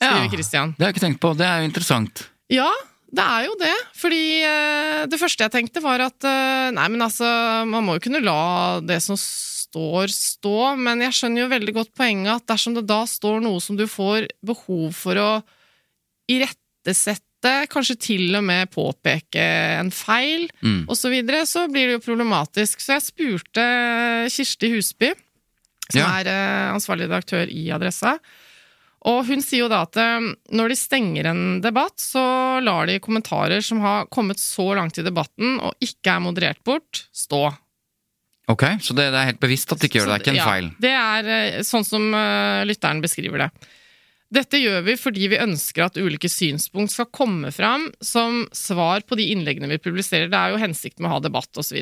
Skriver 0.00 0.24
Ja. 0.24 0.30
Christian. 0.30 0.74
Det 0.78 0.84
har 0.84 0.92
jeg 0.92 0.96
ikke 0.96 1.06
tenkt 1.08 1.20
på. 1.20 1.36
Det 1.36 1.44
er 1.44 1.58
jo 1.60 1.68
interessant. 1.68 2.28
Ja, 2.48 2.70
det 3.12 3.24
er 3.24 3.44
jo 3.46 3.54
det. 3.58 3.74
Fordi 3.98 4.22
eh, 4.46 5.06
det 5.10 5.18
første 5.20 5.44
jeg 5.44 5.50
tenkte 5.52 5.82
var 5.82 6.00
at 6.00 6.24
eh, 6.24 6.70
nei, 6.72 6.88
men 6.88 7.02
altså, 7.02 7.26
man 7.66 7.84
må 7.84 7.96
jo 7.98 8.04
kunne 8.06 8.20
la 8.24 8.80
det 8.80 9.00
som 9.02 9.16
står, 9.18 10.08
stå. 10.08 10.76
Men 10.78 11.00
jeg 11.02 11.12
skjønner 11.18 11.42
jo 11.44 11.48
veldig 11.52 11.74
godt 11.74 11.92
poenget 11.98 12.32
at 12.36 12.46
dersom 12.46 12.74
det 12.78 12.86
da 12.88 13.02
står 13.10 13.40
noe 13.44 13.60
som 13.60 13.76
du 13.76 13.84
får 13.90 14.28
behov 14.46 14.92
for 14.96 15.18
å 15.20 15.30
irettesette, 16.28 17.24
kanskje 17.70 17.94
til 18.02 18.34
og 18.38 18.42
med 18.44 18.70
påpeke 18.74 19.42
en 19.78 19.90
feil, 19.94 20.48
Mm. 20.62 20.86
og 20.88 20.96
så 20.96 21.08
videre, 21.10 21.42
så 21.46 21.66
blir 21.70 21.86
det 21.86 21.98
jo 21.98 22.06
problematisk. 22.12 22.80
Så 22.80 22.94
jeg 22.98 23.02
spurte 23.06 23.64
Kirsti 24.30 24.70
Husby, 24.74 25.12
som 25.92 26.00
Ja. 26.02 26.08
er 26.20 26.28
eh, 26.32 26.74
ansvarlig 26.74 27.08
redaktør 27.08 27.48
i 27.48 27.68
Adressa. 27.74 28.18
Og 29.08 29.22
hun 29.28 29.40
sier 29.40 29.62
jo 29.62 29.68
da 29.70 29.82
at 29.86 29.96
eh, 29.96 30.26
når 30.52 30.68
de 30.74 30.76
stenger 30.76 31.28
en 31.30 31.60
debatt, 31.64 31.96
så 32.02 32.60
lar 32.64 32.86
de 32.90 32.98
kommentarer 33.00 33.62
som 33.64 33.80
har 33.84 34.06
kommet 34.12 34.38
så 34.42 34.66
langt 34.76 34.98
i 34.98 35.06
debatten 35.06 35.60
og 35.60 35.74
ikke 35.80 36.16
er 36.16 36.20
moderert 36.24 36.60
bort, 36.66 37.06
stå. 37.14 37.46
Ok, 38.48 38.64
Så 38.80 38.94
det, 38.96 39.10
det 39.12 39.18
er 39.20 39.28
helt 39.32 39.40
bevisst 39.40 39.72
at 39.72 39.78
de 39.80 39.88
ikke 39.90 40.00
gjør 40.00 40.08
det. 40.08 40.14
Det 40.14 40.20
er 40.20 40.24
ikke 40.24 40.34
en 40.34 40.40
Ja, 40.40 40.48
feil. 40.48 40.70
Det 40.80 40.94
er 40.96 41.32
eh, 41.34 41.62
sånn 41.68 41.84
som 41.84 42.08
lytteren 42.68 43.02
beskriver 43.04 43.44
det. 43.44 43.50
Dette 44.28 44.58
gjør 44.60 44.82
vi 44.84 44.94
fordi 45.00 45.28
vi 45.32 45.38
ønsker 45.40 45.86
at 45.86 45.96
ulike 45.96 46.28
synspunkt 46.28 46.92
skal 46.92 47.06
komme 47.08 47.48
fram 47.54 47.86
som 48.04 48.42
svar 48.52 49.00
på 49.08 49.16
de 49.16 49.24
innleggene 49.32 49.70
vi 49.70 49.78
publiserer. 49.80 50.28
Det 50.28 50.36
er 50.36 50.52
jo 50.52 50.60
hensikten 50.60 51.00
med 51.00 51.08
å 51.08 51.14
ha 51.16 51.22
debatt 51.24 51.56
osv. 51.56 51.78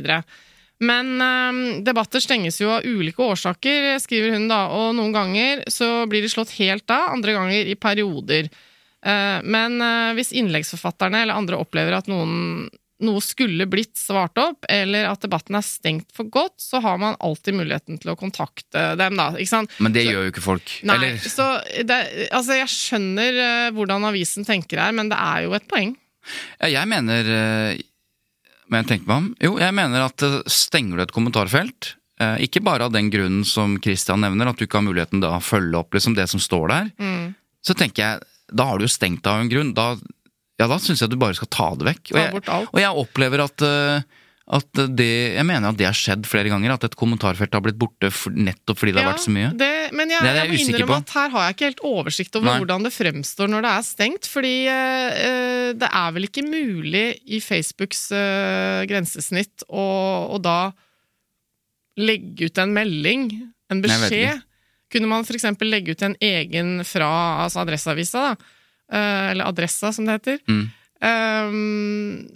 Men 0.84 1.14
eh, 1.24 1.82
debatter 1.86 2.20
stenges 2.20 2.60
jo 2.60 2.70
av 2.74 2.84
ulike 2.84 3.22
årsaker, 3.24 3.94
skriver 4.02 4.34
hun 4.36 4.48
da, 4.50 4.66
og 4.68 4.94
noen 4.98 5.14
ganger 5.14 5.62
så 5.72 6.04
blir 6.10 6.20
de 6.24 6.28
slått 6.32 6.52
helt 6.58 6.90
av, 6.92 7.12
andre 7.16 7.32
ganger 7.36 7.70
i 7.72 7.76
perioder. 7.80 8.50
Eh, 9.06 9.38
men 9.44 9.80
eh, 9.80 10.10
hvis 10.18 10.34
innleggsforfatterne 10.36 11.22
eller 11.24 11.38
andre 11.38 11.60
opplever 11.62 11.96
at 11.96 12.10
noen, 12.12 12.68
noe 13.06 13.20
skulle 13.24 13.66
blitt 13.68 13.96
svart 14.00 14.36
opp, 14.40 14.64
eller 14.72 15.08
at 15.08 15.24
debatten 15.24 15.56
er 15.58 15.64
stengt 15.64 16.12
for 16.16 16.28
godt, 16.32 16.58
så 16.60 16.80
har 16.84 17.00
man 17.00 17.16
alltid 17.24 17.56
muligheten 17.56 18.00
til 18.00 18.12
å 18.12 18.18
kontakte 18.20 18.94
dem, 19.00 19.16
da. 19.20 19.30
Ikke 19.36 19.52
sant? 19.52 19.72
Men 19.80 19.92
det 19.96 20.04
Så- 20.04 20.12
gjør 20.12 20.24
jo 20.28 20.32
ikke 20.34 20.44
folk. 20.44 20.76
Nei, 20.82 20.96
Eller 20.96 21.16
så 21.24 21.48
det, 21.84 22.00
altså 22.32 22.56
jeg 22.60 22.72
skjønner 22.72 23.42
eh, 23.48 23.70
hvordan 23.76 24.08
avisen 24.12 24.44
tenker 24.48 24.80
her, 24.80 24.92
men 24.96 25.08
det 25.12 25.18
er 25.20 25.44
jo 25.48 25.56
et 25.56 25.68
poeng. 25.68 25.96
Ja, 26.60 26.68
jeg 26.82 26.88
mener 26.90 27.76
Men 28.68 28.82
jeg 28.82 28.88
tenker 28.90 29.10
meg 29.10 29.16
om. 29.16 29.28
Jo, 29.42 29.52
jeg 29.62 29.74
mener 29.76 30.06
at 30.08 30.22
eh, 30.26 30.40
stenger 30.50 30.98
du 30.98 31.04
et 31.04 31.14
kommentarfelt, 31.14 31.92
eh, 32.20 32.36
ikke 32.46 32.64
bare 32.66 32.88
av 32.88 32.94
den 32.94 33.10
grunnen 33.12 33.44
som 33.46 33.76
Christian 33.82 34.24
nevner, 34.24 34.50
at 34.50 34.58
du 34.58 34.66
ikke 34.66 34.80
har 34.80 34.88
muligheten 34.88 35.22
da 35.22 35.36
å 35.36 35.44
følge 35.44 35.78
opp 35.78 35.94
liksom 35.94 36.16
det 36.18 36.26
som 36.32 36.42
står 36.42 36.72
der, 36.72 36.90
så 37.66 37.74
tenker 37.78 38.02
jeg 38.02 38.26
da 38.52 38.68
har 38.68 38.78
du 38.78 38.86
jo 38.86 38.92
stengt 38.92 39.26
av 39.26 39.40
en 39.42 39.50
grunn. 39.50 39.72
Da, 39.74 39.96
ja, 40.60 40.68
da 40.70 40.78
syns 40.82 41.02
jeg 41.02 41.10
du 41.10 41.18
bare 41.20 41.36
skal 41.38 41.50
ta 41.50 41.70
det 41.78 41.88
vekk. 41.88 42.12
Og 42.12 42.20
jeg, 42.20 42.32
bort 42.36 42.52
alt. 42.54 42.70
og 42.72 42.80
jeg 42.82 43.02
opplever 43.02 43.42
at 43.46 43.64
eh, 43.66 44.22
at 44.46 44.78
det, 44.94 45.34
Jeg 45.34 45.42
mener 45.42 45.72
at 45.72 45.76
det 45.80 45.86
har 45.88 45.96
skjedd 45.98 46.26
flere 46.30 46.46
ganger, 46.52 46.70
at 46.76 46.84
et 46.86 46.94
kommentarfelt 46.94 47.50
har 47.56 47.62
blitt 47.64 47.78
borte 47.80 48.12
for, 48.14 48.30
nettopp 48.30 48.78
fordi 48.78 48.92
det 48.94 49.02
har 49.02 49.08
vært 49.12 49.24
så 49.24 49.32
mye. 49.34 49.48
Det, 49.58 49.70
men 49.98 50.12
jeg, 50.12 50.20
Det 50.22 50.30
er 50.30 50.36
jeg 50.38 50.46
jeg 50.46 50.52
må 50.52 50.60
innrømme 50.62 50.86
på. 50.92 50.98
at 51.02 51.14
her 51.16 51.32
har 51.34 51.42
jeg 51.48 51.56
ikke 51.56 51.66
helt 51.70 51.82
oversikt 51.90 52.36
over 52.38 52.46
Nei. 52.46 52.58
hvordan 52.62 52.86
det 52.86 52.92
fremstår 52.94 53.50
når 53.50 53.66
det 53.66 53.72
er 53.74 53.86
stengt. 53.88 54.28
Fordi 54.30 54.54
eh, 54.70 55.72
det 55.82 55.90
er 55.90 56.14
vel 56.14 56.28
ikke 56.28 56.46
mulig 56.46 57.04
i 57.26 57.40
Facebooks 57.42 58.04
eh, 58.14 58.84
grensesnitt 58.86 59.66
å, 59.66 59.86
å 60.30 60.38
da 60.38 60.58
legge 61.98 62.46
ut 62.50 62.58
en 62.62 62.74
melding, 62.76 63.26
en 63.72 63.82
beskjed. 63.82 64.42
Kunne 64.92 65.08
man 65.10 65.24
f.eks. 65.26 65.46
legge 65.66 65.96
ut 65.96 66.02
en 66.06 66.14
egen 66.22 66.76
fra 66.86 67.08
altså 67.44 67.64
Adresseavisa, 67.64 68.28
da, 68.30 68.52
eh, 68.94 69.30
eller 69.32 69.48
Adressa 69.50 69.90
som 69.92 70.06
det 70.06 70.20
heter, 70.20 70.38
Mm. 70.46 70.66
Eh, 71.02 71.50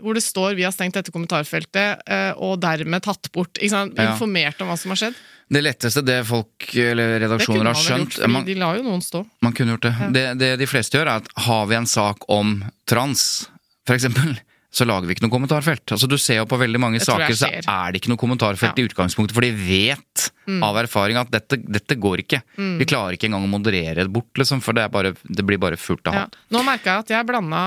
hvor 0.01 0.15
det 0.15 0.23
står 0.25 0.55
'vi 0.55 0.65
har 0.67 0.73
stengt 0.73 0.95
dette 0.95 1.13
kommentarfeltet', 1.13 2.03
uh, 2.09 2.33
og 2.37 2.61
dermed 2.61 3.03
tatt 3.03 3.31
bort. 3.33 3.59
Ja. 3.63 3.85
Informert 3.87 4.61
om 4.61 4.69
hva 4.69 4.79
som 4.79 4.91
har 4.91 4.97
skjedd. 4.97 5.15
Det 5.51 5.63
letteste 5.65 6.03
det 6.07 6.21
folk 6.29 6.69
eller 6.79 7.19
redaksjoner 7.19 7.73
har 7.73 7.75
skjønt 7.75 8.15
gjort, 8.15 8.31
man, 8.31 8.45
de 8.47 8.55
lar 8.55 8.77
jo 8.79 8.85
noen 8.87 9.03
stå. 9.03 9.25
Man 9.43 9.53
kunne 9.53 9.75
gjort 9.75 9.83
det. 9.89 9.95
det. 10.15 10.27
Det 10.39 10.51
de 10.61 10.67
fleste 10.71 10.95
gjør, 10.99 11.09
er 11.11 11.25
at 11.25 11.33
har 11.47 11.67
vi 11.67 11.75
en 11.75 11.91
sak 11.91 12.23
om 12.31 12.61
trans, 12.87 13.49
for 13.87 13.99
eksempel, 13.99 14.39
så 14.71 14.87
lager 14.87 15.09
vi 15.09 15.17
ikke 15.17 15.27
noe 15.27 15.35
kommentarfelt. 15.35 15.91
Altså 15.91 16.07
Du 16.07 16.17
ser 16.19 16.39
jo 16.39 16.47
på 16.47 16.59
veldig 16.61 16.79
mange 16.79 17.01
Det 17.01 17.07
saker, 17.09 17.35
så 17.35 17.51
er 17.51 17.91
det 17.91 18.03
ikke 18.03 18.13
noe 18.13 18.23
kommentarfelt 18.23 18.79
Ja. 18.79 18.85
i 18.85 18.87
utgangspunktet, 18.87 19.35
for 19.35 19.43
de 19.43 19.51
vet 19.51 20.30
av 20.65 20.77
erfaring 20.81 21.17
at 21.21 21.31
dette, 21.33 21.59
dette 21.63 21.97
går 22.01 22.23
ikke. 22.25 22.41
Vi 22.81 22.87
klarer 22.89 23.17
ikke 23.17 23.29
engang 23.31 23.45
å 23.47 23.51
moderere 23.53 24.05
det 24.05 24.13
bort, 24.13 24.31
liksom, 24.41 24.61
for 24.65 24.73
det, 24.77 24.85
er 24.87 24.93
bare, 24.95 25.13
det 25.25 25.45
blir 25.47 25.59
bare 25.63 25.77
fullt 25.81 26.07
av 26.11 26.15
Ja. 26.15 26.21
hat. 26.27 26.37
Nå 26.51 26.63
merka 26.67 26.95
jeg 26.97 27.05
at 27.05 27.13
jeg 27.15 27.27
blanda 27.29 27.61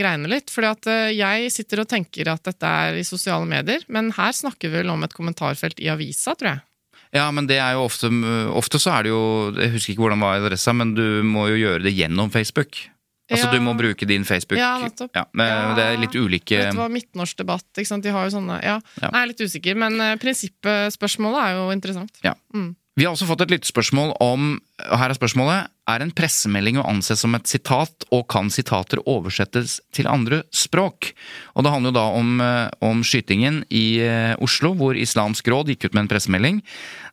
greiene 0.00 0.28
litt. 0.30 0.50
fordi 0.54 0.70
at 0.70 0.86
eh, 0.86 1.10
jeg 1.16 1.50
sitter 1.52 1.80
og 1.84 1.88
tenker 1.90 2.28
at 2.32 2.42
dette 2.44 2.62
er 2.66 2.94
i 3.00 3.04
sosiale 3.06 3.46
medier, 3.48 3.82
men 3.88 4.12
her 4.16 4.32
snakker 4.32 4.70
vi 4.70 4.78
vel 4.82 4.90
om 4.94 5.02
et 5.04 5.12
kommentarfelt 5.16 5.80
i 5.80 5.90
avisa, 5.92 6.34
tror 6.38 6.54
jeg. 6.54 6.60
Ja, 7.14 7.28
men 7.30 7.46
det 7.46 7.60
er 7.62 7.76
jo 7.76 7.84
ofte 7.86 8.08
Ofte 8.58 8.80
så 8.82 8.90
er 8.90 9.04
det 9.06 9.10
jo 9.12 9.52
Jeg 9.54 9.70
husker 9.76 9.92
ikke 9.92 10.02
hvordan 10.02 10.18
det 10.18 10.26
var 10.26 10.40
adressa, 10.40 10.72
men 10.74 10.94
du 10.96 11.22
må 11.22 11.44
jo 11.52 11.60
gjøre 11.60 11.84
det 11.86 11.92
gjennom 11.94 12.32
Facebook. 12.34 12.74
Altså 13.30 13.46
Ja. 13.46 13.52
du 13.52 13.60
må 13.64 13.72
bruke 13.76 14.06
din 14.06 14.24
Facebook. 14.24 14.58
Ja, 14.58 14.78
nettopp. 14.82 15.10
Ja, 15.16 15.24
men 15.32 15.46
Ja. 15.48 15.74
Det 15.74 15.84
er 15.84 15.96
litt 15.96 16.14
ulike 16.14 16.58
Dette 16.60 16.76
var 16.76 16.88
Midtnorsk 16.92 17.36
debatt, 17.36 17.64
ikke 17.76 17.86
sant. 17.88 18.02
De 18.04 18.10
har 18.12 18.28
jo 18.28 18.36
sånne 18.36 18.62
Ja, 18.62 18.80
Ja. 19.00 19.10
jeg 19.10 19.22
er 19.22 19.26
litt 19.26 19.40
usikker, 19.40 19.76
men 19.76 19.98
uh, 20.00 20.16
prinsippspørsmålet 20.16 21.40
er 21.44 21.52
jo 21.56 21.70
interessant. 21.72 22.10
Ja. 22.22 22.34
Vi 22.96 23.02
har 23.04 23.12
også 23.14 23.26
fått 23.26 23.40
et 23.42 23.50
lyttespørsmål 23.50 24.16
om 24.20 24.60
og 24.90 24.98
Her 24.98 25.08
er 25.10 25.14
spørsmålet. 25.14 25.68
er 25.86 26.00
en 26.00 26.10
pressemelding 26.12 26.76
å 26.80 26.86
anse 26.88 27.16
som 27.16 27.34
et 27.34 27.44
sitat, 27.46 28.04
og 28.10 28.26
kan 28.28 28.48
sitater 28.50 28.98
oversettes 29.06 29.80
til 29.92 30.06
andre 30.06 30.42
språk? 30.50 31.12
Og 31.56 31.62
det 31.64 31.72
handler 31.72 31.90
jo 31.92 31.92
da 31.92 32.06
om, 32.18 32.40
eh, 32.40 32.70
om 32.82 33.02
skytingen 33.02 33.64
i 33.70 34.00
eh, 34.00 34.34
Oslo, 34.40 34.74
hvor 34.74 34.94
Islamsk 34.96 35.44
Råd 35.46 35.66
gikk 35.68 35.84
ut 35.86 35.94
med 35.94 36.02
en 36.02 36.08
pressemelding. 36.08 36.62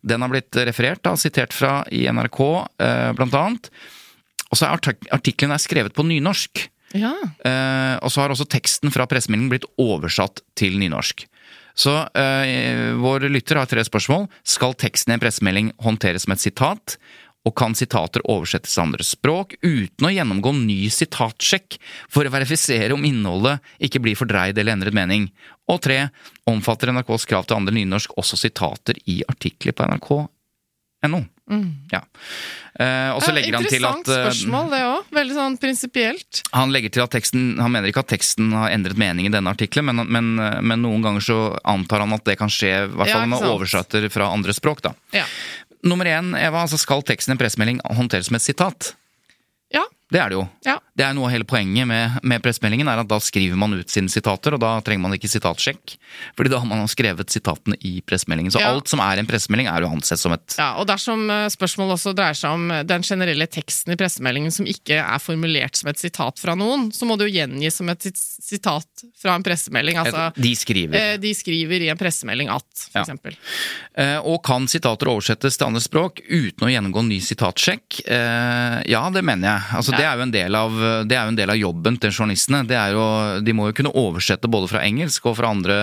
Den 0.06 0.22
har 0.22 0.30
blitt 0.30 0.52
referert, 0.52 1.02
da, 1.04 1.14
sitert 1.16 1.52
fra 1.54 1.84
i 1.92 2.06
NRK, 2.08 2.68
blant 3.16 3.34
annet. 3.34 3.70
Og 4.52 4.60
så 4.60 4.68
er 4.68 4.76
artik 4.76 5.10
artikkelen 5.16 5.60
skrevet 5.62 5.96
på 5.96 6.06
nynorsk. 6.08 6.68
Ja. 6.98 7.14
Eh, 7.48 7.96
og 8.04 8.12
så 8.12 8.24
har 8.24 8.34
også 8.34 8.50
teksten 8.52 8.92
fra 8.92 9.08
pressemeldingen 9.08 9.52
blitt 9.54 9.68
oversatt 9.80 10.44
til 10.60 10.76
nynorsk. 10.82 11.26
Så 11.78 11.94
eh, 12.20 12.92
vår 13.00 13.30
lytter 13.32 13.62
har 13.62 13.70
tre 13.70 13.84
spørsmål. 13.88 14.28
Skal 14.44 14.76
teksten 14.80 15.14
i 15.14 15.16
en 15.16 15.24
pressemelding 15.24 15.72
håndteres 15.82 16.28
som 16.28 16.36
et 16.36 16.44
sitat? 16.44 16.98
Og 17.48 17.56
kan 17.58 17.74
sitater 17.74 18.22
oversettes 18.30 18.76
til 18.76 18.84
andre 18.84 19.06
språk 19.06 19.56
uten 19.64 20.06
å 20.06 20.12
gjennomgå 20.14 20.52
ny 20.60 20.92
sitatsjekk 20.94 21.80
for 22.12 22.28
å 22.28 22.34
verifisere 22.34 22.94
om 22.94 23.08
innholdet 23.08 23.64
ikke 23.82 24.02
blir 24.04 24.20
fordreid 24.20 24.60
eller 24.60 24.76
endret 24.76 24.94
mening? 24.94 25.32
Og 25.72 25.82
tre, 25.82 26.04
omfatter 26.50 26.92
NRKs 26.94 27.26
krav 27.32 27.48
til 27.48 27.58
andre 27.58 27.74
nynorsk 27.80 28.14
også 28.20 28.38
sitater 28.44 29.00
i 29.10 29.22
artikler 29.32 29.74
på 29.74 29.88
nrk.no? 29.88 31.24
Ja. 31.92 32.02
Eh, 32.80 33.10
og 33.12 33.20
så 33.26 33.34
legger 33.36 33.58
han 33.58 33.66
til 33.68 33.84
at 33.84 33.98
Interessant 33.98 34.12
eh, 34.12 34.22
spørsmål, 34.28 34.70
det 34.72 34.82
òg. 34.88 35.10
Veldig 35.18 35.36
sånn 35.36 35.58
prinsipielt. 35.60 36.44
han 36.56 36.72
legger 36.72 36.94
til 36.96 37.04
at 37.04 37.12
teksten, 37.18 37.50
han 37.60 37.74
mener 37.74 37.92
ikke 37.92 38.06
at 38.06 38.12
teksten 38.14 38.54
har 38.56 38.72
endret 38.72 39.00
mening 39.02 39.28
i 39.28 39.34
denne 39.34 39.52
artikkelen, 39.52 39.90
men, 39.92 40.06
men, 40.08 40.32
men 40.64 40.86
noen 40.86 41.04
ganger 41.04 41.26
så 41.26 41.40
antar 41.68 42.06
han 42.06 42.16
at 42.16 42.24
det 42.30 42.38
kan 42.40 42.52
skje, 42.52 42.72
i 42.86 42.94
hvert 42.94 43.12
fall 43.12 43.26
ja, 43.26 43.34
med 43.34 43.50
oversetter 43.50 44.08
fra 44.14 44.32
andre 44.32 44.56
språk. 44.56 44.84
da. 44.86 44.96
Ja. 45.16 45.26
Nummer 45.84 46.06
én, 46.06 46.36
Eva, 46.38 46.62
altså 46.64 46.78
skal 46.78 47.04
teksten 47.04 47.34
i 47.34 47.36
en 47.36 47.42
pressemelding 47.42 47.82
håndteres 47.98 48.30
med 48.32 48.40
et 48.42 48.52
sitat? 48.52 48.94
Det 50.12 50.20
er 50.20 50.30
det 50.30 50.36
jo. 50.36 50.44
Ja. 50.68 50.74
Det 50.98 51.06
er 51.08 51.14
noe 51.16 51.30
av 51.30 51.32
hele 51.32 51.46
poenget 51.48 51.88
med, 51.88 52.18
med 52.28 52.42
pressemeldingen, 52.44 52.90
er 52.92 53.00
at 53.00 53.08
da 53.10 53.18
skriver 53.24 53.56
man 53.58 53.72
ut 53.78 53.90
sine 53.90 54.12
sitater, 54.12 54.54
og 54.54 54.60
da 54.62 54.74
trenger 54.84 55.06
man 55.06 55.14
ikke 55.16 55.30
sitatsjekk. 55.32 55.94
Fordi 56.38 56.52
da 56.52 56.60
har 56.60 56.68
man 56.68 56.84
skrevet 56.92 57.32
sitatene 57.32 57.78
i 57.88 58.02
pressemeldingen. 58.06 58.52
Så 58.52 58.60
Ja. 58.60 58.74
alt 58.76 58.92
som 58.92 59.00
er 59.00 59.18
en 59.22 59.26
pressemelding, 59.30 59.70
er 59.72 59.82
jo 59.86 59.88
ansett 59.96 60.20
som 60.20 60.34
et 60.36 60.56
Ja, 60.60 60.76
og 60.82 60.86
dersom 60.92 61.24
eh, 61.32 61.48
spørsmålet 61.54 61.96
også 61.96 62.14
dreier 62.14 62.36
seg 62.38 62.52
om 62.58 62.66
eh, 62.76 62.84
den 62.84 63.02
generelle 63.08 63.48
teksten 63.48 63.94
i 63.94 63.96
pressemeldingen 63.96 64.52
som 64.52 64.68
ikke 64.68 65.00
er 65.00 65.24
formulert 65.24 65.80
som 65.80 65.90
et 65.90 65.98
sitat 66.04 66.38
fra 66.44 66.58
noen, 66.60 66.90
så 66.92 67.08
må 67.08 67.16
det 67.18 67.30
jo 67.32 67.38
gjengis 67.40 67.80
som 67.80 67.90
et 67.90 68.04
sitat 68.12 69.06
fra 69.22 69.36
en 69.40 69.44
pressemelding. 69.48 69.96
Altså, 70.04 70.28
De 70.36 70.54
skriver. 70.60 70.94
eh, 71.00 71.18
de 71.24 71.34
skriver 71.34 71.88
i 71.88 71.90
en 71.90 71.98
pressemelding 71.98 72.52
at, 72.52 72.68
for 72.92 73.00
Ja. 73.00 73.06
eksempel. 73.06 73.40
Og 74.28 74.44
kan 74.44 74.68
sitater 74.68 75.08
oversettes 75.08 75.58
til 75.58 75.68
andre 75.68 75.82
språk 75.82 76.20
uten 76.30 76.68
å 76.68 76.72
gjennomgå 76.72 77.04
ny 77.08 77.20
sitatsjekk? 77.24 78.02
Ja, 78.92 79.10
det 79.10 79.24
mener 79.24 79.48
jeg. 79.56 79.62
Altså, 79.78 79.92
det, 80.02 80.08
er 80.08 80.18
jo 80.18 80.26
en 80.26 80.34
del 80.34 80.58
av, 80.58 80.80
en 81.06 81.38
del 81.38 81.54
av 81.54 81.60
jobben 81.60 82.00
til 82.02 82.14
journalistene. 82.14 82.64
Jo, 82.96 83.06
de 83.46 83.56
må 83.56 83.70
jo 83.70 83.78
kunne 83.78 83.94
oversette 84.02 84.50
både 84.52 84.72
fra 84.72 84.82
engelsk 84.86 85.30
og 85.30 85.38
fra 85.38 85.52
andre 85.54 85.78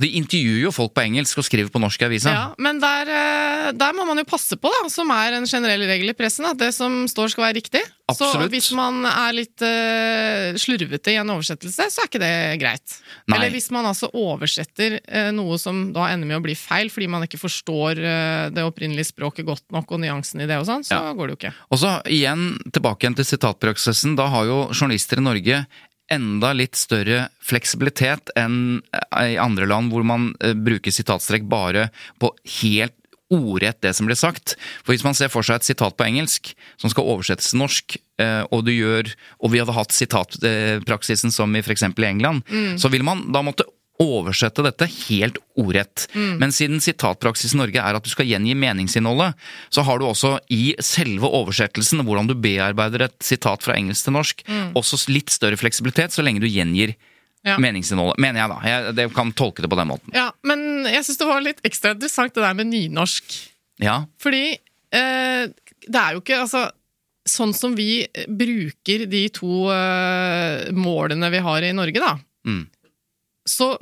De 0.00 0.10
intervjuer 0.18 0.64
jo 0.64 0.74
folk 0.74 0.94
på 0.96 1.04
engelsk 1.04 1.42
og 1.42 1.46
skriver 1.46 1.72
på 1.72 1.82
norsk 1.82 2.02
i 2.02 2.08
avisa. 2.08 2.32
Ja, 2.34 2.46
men 2.58 2.80
der, 2.82 3.12
eh, 3.12 3.68
der 3.76 3.94
må 3.96 4.08
man 4.08 4.20
jo 4.20 4.26
passe 4.28 4.56
på, 4.56 4.72
da, 4.72 4.88
som 4.92 5.12
er 5.14 5.36
en 5.38 5.48
generell 5.48 5.84
regel 5.90 6.12
i 6.12 6.16
pressen, 6.16 6.48
at 6.48 6.58
det 6.60 6.72
som 6.76 7.04
står 7.10 7.34
skal 7.34 7.48
være 7.48 7.60
riktig. 7.60 7.84
Absolutt. 8.08 8.46
Så 8.48 8.48
hvis 8.54 8.68
man 8.72 9.02
er 9.04 9.34
litt 9.36 9.62
uh, 9.64 10.56
slurvete 10.56 11.12
i 11.12 11.18
en 11.20 11.28
oversettelse, 11.34 11.88
så 11.92 12.00
er 12.02 12.08
ikke 12.08 12.20
det 12.22 12.30
greit. 12.62 12.94
Nei. 13.28 13.36
Eller 13.36 13.52
hvis 13.52 13.68
man 13.74 13.84
altså 13.90 14.08
oversetter 14.16 14.96
uh, 15.02 15.28
noe 15.36 15.58
som 15.60 15.90
da 15.92 16.06
ender 16.08 16.30
med 16.30 16.38
å 16.38 16.44
bli 16.46 16.54
feil, 16.56 16.88
fordi 16.92 17.10
man 17.12 17.26
ikke 17.26 17.40
forstår 17.42 18.00
uh, 18.00 18.46
det 18.54 18.64
opprinnelige 18.64 19.10
språket 19.10 19.44
godt 19.48 19.66
nok 19.74 19.92
og 19.92 20.00
nyansen 20.06 20.40
i 20.40 20.48
det 20.48 20.56
og 20.56 20.64
sånn, 20.70 20.86
så 20.88 20.96
Ja. 20.96 21.12
går 21.12 21.28
det 21.28 21.36
jo 21.36 21.40
ikke. 21.42 21.52
Og 21.68 21.82
så 21.82 21.92
igjen 22.08 22.46
tilbake 22.72 23.04
igjen 23.04 23.18
til 23.18 23.28
sitatpraksisen. 23.28 24.16
Da 24.16 24.30
har 24.32 24.48
jo 24.48 24.58
journalister 24.72 25.20
i 25.20 25.26
Norge 25.28 25.60
enda 26.08 26.54
litt 26.56 26.78
større 26.80 27.26
fleksibilitet 27.44 28.32
enn 28.40 28.78
i 29.20 29.36
andre 29.36 29.68
land 29.68 29.92
hvor 29.92 30.06
man 30.08 30.30
bruker 30.64 30.94
sitatstrekk 30.94 31.44
bare 31.44 31.90
på 32.16 32.32
helt 32.62 32.96
ordrett 33.34 33.80
det 33.84 33.94
som 33.96 34.08
blir 34.08 34.18
sagt. 34.18 34.56
For 34.82 34.94
hvis 34.94 35.06
man 35.06 35.16
ser 35.16 35.32
for 35.32 35.46
seg 35.46 35.60
et 35.60 35.68
sitat 35.68 35.96
på 35.98 36.06
engelsk 36.06 36.52
som 36.80 36.92
skal 36.92 37.08
oversettes 37.14 37.52
til 37.52 37.62
norsk, 37.62 37.98
eh, 38.22 38.44
og 38.50 38.64
du 38.66 38.72
gjør 38.72 39.12
Og 39.42 39.52
vi 39.52 39.60
hadde 39.60 39.74
hatt 39.76 39.94
sitatpraksisen 39.94 41.30
som 41.34 41.54
i 41.54 41.62
f.eks. 41.62 41.82
i 41.82 42.08
England, 42.08 42.42
så 42.78 42.90
ville 42.90 43.06
man 43.06 43.28
da 43.32 43.42
måtte 43.42 43.66
oversette 44.02 44.62
dette 44.62 44.86
helt 45.08 45.38
ordrett. 45.58 46.06
Men 46.38 46.52
siden 46.54 46.80
sitatpraksis 46.82 47.54
i 47.54 47.58
Norge 47.58 47.82
er 47.82 47.98
at 47.98 48.04
du 48.04 48.10
skal 48.10 48.28
gjengi 48.30 48.54
meningsinnholdet, 48.54 49.34
så 49.74 49.82
har 49.86 49.98
du 49.98 50.06
også 50.06 50.36
i 50.54 50.76
selve 50.82 51.26
oversettelsen, 51.26 52.04
hvordan 52.06 52.30
du 52.30 52.36
bearbeider 52.38 53.08
et 53.08 53.16
sitat 53.24 53.66
fra 53.66 53.74
engelsk 53.78 54.06
til 54.06 54.14
norsk, 54.14 54.44
også 54.78 55.00
litt 55.10 55.34
større 55.34 55.58
fleksibilitet 55.58 56.14
så 56.14 56.22
lenge 56.22 56.42
du 56.44 56.46
gjengir 56.50 56.94
Ja. 57.46 57.54
meningsinnholdet. 57.62 58.18
Mener 58.20 58.40
jeg, 58.42 58.50
da. 58.50 58.56
Jeg 58.66 58.94
det 58.98 59.04
kan 59.14 59.30
tolke 59.32 59.62
det 59.62 59.70
på 59.70 59.76
den 59.78 59.88
måten. 59.88 60.10
Ja, 60.16 60.30
Men 60.42 60.84
jeg 60.90 61.04
syns 61.06 61.20
det 61.20 61.28
var 61.28 61.40
litt 61.44 61.60
ekstra 61.64 61.92
interessant 61.94 62.34
det 62.34 62.42
der 62.42 62.56
med 62.58 62.66
nynorsk. 62.72 63.36
Ja. 63.80 64.00
Fordi 64.18 64.42
eh, 64.92 65.44
det 65.86 66.00
er 66.02 66.16
jo 66.16 66.24
ikke 66.24 66.40
altså 66.42 66.66
Sånn 67.28 67.50
som 67.52 67.74
vi 67.76 68.06
bruker 68.24 69.02
de 69.12 69.18
to 69.36 69.66
eh, 69.68 70.70
målene 70.72 71.28
vi 71.34 71.42
har 71.44 71.62
i 71.66 71.74
Norge, 71.76 72.00
da, 72.00 72.14
Mm. 72.48 72.62
så 73.44 73.74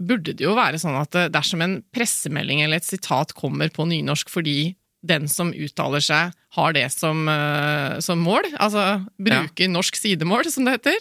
burde 0.00 0.32
det 0.32 0.40
jo 0.46 0.54
være 0.56 0.78
sånn 0.80 0.96
at 0.96 1.14
eh, 1.20 1.26
dersom 1.28 1.60
en 1.60 1.74
pressemelding 1.92 2.62
eller 2.64 2.80
et 2.80 2.86
sitat 2.88 3.34
kommer 3.36 3.68
på 3.68 3.84
nynorsk 3.90 4.30
fordi 4.32 4.74
den 5.04 5.28
som 5.28 5.50
uttaler 5.52 6.00
seg, 6.00 6.32
har 6.56 6.72
det 6.72 6.86
som, 6.94 7.28
eh, 7.28 7.98
som 8.00 8.24
mål, 8.24 8.48
altså 8.56 9.04
bruker 9.20 9.68
norsk 9.68 9.98
sidemål, 10.00 10.48
som 10.48 10.64
det 10.64 10.78
heter, 10.78 10.96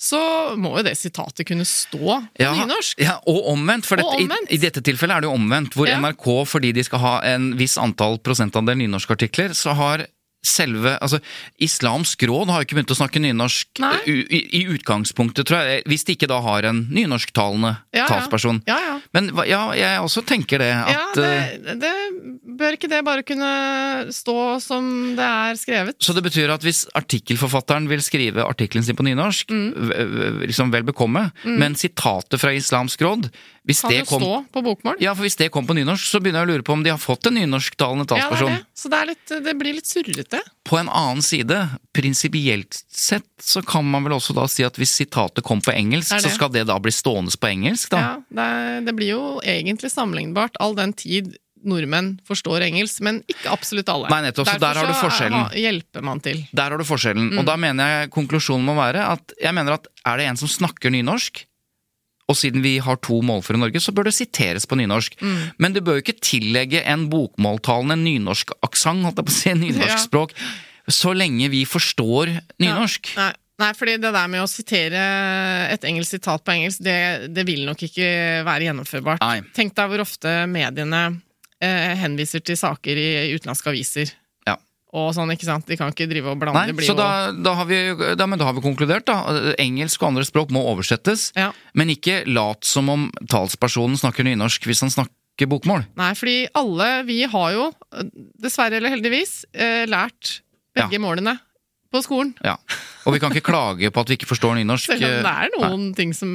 så 0.00 0.20
må 0.56 0.70
jo 0.78 0.84
det 0.86 0.94
sitatet 0.96 1.44
kunne 1.48 1.66
stå 1.68 1.98
på 2.00 2.14
Ja, 2.40 2.54
nynorsk. 2.56 3.00
Ja, 3.04 3.18
og 3.28 3.50
omvendt. 3.52 3.84
For 3.88 4.00
Og 4.00 4.06
dette, 4.06 4.22
omvendt. 4.24 4.48
I, 4.50 4.56
I 4.56 4.62
dette 4.62 4.80
tilfellet 4.86 5.18
er 5.18 5.20
det 5.26 5.28
jo 5.28 5.34
omvendt. 5.36 5.76
Hvor 5.76 5.90
Ja. 5.90 5.98
NRK, 6.00 6.26
fordi 6.48 6.72
de 6.72 6.84
skal 6.86 7.02
ha 7.04 7.14
en 7.34 7.50
viss 7.60 7.76
antall 7.76 8.16
prosentandel 8.24 8.78
nynorskartikler, 8.80 9.52
så 9.52 9.74
har 9.76 10.06
selve 10.40 10.94
altså 11.04 11.18
Islamsk 11.60 12.22
råd 12.28 12.48
har 12.48 12.62
jo 12.62 12.66
ikke 12.68 12.76
begynt 12.78 12.94
å 12.94 12.96
snakke 12.96 13.20
nynorsk 13.20 13.80
i, 14.08 14.40
i 14.56 14.62
utgangspunktet, 14.72 15.44
tror 15.48 15.66
jeg. 15.68 15.82
Hvis 15.90 16.06
de 16.08 16.16
ikke 16.16 16.28
da 16.30 16.38
har 16.44 16.68
en 16.70 16.86
nynorsktalende 16.88 17.74
Ja, 17.96 18.06
talsperson. 18.08 18.62
Ja, 18.68 18.78
ja. 18.86 18.94
Men 19.16 19.28
ja, 19.48 19.62
jeg 19.76 20.00
også 20.00 20.24
tenker 20.26 20.62
det. 20.62 20.70
At, 20.72 21.20
ja, 21.20 21.26
eh, 21.26 21.52
det, 21.60 21.76
det, 21.82 21.92
bør 22.60 22.76
ikke 22.78 22.90
det 22.92 23.02
bare 23.06 23.24
kunne 23.26 23.50
stå 24.14 24.36
som 24.64 24.90
det 25.18 25.28
er 25.28 25.60
skrevet? 25.60 25.98
Så 26.00 26.16
det 26.16 26.24
betyr 26.24 26.52
at 26.54 26.64
hvis 26.64 26.86
artikkelforfatteren 26.96 27.88
vil 27.90 28.02
skrive 28.04 28.44
artikkelen 28.46 28.86
sin 28.86 28.98
på 28.98 29.06
nynorsk, 29.06 29.50
Mm. 29.50 30.44
liksom 30.46 30.70
vel 30.72 30.84
bekomme, 30.86 31.30
men 31.44 31.74
sitatet 31.78 32.38
fra 32.40 32.52
Islamsk 32.54 33.02
råd 33.02 33.28
hvis 33.70 33.80
Kan 33.84 33.94
det 33.94 34.00
jo 34.02 34.08
kom, 34.10 34.24
stå 34.24 34.38
på 34.56 34.62
bokmål. 34.66 35.00
Ja, 35.02 35.14
for 35.14 35.26
hvis 35.26 35.38
det 35.40 35.50
kom 35.54 35.68
på 35.68 35.76
nynorsk, 35.78 36.04
så 36.10 36.20
begynner 36.22 36.42
jeg 36.42 36.48
å 36.48 36.52
lure 36.52 36.66
på 36.66 36.74
om 36.76 36.82
de 36.84 36.92
har 36.92 37.00
fått 37.00 37.30
en 37.30 37.38
nynorsktalende 37.38 38.06
talsperson. 38.10 38.50
Ja, 38.50 38.58
det, 38.58 38.60
er 38.60 38.64
det. 38.66 38.80
Så 38.82 38.92
det, 38.92 39.00
er 39.00 39.10
litt, 39.12 39.34
det 39.46 39.54
blir 39.60 39.78
litt 39.78 39.90
surrete. 39.90 40.42
På 40.66 40.80
en 40.80 40.90
annen 40.90 41.22
side, 41.24 41.58
prinsipielt 41.96 42.82
sett, 42.90 43.28
så 43.40 43.62
kan 43.66 43.86
man 43.86 44.04
vel 44.06 44.16
også 44.18 44.34
da 44.36 44.46
si 44.50 44.64
at 44.66 44.78
hvis 44.80 44.92
sitatet 45.02 45.44
kom 45.46 45.62
på 45.64 45.72
engelsk, 45.74 46.12
så 46.20 46.32
skal 46.32 46.52
det 46.54 46.66
da 46.70 46.78
bli 46.82 46.92
stående 46.94 47.32
på 47.40 47.50
engelsk, 47.52 47.92
da? 47.94 48.00
Ja, 48.00 48.16
det, 48.40 48.50
det 48.88 48.96
blir 48.98 49.14
jo 49.14 49.22
egentlig 49.46 49.92
sammenlignbart 49.92 50.58
all 50.60 50.76
den 50.78 50.92
tid 50.96 51.36
nordmenn 51.66 52.14
forstår 52.28 52.64
engelsk, 52.64 53.02
men 53.04 53.20
ikke 53.28 53.50
absolutt 53.52 53.90
alle. 53.92 54.08
Nei, 54.08 54.22
nettopp, 54.28 54.48
så 54.48 54.56
der 54.62 54.80
har 54.80 54.88
du 54.88 54.94
forskjellen. 54.96 55.42
er- 55.50 55.60
hjelper 55.60 56.04
man 56.06 56.20
til. 56.24 56.40
Der 56.56 56.70
har 56.72 56.78
du 56.80 56.84
forskjellen. 56.88 57.34
Og 57.38 57.44
da 57.44 57.56
mener 57.60 57.90
jeg 58.00 58.10
konklusjonen 58.16 58.64
må 58.64 58.74
være 58.78 59.04
at 59.12 59.34
jeg 59.40 59.52
mener 59.54 59.76
at 59.76 59.86
er 60.06 60.16
det 60.16 60.26
en 60.30 60.40
som 60.40 60.48
snakker 60.48 60.92
nynorsk, 60.94 61.44
og 62.30 62.38
siden 62.38 62.62
vi 62.62 62.76
har 62.84 62.96
to 63.02 63.18
målføre 63.26 63.58
i 63.58 63.62
Norge, 63.64 63.82
så 63.82 63.90
bør 63.96 64.06
det 64.08 64.14
siteres 64.16 64.68
på 64.70 64.78
nynorsk. 64.78 65.18
Men 65.58 65.74
du 65.74 65.80
bør 65.82 65.98
jo 65.98 66.04
ikke 66.04 66.20
tillegge 66.22 66.84
en 66.86 67.08
bokmåltalende 67.10 67.96
nynorsk 67.98 68.54
aksent, 68.62 69.02
holdt 69.08 69.18
jeg 69.18 69.26
på 69.28 69.34
å 69.34 69.38
si, 69.40 69.54
nynorsk 69.66 69.96
Ja. 69.96 70.02
språk, 70.06 70.34
så 70.90 71.12
lenge 71.14 71.50
vi 71.52 71.64
forstår 71.68 72.32
nynorsk. 72.62 73.12
Nei, 73.18 73.32
nei, 73.62 73.72
fordi 73.78 73.96
det 74.02 74.12
der 74.16 74.30
med 74.32 74.42
å 74.44 74.48
sitere 74.50 75.02
et 75.74 75.84
engelsk 75.90 76.16
sitat 76.16 76.42
på 76.46 76.54
engelsk, 76.54 76.80
det, 76.86 76.96
det 77.34 77.44
vil 77.48 77.66
nok 77.68 77.82
ikke 77.90 78.08
være 78.46 78.70
gjennomførbart. 78.70 79.20
Nei. 79.26 79.42
Tenk 79.56 79.74
deg 79.78 79.90
hvor 79.92 80.02
ofte 80.06 80.32
mediene 80.50 81.02
eh, 81.60 81.92
henviser 82.00 82.42
til 82.46 82.56
saker 82.58 82.96
i 82.98 83.10
utenlandske 83.36 83.70
aviser. 83.74 84.14
Og 84.92 85.12
sånn, 85.14 85.30
ikke 85.30 85.46
sant? 85.46 85.66
De 85.70 85.76
kan 85.78 85.92
ikke 85.92 86.08
drive 86.10 86.32
og 86.32 86.38
blande. 86.40 86.58
Nei, 86.58 86.66
det 86.72 86.74
blir 86.80 86.88
så 86.88 86.96
da, 86.98 87.30
da, 87.30 87.52
har 87.60 87.68
vi, 87.68 87.78
da, 88.18 88.26
men 88.26 88.40
da 88.40 88.48
har 88.48 88.56
vi 88.56 88.64
konkludert, 88.64 89.06
da. 89.06 89.20
Engelsk 89.62 90.02
og 90.02 90.08
andre 90.12 90.24
språk 90.26 90.50
må 90.50 90.64
oversettes. 90.72 91.28
Ja. 91.38 91.52
Men 91.78 91.92
ikke 91.94 92.24
lat 92.26 92.66
som 92.66 92.90
om 92.90 93.04
talspersonen 93.30 93.94
snakker 94.00 94.26
nynorsk 94.26 94.66
hvis 94.66 94.82
han 94.82 94.90
snakker 94.90 95.46
bokmål. 95.50 95.86
Nei, 95.96 96.10
fordi 96.18 96.40
alle 96.58 96.88
vi 97.08 97.20
har 97.30 97.52
jo, 97.54 97.68
dessverre 98.42 98.80
eller 98.80 98.92
heldigvis, 98.96 99.44
eh, 99.54 99.86
lært 99.88 100.40
begge 100.76 100.98
Ja. 100.98 101.02
målene 101.06 101.38
på 101.90 102.02
skolen. 102.04 102.32
Ja. 102.46 102.56
Og 103.08 103.14
vi 103.14 103.20
kan 103.22 103.32
ikke 103.34 103.50
klage 103.50 103.90
på 103.90 104.02
at 104.04 104.10
vi 104.10 104.18
ikke 104.18 104.28
forstår 104.30 104.58
nynorsk. 104.60 104.92
Selv 104.92 105.06
om 105.06 105.14
det 105.24 105.32
er 105.32 105.50
Nei. 105.54 105.60
noen 105.64 105.86
ting 105.96 106.12
som 106.16 106.30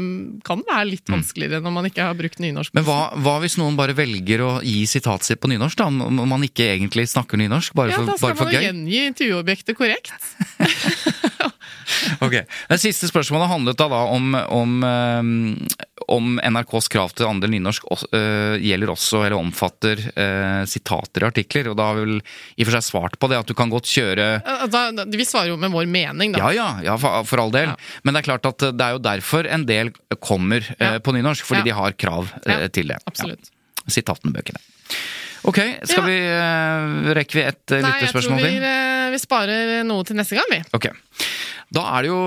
kan 0.45 0.64
være 0.68 0.89
litt 0.91 1.12
vanskeligere 1.12 1.62
når 1.64 1.76
man 1.78 1.89
ikke 1.89 2.08
har 2.10 2.18
brukt 2.18 2.41
nynorsk. 2.43 2.74
Men 2.76 2.88
hva, 2.88 2.99
hva 3.16 3.38
hvis 3.43 3.58
noen 3.62 3.78
bare 3.80 3.95
velger 3.97 4.43
å 4.43 4.51
gi 4.66 4.84
sitatet 4.89 5.30
sitt 5.30 5.43
på 5.43 5.51
nynorsk, 5.51 5.80
da? 5.80 5.88
Om 5.88 6.26
man 6.28 6.47
ikke 6.47 6.68
egentlig 6.74 7.08
snakker 7.12 7.39
nynorsk, 7.39 7.76
bare 7.78 7.95
Ja, 7.95 8.01
for, 8.01 8.12
da 8.12 8.18
skal 8.20 8.39
man 8.41 8.56
jo 8.56 8.66
gjengi 8.66 9.03
intervjuobjektet 9.14 9.80
korrekt. 9.80 10.14
Ok. 12.26 12.34
Det 12.70 12.78
siste 12.82 13.10
spørsmålet 13.10 13.49
handlet 13.49 13.78
da, 13.78 13.88
da 13.91 14.01
om, 14.10 14.34
om, 14.34 14.76
eh, 14.84 15.22
om 16.12 16.36
NRKs 16.43 16.88
krav 16.93 17.14
til 17.18 17.26
andel 17.30 17.51
nynorsk 17.56 17.86
eh, 18.14 18.56
gjelder 18.62 18.91
også, 18.93 19.24
eller 19.26 19.38
omfatter, 19.39 20.01
eh, 20.16 20.62
sitater 20.70 21.26
i 21.26 21.28
artikler. 21.30 21.70
Og 21.72 21.78
da 21.80 21.88
har 21.89 21.97
vi 21.99 22.06
vel 22.06 22.20
i 22.20 22.62
og 22.66 22.70
for 22.70 22.76
seg 22.78 22.86
svart 22.89 23.18
på 23.22 23.30
det, 23.32 23.39
at 23.41 23.49
du 23.49 23.56
kan 23.58 23.72
godt 23.74 23.89
kjøre 23.89 24.28
Da, 24.70 24.84
vi 25.10 25.26
svarer 25.26 25.53
jo 25.53 25.58
med 25.62 25.74
vår 25.74 25.89
mening, 25.89 26.36
da. 26.36 26.45
Ja, 26.45 26.53
ja, 26.53 26.70
ja 26.91 26.97
for, 27.01 27.41
all 27.41 27.51
del. 27.56 27.72
Ja. 27.74 27.76
Men 28.03 28.14
det 28.18 28.22
er 28.24 28.30
klart 28.30 28.45
at 28.51 28.68
det 28.78 28.86
er 28.89 28.95
jo 28.97 29.03
derfor 29.06 29.49
en 29.49 29.66
del 29.70 29.91
kommer 30.22 30.62
eh, 30.80 30.95
Ja. 30.95 30.99
på 30.99 31.14
nynorsk, 31.16 31.45
fordi 31.47 31.66
de 31.70 31.76
har 31.78 31.95
krav 31.97 32.30
eh, 32.45 32.68
til 32.70 32.93
det. 32.93 33.01
absolutt. 33.10 33.49
Sitatene-bøkene. 33.88 34.62
Ok, 35.45 35.60
skal 35.86 36.06
vi 36.08 36.16
eh, 36.26 37.12
Rekker 37.14 37.38
vi 37.38 37.43
et 37.45 37.74
eh, 37.76 37.84
Nei, 37.86 37.91
jeg 38.01 38.14
tror 38.16 38.24
vi, 38.34 38.45
til? 38.47 38.64
eh, 38.66 39.10
vi 39.14 39.20
sparer 39.22 39.84
noe 39.86 40.06
til 40.08 40.18
neste 40.18 40.38
gang, 40.39 40.47
vi. 40.49 40.62
Ok. 40.74 40.88
Da 41.76 41.84
er 41.97 42.05
det 42.05 42.11
jo 42.13 42.19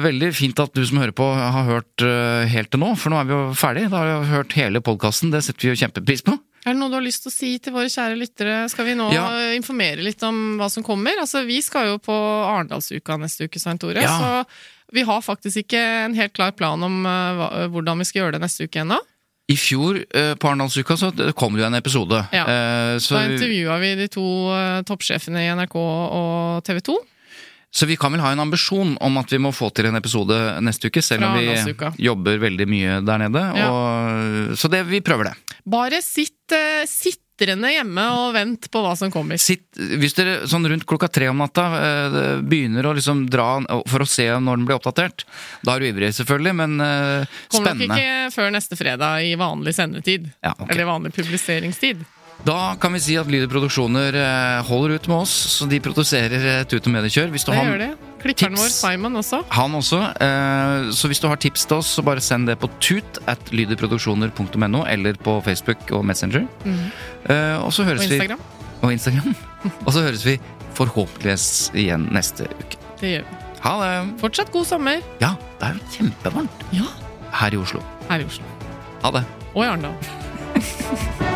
veldig 0.00 0.28
fint 0.32 0.60
at 0.62 0.72
du 0.72 0.80
som 0.88 0.96
hører 1.02 1.12
på 1.16 1.26
har 1.36 1.66
hørt 1.68 2.04
eh, 2.06 2.46
helt 2.48 2.70
til 2.72 2.80
nå, 2.80 2.94
for 2.96 3.12
nå 3.12 3.18
er 3.20 3.26
vi 3.28 3.34
jo 3.34 3.40
ferdig. 3.58 3.88
Da 3.92 4.00
har 4.00 4.22
vi 4.24 4.30
hørt 4.32 4.54
hele 4.56 4.80
podkasten, 4.84 5.32
det 5.34 5.42
setter 5.44 5.66
vi 5.66 5.72
jo 5.74 5.80
kjempepris 5.82 6.24
på. 6.24 6.36
Er 6.66 6.72
det 6.74 6.80
noe 6.80 6.90
du 6.90 6.96
har 6.96 7.04
lyst 7.04 7.22
til 7.26 7.30
å 7.30 7.34
si 7.34 7.50
til 7.62 7.74
våre 7.76 7.90
kjære 7.92 8.16
lyttere? 8.18 8.54
Skal 8.72 8.88
vi 8.88 8.94
nå 8.98 9.10
Ja. 9.14 9.26
informere 9.54 10.02
litt 10.02 10.22
om 10.26 10.56
hva 10.58 10.66
som 10.72 10.82
kommer? 10.82 11.12
Altså, 11.22 11.44
Vi 11.46 11.60
skal 11.62 11.92
jo 11.92 11.98
på 12.02 12.14
Arendalsuka 12.16 13.18
neste 13.20 13.46
uke, 13.46 13.60
Svein 13.62 13.78
Tore. 13.78 14.00
Ja. 14.02 14.16
Så 14.18 14.46
vi 14.96 15.04
har 15.06 15.20
faktisk 15.22 15.60
ikke 15.62 15.78
en 16.06 16.14
helt 16.14 16.32
klar 16.34 16.50
plan 16.56 16.82
om 16.82 17.04
hva, 17.04 17.68
hvordan 17.70 17.98
vi 18.02 18.04
skal 18.08 18.22
gjøre 18.24 18.32
det 18.38 18.40
neste 18.48 18.64
uke 18.66 18.80
ennå. 18.82 18.98
I 19.46 19.54
fjor 19.54 20.00
på 20.10 20.48
Arendalsuka 20.48 20.96
så 20.98 21.12
kom 21.38 21.54
det 21.54 21.62
jo 21.62 21.66
en 21.68 21.78
episode. 21.78 22.24
Ja. 22.34 22.46
Så, 22.98 23.14
Da 23.14 23.28
intervjua 23.28 23.78
vi 23.78 23.94
de 23.94 24.08
to 24.08 24.24
toppsjefene 24.88 25.44
i 25.44 25.52
NRK 25.54 25.76
og 25.76 26.64
TV 26.66 26.80
2. 26.80 26.96
så 27.76 27.86
vi 27.86 27.96
kan 28.00 28.14
vel 28.14 28.22
ha 28.24 28.32
en 28.32 28.40
ambisjon 28.40 28.94
om 29.04 29.18
at 29.20 29.32
vi 29.32 29.40
må 29.42 29.52
få 29.52 29.68
til 29.76 29.90
en 29.90 29.98
episode 29.98 30.36
neste 30.64 30.88
uke, 30.88 31.02
selv 31.04 31.26
om 31.28 31.36
vi 31.36 32.06
jobber 32.06 32.40
veldig 32.40 32.66
mye 32.72 33.00
der 33.04 33.26
nede. 33.26 33.42
Ja. 33.60 33.66
Og, 33.68 34.56
så 34.56 34.70
det, 34.72 34.86
vi 34.88 35.02
prøver 35.04 35.28
det. 35.28 35.58
Bare 35.68 36.00
sitt 36.00 36.54
eh, 36.56 36.86
sitrende 36.88 37.74
hjemme 37.74 38.06
og 38.16 38.30
vent 38.32 38.70
på 38.72 38.80
hva 38.80 38.94
som 38.96 39.12
kommer. 39.12 39.36
Sitt, 39.42 39.66
hvis 39.76 40.16
dere 40.16 40.38
sånn 40.48 40.64
rundt 40.72 40.88
klokka 40.88 41.10
tre 41.12 41.28
om 41.28 41.42
natta 41.42 41.66
eh, 41.82 42.18
begynner 42.40 42.88
å 42.88 42.96
liksom 42.96 43.26
dra 43.28 43.58
for 43.90 44.06
å 44.06 44.08
se 44.08 44.30
når 44.32 44.62
den 44.62 44.68
blir 44.70 44.80
oppdatert, 44.80 45.26
da 45.60 45.76
er 45.76 45.84
du 45.84 45.90
ivrig 45.90 46.14
selvfølgelig, 46.16 46.56
men 46.62 46.80
eh, 46.80 47.38
Kommer 47.52 47.76
nok 47.76 47.90
ikke 47.90 48.34
før 48.40 48.52
neste 48.56 48.80
fredag 48.80 49.28
i 49.28 49.36
vanlig 49.36 49.76
sendetid. 49.76 50.30
Ja, 50.40 50.56
okay. 50.56 50.72
Eller 50.72 50.88
vanlig 50.88 51.12
publiseringstid. 51.18 52.06
Da 52.44 52.76
kan 52.78 52.92
vi 52.94 53.00
si 53.02 53.16
at 53.18 53.26
Lyder 53.26 53.48
Produksjoner 53.50 54.14
eh, 54.14 54.62
holder 54.68 54.94
ut 55.00 55.06
med 55.10 55.16
oss, 55.24 55.32
så 55.56 55.66
de 55.66 55.80
produserer 55.82 56.44
eh, 56.60 56.64
Tut 56.68 56.84
og 56.86 56.92
Mediekjør. 56.94 57.30
Hvis 57.34 57.46
du 57.46 57.50
Det 57.50 57.58
har 57.58 57.70
gjør 57.72 57.78
det. 57.80 57.88
Klipperen 58.22 58.54
tips. 58.54 58.62
vår, 58.62 58.70
Simon, 58.92 59.16
også. 59.18 59.40
Han 59.56 59.74
også. 59.74 60.00
Eh, 60.22 60.90
så 60.94 61.08
hvis 61.10 61.20
du 61.22 61.26
har 61.30 61.36
tips 61.42 61.64
til 61.66 61.76
oss, 61.80 61.90
så 61.96 62.04
bare 62.06 62.20
send 62.22 62.46
det 62.46 62.58
på 62.62 62.68
tut 62.82 63.18
at 63.26 63.50
lyderproduksjoner.no 63.50 64.84
eller 64.86 65.14
på 65.18 65.38
Facebook 65.46 65.90
og 65.96 66.04
Messenger. 66.06 66.46
Mm. 66.64 66.84
og 67.64 67.72
så 67.74 67.84
høres 67.88 68.04
Og 68.04 68.12
Instagram. 68.12 68.38
vi 68.38 68.86
Og 68.86 68.92
Instagram. 68.92 69.34
og 69.86 69.92
så 69.92 70.02
høres 70.06 70.24
vi 70.26 70.36
forhåpentligvis 70.76 71.70
igjen 71.74 72.06
neste 72.14 72.46
uke. 72.60 72.78
Det 73.00 73.10
gjør 73.16 73.24
vi. 73.26 73.40
Ha 73.66 73.72
det! 73.82 73.94
Fortsatt 74.20 74.52
god 74.54 74.66
sommer. 74.68 75.00
Ja, 75.22 75.32
det 75.58 75.70
er 75.72 75.80
jo 75.80 75.88
kjempevarmt 75.96 76.66
Ja. 76.76 76.86
her 77.40 77.56
i 77.56 77.56
Oslo. 77.58 77.82
Her 78.10 78.22
i 78.22 78.28
Oslo. 78.28 78.44
Ha 79.02 79.10
det. 79.18 79.24
Og 79.56 79.64
i 79.64 79.66
Arendal. 79.66 79.96